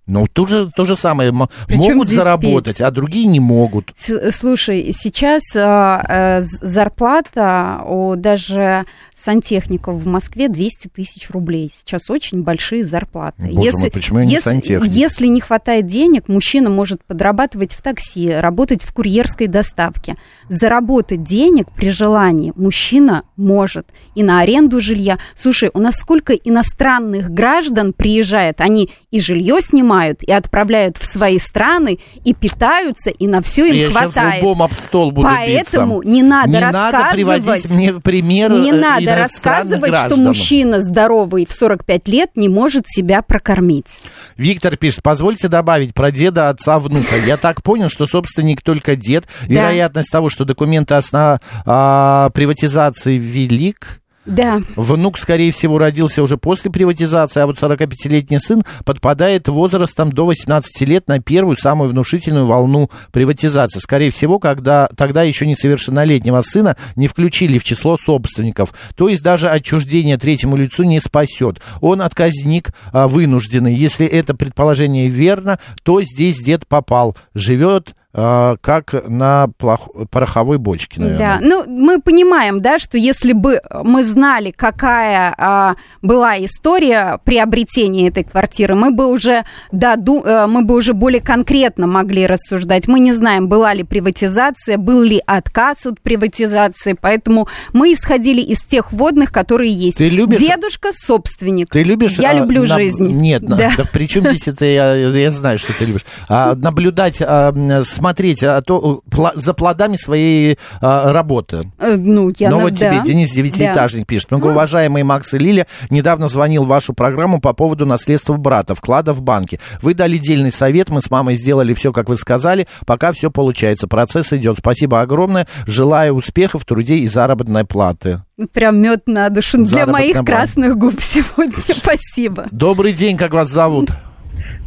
Ну, 0.05 0.27
то 0.31 0.45
же, 0.45 0.69
то 0.75 0.83
же 0.83 0.97
самое. 0.97 1.33
Причем 1.65 1.95
Могут 1.95 2.09
заработать, 2.09 2.81
а 2.81 2.91
другие 2.91 3.25
не 3.25 3.39
могут. 3.39 3.91
Слушай, 4.31 4.91
сейчас 4.93 5.43
а, 5.55 6.39
э, 6.39 6.41
зарплата 6.41 7.81
у 7.87 8.15
даже 8.15 8.85
сантехников 9.23 9.95
в 9.95 10.07
Москве 10.07 10.49
200 10.49 10.89
тысяч 10.89 11.29
рублей. 11.29 11.71
Сейчас 11.73 12.09
очень 12.09 12.43
большие 12.43 12.83
зарплаты. 12.83 13.51
Боже 13.51 13.77
мой, 13.77 13.91
почему 13.91 14.19
я 14.19 14.25
не 14.25 14.39
сантехник? 14.39 14.91
Если 14.91 15.27
не 15.27 15.39
хватает 15.39 15.87
денег, 15.87 16.27
мужчина 16.27 16.69
может 16.69 17.03
подрабатывать 17.05 17.73
в 17.73 17.81
такси, 17.81 18.27
работать 18.27 18.83
в 18.83 18.93
курьерской 18.93 19.47
доставке. 19.47 20.17
Заработать 20.49 21.23
денег 21.23 21.67
при 21.71 21.89
желании 21.89 22.51
мужчина 22.55 23.23
может. 23.37 23.87
И 24.15 24.23
на 24.23 24.41
аренду 24.41 24.81
жилья. 24.81 25.17
Слушай, 25.35 25.71
у 25.73 25.79
нас 25.79 25.95
сколько 25.95 26.33
иностранных 26.33 27.29
граждан 27.29 27.93
приезжает, 27.93 28.59
они 28.59 28.89
и 29.11 29.19
жилье 29.19 29.59
снимают, 29.61 29.93
и 30.11 30.31
отправляют 30.31 30.97
в 30.97 31.05
свои 31.05 31.39
страны, 31.39 31.99
и 32.23 32.33
питаются, 32.33 33.09
и 33.09 33.27
на 33.27 33.41
все 33.41 33.67
им 33.67 33.73
я 33.73 33.89
хватает. 33.91 34.43
лбом 34.43 34.63
об 34.63 34.73
стол 34.73 35.11
буду 35.11 35.27
Поэтому 35.27 36.01
биться. 36.01 36.11
не 36.13 36.23
надо 36.23 36.49
Не 36.49 36.59
рассказывать. 36.59 36.93
надо 36.93 37.13
приводить 37.13 37.69
мне 37.69 37.93
пример 37.93 38.51
Не 38.51 38.71
э, 38.71 38.75
надо 38.75 39.15
рассказывать, 39.15 39.95
что 39.95 40.17
мужчина 40.17 40.81
здоровый 40.81 41.45
в 41.45 41.53
45 41.53 42.07
лет 42.07 42.31
не 42.35 42.49
может 42.49 42.85
себя 42.87 43.21
прокормить. 43.21 43.97
Виктор 44.37 44.77
пишет, 44.77 45.03
позвольте 45.03 45.47
добавить 45.47 45.93
про 45.93 46.11
деда, 46.11 46.49
отца, 46.49 46.79
внука. 46.79 47.15
Я 47.25 47.37
так 47.37 47.63
понял, 47.63 47.89
что 47.89 48.05
собственник 48.05 48.61
только 48.61 48.95
дед. 48.95 49.25
Вероятность 49.43 50.11
того, 50.11 50.29
что 50.29 50.45
документы 50.45 50.95
основ... 50.95 51.39
а, 51.65 52.29
приватизации 52.31 53.17
велик. 53.17 54.01
Да. 54.25 54.61
Внук, 54.75 55.17
скорее 55.17 55.51
всего, 55.51 55.77
родился 55.77 56.23
уже 56.23 56.37
после 56.37 56.71
приватизации, 56.71 57.41
а 57.41 57.45
вот 57.45 57.61
45-летний 57.61 58.39
сын 58.39 58.63
подпадает 58.85 59.49
возрастом 59.49 60.11
до 60.11 60.25
18 60.25 60.81
лет 60.87 61.07
на 61.07 61.19
первую, 61.19 61.57
самую 61.57 61.89
внушительную 61.89 62.45
волну 62.45 62.89
приватизации. 63.11 63.79
Скорее 63.79 64.11
всего, 64.11 64.39
когда 64.39 64.87
тогда 64.95 65.23
еще 65.23 65.45
несовершеннолетнего 65.45 66.41
сына 66.41 66.77
не 66.95 67.07
включили 67.07 67.57
в 67.57 67.63
число 67.63 67.97
собственников. 67.97 68.73
То 68.95 69.09
есть 69.09 69.21
даже 69.21 69.49
отчуждение 69.49 70.17
третьему 70.17 70.55
лицу 70.55 70.83
не 70.83 70.99
спасет. 70.99 71.61
Он 71.81 72.01
отказник 72.01 72.71
а, 72.91 73.07
вынужденный. 73.07 73.75
Если 73.75 74.05
это 74.05 74.33
предположение 74.33 75.09
верно, 75.09 75.59
то 75.83 76.01
здесь 76.01 76.39
дед 76.39 76.65
попал. 76.67 77.17
Живет 77.33 77.93
а, 78.15 78.55
как 78.61 78.93
на 79.07 79.47
плох- 79.59 80.07
пороховой 80.11 80.57
бочке, 80.57 81.01
наверное. 81.01 81.25
Да, 81.27 81.39
ну 81.41 81.63
мы 81.67 81.99
понимаем, 82.01 82.61
да, 82.61 82.77
что 82.79 82.97
если 82.97 83.33
бы 83.33 83.61
мы 83.83 84.03
знали, 84.03 84.51
какая 84.51 85.33
а, 85.37 85.75
была 86.01 86.37
история 86.45 87.19
приобретения 87.23 88.07
этой 88.09 88.23
квартиры, 88.23 88.75
мы 88.75 88.91
бы 88.91 89.07
уже, 89.07 89.43
да, 89.71 89.95
ду- 89.95 90.23
э, 90.23 90.45
мы 90.47 90.63
бы 90.63 90.75
уже 90.75 90.93
более 90.93 91.21
конкретно 91.21 91.87
могли 91.87 92.27
рассуждать. 92.27 92.87
Мы 92.87 92.99
не 92.99 93.13
знаем, 93.13 93.47
была 93.47 93.73
ли 93.73 93.83
приватизация, 93.83 94.77
был 94.77 95.01
ли 95.01 95.21
отказ 95.25 95.85
от 95.85 95.99
приватизации, 96.01 96.95
поэтому 96.99 97.47
мы 97.73 97.93
исходили 97.93 98.41
из 98.41 98.61
тех 98.61 98.91
вводных, 98.91 99.31
которые 99.31 99.73
есть. 99.73 99.97
Ты 99.97 100.09
любишь- 100.09 100.39
Дедушка 100.39 100.89
собственник. 100.93 101.69
Ты 101.69 101.83
любишь... 101.83 102.19
Я 102.19 102.29
а, 102.31 102.33
люблю 102.33 102.63
наб- 102.63 102.75
жизнь. 102.75 103.07
Нет, 103.07 103.41
на- 103.43 103.57
Да. 103.57 103.71
да. 103.77 103.83
при 103.91 104.07
чем 104.07 104.23
здесь 104.27 104.47
это, 104.47 104.65
я, 104.65 104.93
я 104.95 105.31
знаю, 105.31 105.57
что 105.59 105.73
ты 105.73 105.85
любишь. 105.85 106.05
А, 106.29 106.55
наблюдать, 106.55 107.21
а, 107.21 107.49
м, 107.51 107.83
смотреть 108.03 108.43
а, 108.43 108.61
то, 108.61 109.01
пла- 109.09 109.31
за 109.35 109.53
плодами 109.53 109.95
своей 109.95 110.57
а, 110.81 111.13
работы. 111.13 111.71
Э, 111.79 111.95
Ну, 111.95 112.33
я 112.37 112.49
Ну 112.49 112.57
на- 112.57 112.63
вот 112.63 112.75
тебе 112.75 112.97
да. 112.97 112.99
Денис 112.99 113.31
Девятиэтажник 113.31 114.05
пишет. 114.05 114.29
Многоуважаемые 114.31 115.05
Макс 115.05 115.33
и 115.33 115.37
Лиля 115.37 115.67
недавно 115.89 116.27
звонил 116.27 116.65
в 116.65 116.67
вашу 116.67 116.93
программу 116.93 117.39
по 117.39 117.53
поводу 117.53 117.85
наследства 117.85 118.33
брата, 118.35 118.75
вклада 118.75 119.13
в 119.13 119.21
банке. 119.21 119.57
Вы 119.81 119.93
дали 119.93 120.17
дельный 120.17 120.51
совет, 120.51 120.89
мы 120.89 121.01
с 121.01 121.09
мамой 121.09 121.35
сделали 121.35 121.73
все, 121.73 121.93
как 121.93 122.09
вы 122.09 122.17
сказали. 122.17 122.67
Пока 122.85 123.13
все 123.13 123.31
получается, 123.31 123.87
процесс 123.87 124.33
идет. 124.33 124.57
Спасибо 124.57 124.99
огромное. 124.99 125.47
Желаю 125.65 126.15
успехов 126.15 126.63
в 126.63 126.65
труде 126.65 126.95
и 126.95 127.07
заработной 127.07 127.63
платы. 127.63 128.19
Прям 128.51 128.81
мед 128.81 129.03
на 129.07 129.29
душу 129.29 129.55
для 129.59 129.65
Заработная 129.65 129.93
моих 130.01 130.13
плата. 130.15 130.25
красных 130.25 130.77
губ 130.77 130.99
сегодня. 130.99 131.53
Спасибо. 131.67 132.47
Добрый 132.51 132.91
день, 132.91 133.15
как 133.15 133.33
вас 133.33 133.49
зовут? 133.49 133.91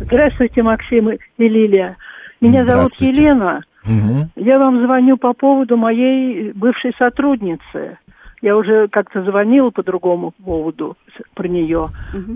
Здравствуйте, 0.01 0.63
Максим 0.63 1.11
и 1.11 1.19
Лилия. 1.39 1.97
Меня 2.41 2.65
зовут. 2.65 2.87
Елена. 3.21 3.61
Мгм. 3.85 4.31
Я 4.37 4.59
вам 4.59 4.83
звоню 4.85 5.17
по 5.17 5.33
поводу 5.33 5.77
моей 5.77 6.53
бывшей 6.53 6.93
сотрудницы. 6.99 7.99
Я 8.43 8.57
уже 8.57 8.89
как-то 8.89 9.23
звонила 9.23 9.71
по 9.71 9.83
другому 9.83 10.33
поводу 10.45 10.97
про 11.35 11.49
нее. 11.49 11.89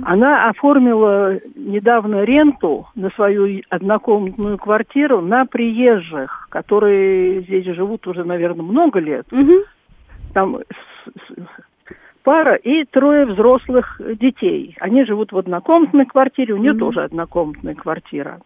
Она 0.06 0.48
оформила 0.48 1.38
недавно 1.54 2.24
ренту 2.24 2.86
на 2.94 3.10
свою 3.10 3.60
однокомнатную 3.68 4.56
квартиру 4.58 5.20
на 5.20 5.44
приезжих, 5.44 6.46
которые 6.50 7.42
здесь 7.42 7.66
живут 7.76 8.06
уже, 8.06 8.24
наверное, 8.24 8.62
много 8.64 8.98
лет. 8.98 9.26
Там 10.32 10.56
с- 10.56 11.10
с- 11.10 11.46
пара 12.22 12.54
и 12.54 12.84
трое 12.84 13.26
взрослых 13.26 14.00
детей. 14.20 14.76
Они 14.80 15.04
живут 15.04 15.32
в 15.32 15.38
однокомнатной 15.38 16.06
квартире, 16.06 16.54
у 16.54 16.58
нее 16.58 16.72
тоже 16.78 17.02
однокомнатная 17.02 17.74
квартира. 17.74 18.40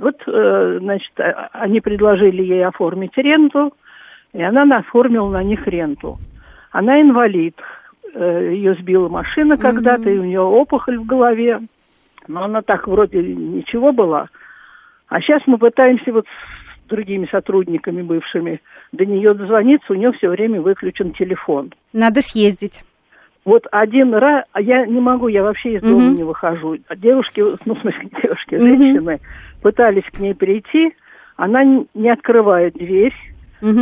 Вот, 0.00 0.16
э, 0.26 0.78
значит, 0.80 1.12
а- 1.18 1.48
они 1.52 1.80
предложили 1.80 2.42
ей 2.42 2.64
оформить 2.64 3.16
ренту, 3.16 3.72
и 4.32 4.42
она 4.42 4.64
на- 4.64 4.78
оформила 4.78 5.28
на 5.30 5.42
них 5.42 5.66
ренту. 5.66 6.16
Она 6.70 7.00
инвалид. 7.00 7.56
Э, 8.14 8.50
Ее 8.52 8.74
сбила 8.74 9.08
машина 9.08 9.56
когда-то, 9.56 10.08
и 10.10 10.18
у 10.18 10.24
нее 10.24 10.40
опухоль 10.40 10.98
в 10.98 11.06
голове. 11.06 11.60
Но 12.26 12.44
она 12.44 12.62
так 12.62 12.86
вроде 12.88 13.22
ничего 13.22 13.92
была. 13.92 14.28
А 15.08 15.20
сейчас 15.20 15.42
мы 15.46 15.58
пытаемся 15.58 16.12
вот 16.12 16.26
с 16.26 16.88
другими 16.88 17.26
сотрудниками 17.30 18.02
бывшими 18.02 18.60
до 18.92 19.04
нее 19.06 19.34
дозвониться, 19.34 19.92
у 19.92 19.96
нее 19.96 20.12
все 20.12 20.28
время 20.28 20.60
выключен 20.60 21.12
телефон. 21.12 21.72
Надо 21.92 22.20
съездить. 22.22 22.82
Вот 23.48 23.64
один 23.72 24.12
раз, 24.14 24.44
а 24.52 24.60
я 24.60 24.84
не 24.84 25.00
могу, 25.00 25.28
я 25.28 25.42
вообще 25.42 25.76
из 25.76 25.80
дома 25.80 26.08
Мгм. 26.08 26.14
не 26.16 26.22
выхожу. 26.22 26.76
А 26.86 26.94
Девушки, 26.94 27.40
ну, 27.64 27.74
в 27.74 27.80
смысле, 27.80 28.10
девушки, 28.22 28.54
Мгм. 28.56 28.66
женщины 28.66 29.20
пытались 29.62 30.04
к 30.12 30.18
ней 30.18 30.34
прийти, 30.34 30.94
она 31.36 31.64
не 31.94 32.10
открывает 32.10 32.74
дверь. 32.74 33.14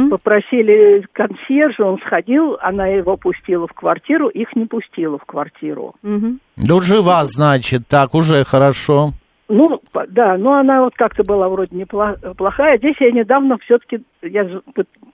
Попросили 0.09 1.05
консьержа, 1.13 1.83
он 1.83 1.99
сходил, 1.99 2.57
она 2.61 2.87
его 2.87 3.17
пустила 3.17 3.67
в 3.67 3.73
квартиру, 3.73 4.29
их 4.29 4.55
не 4.55 4.67
пустила 4.67 5.19
в 5.19 5.25
квартиру. 5.25 5.97
Ну, 6.03 6.81
жива, 6.83 7.25
значит, 7.25 7.89
так 7.89 8.15
уже 8.15 8.45
хорошо. 8.45 9.09
Ну, 9.49 9.81
да, 10.11 10.37
но 10.39 10.55
она 10.55 10.83
вот 10.85 10.95
как-то 10.95 11.25
была 11.25 11.49
вроде 11.49 11.77
неплохая. 11.77 12.79
Здесь 12.79 12.97
я 13.01 13.11
недавно 13.11 13.59
все-таки, 13.59 13.99
я 14.23 14.49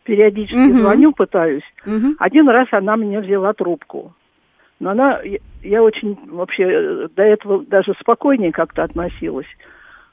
периодически 0.05 0.73
Мгм. 0.73 0.81
звоню, 0.81 1.13
пытаюсь. 1.13 1.65
Один 2.19 2.49
раз 2.51 2.69
она 2.71 2.97
мне 2.97 3.19
взяла 3.21 3.55
трубку. 3.55 4.13
Но 4.83 4.91
она, 4.91 5.21
я, 5.63 5.81
очень 5.81 6.19
вообще 6.29 6.65
э, 6.65 7.09
до 7.15 7.23
этого 7.23 7.65
даже 7.65 7.93
спокойнее 8.01 8.51
как-то 8.51 8.83
относилась. 8.83 9.47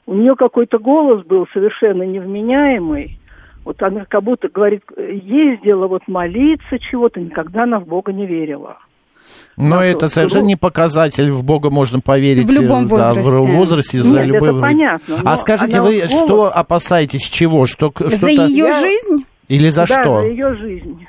У 0.06 0.14
нее 0.14 0.36
какой-то 0.36 0.78
голос 0.78 1.26
был 1.26 1.44
совершенно 1.52 2.04
невменяемый. 2.04 3.18
Вот 3.64 3.82
она 3.82 4.04
как 4.08 4.22
будто 4.22 4.48
говорит, 4.48 4.82
ездила 4.96 5.88
вот 5.88 6.02
молиться 6.06 6.78
чего-то, 6.78 7.18
никогда 7.20 7.64
она 7.64 7.80
в 7.80 7.86
Бога 7.88 8.12
не 8.12 8.26
верила. 8.26 8.78
Но 9.56 9.82
это 9.82 10.08
совершенно 10.08 10.44
не 10.46 10.54
показатель, 10.56 11.32
в 11.32 11.42
Бога 11.42 11.70
можно 11.70 11.98
поверить. 11.98 12.46
В 12.48 12.52
любом 12.52 12.86
э, 12.86 12.88
да, 12.90 13.12
в 13.12 13.16
возрасте. 13.16 13.56
возрасте 13.56 13.98
за 13.98 14.16
Нет, 14.18 14.26
любой... 14.28 14.50
это 14.50 14.60
понятно, 14.60 15.16
А 15.24 15.36
скажите, 15.36 15.80
вы 15.80 16.00
вот 16.02 16.10
что 16.12 16.26
голос- 16.28 16.52
опасаетесь 16.54 17.28
чего? 17.28 17.66
Что, 17.66 17.90
к- 17.90 18.08
За 18.08 18.28
ее 18.28 18.66
Я- 18.68 18.80
жизнь? 18.80 19.24
Или 19.48 19.68
за 19.68 19.80
да, 19.82 19.86
что? 19.86 20.20
за 20.20 20.28
ее 20.28 20.54
жизнь. 20.54 21.06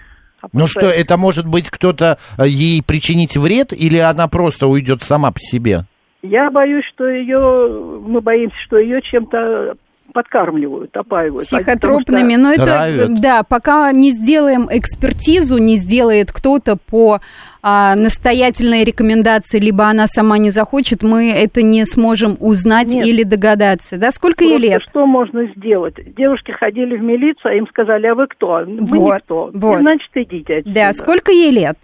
Ну 0.54 0.68
что, 0.68 0.88
это 0.88 1.18
может 1.18 1.48
быть 1.48 1.70
кто-то 1.70 2.18
э, 2.38 2.48
ей 2.48 2.82
причинить 2.84 3.38
вред, 3.38 3.74
или 3.74 3.98
она 3.98 4.28
просто 4.28 4.68
уйдет 4.68 5.04
сама 5.04 5.32
по 5.32 5.40
себе? 5.40 5.86
Я 6.24 6.52
боюсь, 6.52 6.86
что 6.94 7.08
ее, 7.08 8.00
мы 8.06 8.22
боимся, 8.22 8.56
что 8.66 8.78
ее 8.78 9.02
чем-то 9.02 9.76
подкармливают, 10.14 10.96
опаивают. 10.96 11.48
Психотропными, 11.48 12.36
Потому 12.36 12.44
но 12.44 12.54
что- 12.54 12.64
это, 12.64 13.22
да, 13.22 13.44
пока 13.44 13.92
не 13.92 14.12
сделаем 14.12 14.68
экспертизу, 14.70 15.58
не 15.58 15.78
сделает 15.78 16.32
кто-то 16.32 16.76
по 16.76 17.22
а, 17.64 17.96
настоятельной 17.96 18.84
рекомендации, 18.84 19.60
либо 19.60 19.86
она 19.86 20.08
сама 20.08 20.38
не 20.38 20.50
захочет, 20.50 21.04
мы 21.04 21.32
это 21.32 21.62
не 21.62 21.86
сможем 21.86 22.36
узнать 22.40 22.94
Нет. 22.94 23.06
или 23.06 23.24
догадаться, 23.24 23.98
да? 23.98 24.12
Сколько 24.12 24.44
ей 24.44 24.52
Просто 24.58 24.68
лет? 24.68 24.82
Что 24.84 25.06
можно 25.06 25.46
сделать? 25.56 25.96
Девушки 26.16 26.52
ходили 26.52 26.98
в 26.98 27.02
милицию, 27.02 27.52
а 27.52 27.54
им 27.54 27.68
сказали, 27.68 28.08
а 28.08 28.16
вы 28.16 28.28
кто? 28.28 28.64
Мы 28.66 28.86
Вот, 28.86 29.16
никто. 29.16 29.52
вот. 29.54 29.78
И, 29.78 29.80
значит, 29.80 30.10
идите 30.16 30.58
отсюда. 30.58 30.76
Да, 30.76 30.94
сколько 30.94 31.32
ей 31.32 31.52
лет? 31.52 31.78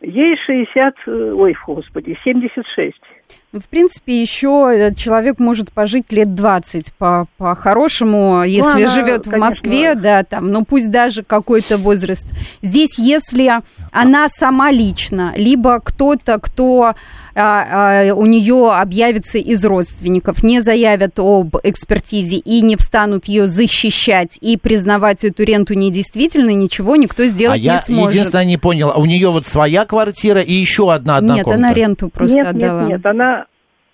Ей 0.00 0.36
60, 0.46 0.94
э, 1.06 1.32
ой, 1.34 1.54
господи, 1.66 2.16
76. 2.24 2.94
Ну, 3.54 3.60
В 3.60 3.68
принципе, 3.68 4.20
еще 4.20 4.92
человек 4.96 5.38
может 5.38 5.70
пожить 5.70 6.10
лет 6.10 6.34
20 6.34 6.92
по- 6.94 7.26
по-хорошему, 7.38 8.42
если 8.42 8.62
Ну, 8.62 8.76
она, 8.78 8.86
живет 8.88 9.26
в 9.26 9.30
конечно, 9.30 9.38
Москве, 9.38 9.94
да, 9.94 10.24
там, 10.24 10.50
ну 10.50 10.64
пусть 10.64 10.90
даже 10.90 11.22
какой-то 11.22 11.78
возраст. 11.78 12.26
Здесь, 12.62 12.98
если 12.98 13.52
она 13.92 14.28
сама 14.28 14.72
лично, 14.72 15.34
либо 15.36 15.78
кто-то, 15.78 16.38
кто 16.40 16.94
а, 17.36 18.06
а, 18.06 18.14
у 18.14 18.26
нее 18.26 18.72
объявится 18.72 19.38
из 19.38 19.64
родственников, 19.64 20.42
не 20.42 20.60
заявят 20.60 21.18
об 21.18 21.56
экспертизе 21.62 22.36
и 22.36 22.60
не 22.60 22.76
встанут 22.76 23.26
ее 23.26 23.48
защищать 23.48 24.36
и 24.40 24.56
признавать 24.56 25.24
эту 25.24 25.42
ренту 25.42 25.74
недействительной, 25.74 26.54
ничего 26.54 26.96
никто 26.96 27.24
сделать 27.26 27.60
а 27.60 27.62
я 27.62 27.74
не 27.74 27.94
сможет. 27.94 28.14
единственное 28.14 28.44
не 28.44 28.56
понял, 28.56 28.90
а 28.94 28.98
у 28.98 29.04
нее 29.04 29.30
вот 29.30 29.46
своя 29.46 29.84
квартира 29.84 30.40
и 30.40 30.52
еще 30.52 30.92
одна 30.92 31.14
Нет, 31.20 31.30
однокомната? 31.30 31.58
она 31.58 31.72
ренту 31.74 32.08
просто 32.08 32.36
нет, 32.36 32.46
отдала. 32.46 32.80
нет, 32.82 32.88
нет, 32.90 33.06
она... 33.06 33.43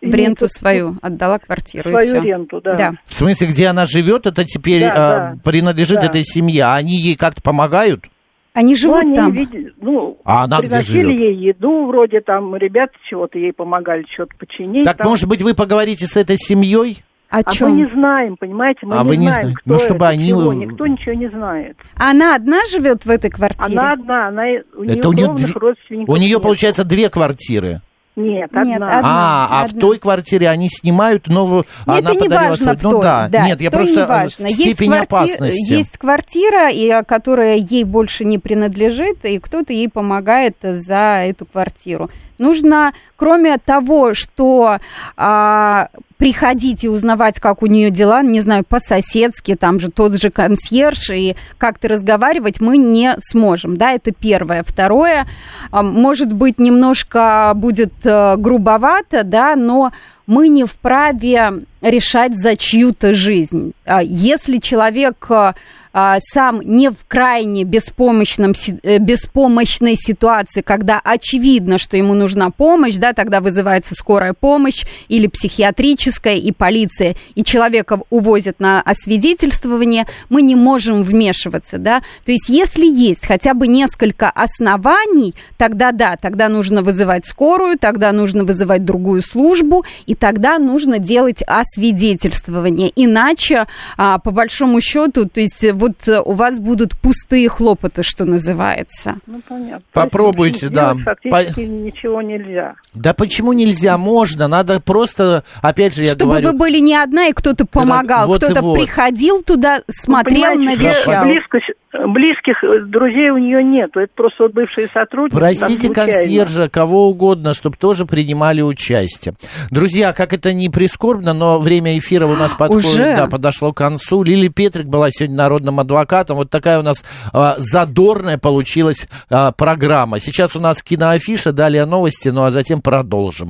В 0.02 0.14
ренту 0.14 0.48
свою 0.48 0.96
отдала 1.02 1.38
квартиру. 1.38 1.90
и 1.90 1.92
Свою 1.92 2.14
всё. 2.14 2.22
ренту, 2.22 2.60
да. 2.62 2.74
Да. 2.74 2.92
В 3.04 3.12
смысле, 3.12 3.48
где 3.48 3.66
она 3.66 3.84
живет, 3.84 4.26
это 4.26 4.44
теперь 4.44 4.80
Да, 4.82 4.92
а, 4.94 5.34
да. 5.34 5.38
принадлежит 5.44 6.00
Да. 6.00 6.06
этой 6.06 6.22
семье, 6.24 6.64
а 6.64 6.74
они 6.76 6.96
ей 6.96 7.16
как-то 7.16 7.42
помогают? 7.42 8.04
Они 8.52 8.72
Ну, 8.72 8.76
живут 8.78 9.02
они 9.02 9.14
там. 9.14 9.30
види- 9.32 9.72
ну, 9.80 10.18
А 10.24 10.44
она 10.44 10.58
где 10.58 10.68
приносили 10.68 11.02
живет? 11.02 11.20
ей 11.20 11.34
еду, 11.50 11.86
вроде 11.86 12.20
там 12.20 12.56
ребята 12.56 12.92
чего-то 13.08 13.38
ей 13.38 13.52
помогали, 13.52 14.04
что-то 14.12 14.34
починить. 14.38 14.84
Так, 14.84 14.96
там. 14.96 15.08
может 15.08 15.28
быть, 15.28 15.42
вы 15.42 15.54
поговорите 15.54 16.06
с 16.06 16.16
этой 16.16 16.36
семьей? 16.36 17.02
О 17.28 17.38
а 17.44 17.52
чем? 17.52 17.70
мы 17.70 17.76
не 17.76 17.94
знаем, 17.94 18.36
понимаете, 18.36 18.80
мы 18.82 18.96
А 18.98 19.02
не 19.04 19.08
вы 19.08 19.16
не 19.18 19.22
знаем, 19.28 19.40
знаете. 19.42 19.58
кто 19.62 19.72
Ну, 19.74 19.78
чтобы 19.78 19.94
это, 19.96 20.08
они- 20.08 20.28
чего, 20.30 20.52
никто 20.52 20.86
ничего 20.88 21.14
не 21.14 21.28
знает. 21.28 21.76
Она 21.94 22.34
одна 22.34 22.58
живет 22.72 23.04
в 23.04 23.10
этой 23.10 23.30
квартире? 23.30 23.78
Она 23.78 23.92
одна, 23.92 24.28
она, 24.28 24.42
у 24.76 24.82
нее 24.82 24.96
Это 24.96 25.08
у 25.08 25.12
нее, 25.12 25.32
две- 25.36 25.52
родственников 25.54 26.12
у 26.12 26.18
нее 26.18 26.30
нет. 26.34 26.42
получается 26.42 26.82
две 26.84 27.08
квартиры. 27.08 27.82
Нет, 28.16 28.50
Нет, 28.52 28.74
одна. 28.82 28.98
одна. 28.98 29.00
а, 29.02 29.48
а 29.50 29.66
в 29.66 29.70
одна. 29.70 29.80
той 29.80 29.98
квартире 29.98 30.48
они 30.48 30.68
снимают 30.68 31.28
новую. 31.28 31.64
Ну, 31.86 31.92
она 31.92 32.00
это 32.00 32.12
не 32.12 32.18
подарила 32.18 32.48
важно, 32.50 32.64
свою- 32.64 32.78
в 32.78 32.82
Ну 32.82 32.90
той, 32.90 33.02
да, 33.02 33.28
нет, 33.46 33.60
я 33.60 33.70
той 33.70 33.78
просто 33.78 33.94
не 33.96 34.02
э, 34.02 34.06
важно. 34.06 34.46
Есть 34.46 34.60
степень 34.60 34.90
кварти- 34.92 35.02
опасности. 35.04 35.72
Есть 35.72 35.96
квартира, 35.98 36.70
и, 36.70 36.88
а, 36.90 37.04
которая 37.04 37.56
ей 37.56 37.84
больше 37.84 38.24
не 38.24 38.38
принадлежит, 38.38 39.24
и 39.24 39.38
кто-то 39.38 39.72
ей 39.72 39.88
помогает 39.88 40.56
за 40.60 41.22
эту 41.24 41.46
квартиру. 41.46 42.10
Нужно, 42.38 42.92
кроме 43.16 43.58
того, 43.58 44.14
что 44.14 44.78
а, 45.16 45.88
приходить 46.20 46.84
и 46.84 46.88
узнавать, 46.88 47.40
как 47.40 47.62
у 47.62 47.66
нее 47.66 47.90
дела, 47.90 48.22
не 48.22 48.42
знаю, 48.42 48.62
по-соседски, 48.68 49.56
там 49.56 49.80
же 49.80 49.90
тот 49.90 50.20
же 50.20 50.28
консьерж, 50.30 51.08
и 51.10 51.34
как-то 51.56 51.88
разговаривать 51.88 52.60
мы 52.60 52.76
не 52.76 53.16
сможем, 53.18 53.78
да, 53.78 53.92
это 53.92 54.12
первое. 54.12 54.62
Второе, 54.62 55.26
может 55.72 56.30
быть, 56.34 56.58
немножко 56.58 57.52
будет 57.56 57.94
э, 58.04 58.36
грубовато, 58.36 59.24
да, 59.24 59.56
но 59.56 59.92
мы 60.26 60.48
не 60.48 60.64
вправе 60.64 61.64
решать 61.80 62.38
за 62.38 62.54
чью-то 62.54 63.14
жизнь. 63.14 63.72
А 63.86 64.02
Если 64.02 64.58
человек 64.58 65.26
а, 65.30 65.54
сам 65.92 66.60
не 66.62 66.90
в 66.90 67.04
крайне 67.08 67.64
беспомощном, 67.64 68.52
э, 68.82 68.98
беспомощной 68.98 69.96
ситуации, 69.96 70.60
когда 70.60 71.00
очевидно, 71.02 71.78
что 71.78 71.96
ему 71.96 72.14
нужна 72.14 72.50
помощь, 72.50 72.94
да, 72.94 73.12
тогда 73.12 73.40
вызывается 73.40 73.94
скорая 73.94 74.32
помощь 74.32 74.84
или 75.08 75.26
психиатрическая, 75.26 76.36
и 76.36 76.52
полиция, 76.52 77.16
и 77.34 77.42
человека 77.42 78.00
увозят 78.10 78.60
на 78.60 78.80
освидетельствование, 78.82 80.06
мы 80.28 80.42
не 80.42 80.54
можем 80.54 81.02
вмешиваться, 81.02 81.78
да. 81.78 82.02
То 82.24 82.32
есть 82.32 82.48
если 82.48 82.86
есть 82.86 83.26
хотя 83.26 83.54
бы 83.54 83.66
несколько 83.66 84.30
оснований, 84.30 85.34
тогда 85.56 85.92
да, 85.92 86.16
тогда 86.16 86.48
нужно 86.48 86.82
вызывать 86.82 87.26
скорую, 87.26 87.78
тогда 87.78 88.12
нужно 88.12 88.44
вызывать 88.44 88.84
другую 88.84 89.22
службу, 89.22 89.84
и 90.06 90.14
тогда 90.14 90.58
нужно 90.58 90.98
делать 90.98 91.42
освидетельствование. 91.46 92.92
Иначе, 92.94 93.66
а, 93.96 94.18
по 94.18 94.30
большому 94.30 94.80
счету, 94.80 95.28
то 95.28 95.40
есть 95.40 95.64
вот 95.80 96.06
э, 96.06 96.20
у 96.20 96.32
вас 96.32 96.60
будут 96.60 96.96
пустые 96.96 97.48
хлопоты, 97.48 98.02
что 98.02 98.24
называется. 98.24 99.16
Ну, 99.26 99.40
понятно. 99.48 99.82
Попробуйте, 99.92 100.66
есть 100.66 100.74
да. 100.74 100.94
сделать 100.94 101.18
Фактически 101.30 101.60
ничего 101.60 102.22
нельзя. 102.22 102.74
Да 102.94 103.14
почему 103.14 103.52
нельзя? 103.52 103.98
Можно. 103.98 104.46
Надо 104.48 104.80
просто, 104.80 105.44
опять 105.62 105.94
же, 105.94 106.04
я 106.04 106.12
Чтобы 106.12 106.32
говорю... 106.32 106.52
вы 106.52 106.58
были 106.58 106.78
не 106.78 106.94
одна, 106.96 107.26
и 107.26 107.32
кто-то 107.32 107.66
помогал, 107.66 108.26
вот 108.28 108.44
кто-то 108.44 108.60
вот. 108.62 108.78
приходил 108.78 109.42
туда, 109.42 109.82
смотрел, 109.88 110.54
Ну, 110.54 110.64
навещал. 110.64 111.24
близко- 111.24 111.58
близких 111.92 112.62
э, 112.62 112.84
друзей 112.84 113.30
у 113.30 113.38
нее 113.38 113.62
нету. 113.64 114.00
Это 114.00 114.12
просто 114.14 114.44
вот 114.44 114.52
бывшие 114.52 114.88
сотрудники. 114.88 115.34
Просите 115.34 115.92
консьержа, 115.92 116.68
кого 116.68 117.08
угодно, 117.08 117.54
чтобы 117.54 117.76
тоже 117.76 118.06
принимали 118.06 118.60
участие. 118.62 119.34
Друзья, 119.70 120.12
как 120.12 120.32
это 120.32 120.52
не 120.52 120.68
прискорбно, 120.68 121.32
но 121.32 121.58
время 121.58 121.98
эфира 121.98 122.26
у 122.26 122.36
нас 122.36 122.52
подходит, 122.58 123.16
да, 123.16 123.26
подошло 123.26 123.72
к 123.72 123.76
концу. 123.78 124.22
Лили 124.22 124.48
Петрик 124.48 124.86
была 124.86 125.10
сегодня 125.10 125.36
народным 125.70 125.80
адвокатом. 125.80 126.36
Вот 126.36 126.50
такая 126.50 126.78
у 126.78 126.82
нас 126.82 127.02
а, 127.32 127.56
задорная 127.58 128.38
получилась 128.38 129.06
а, 129.28 129.52
программа. 129.52 130.20
Сейчас 130.20 130.56
у 130.56 130.60
нас 130.60 130.82
киноафиша, 130.82 131.52
далее 131.52 131.86
новости, 131.86 132.28
ну 132.28 132.44
а 132.44 132.50
затем 132.50 132.82
продолжим. 132.82 133.48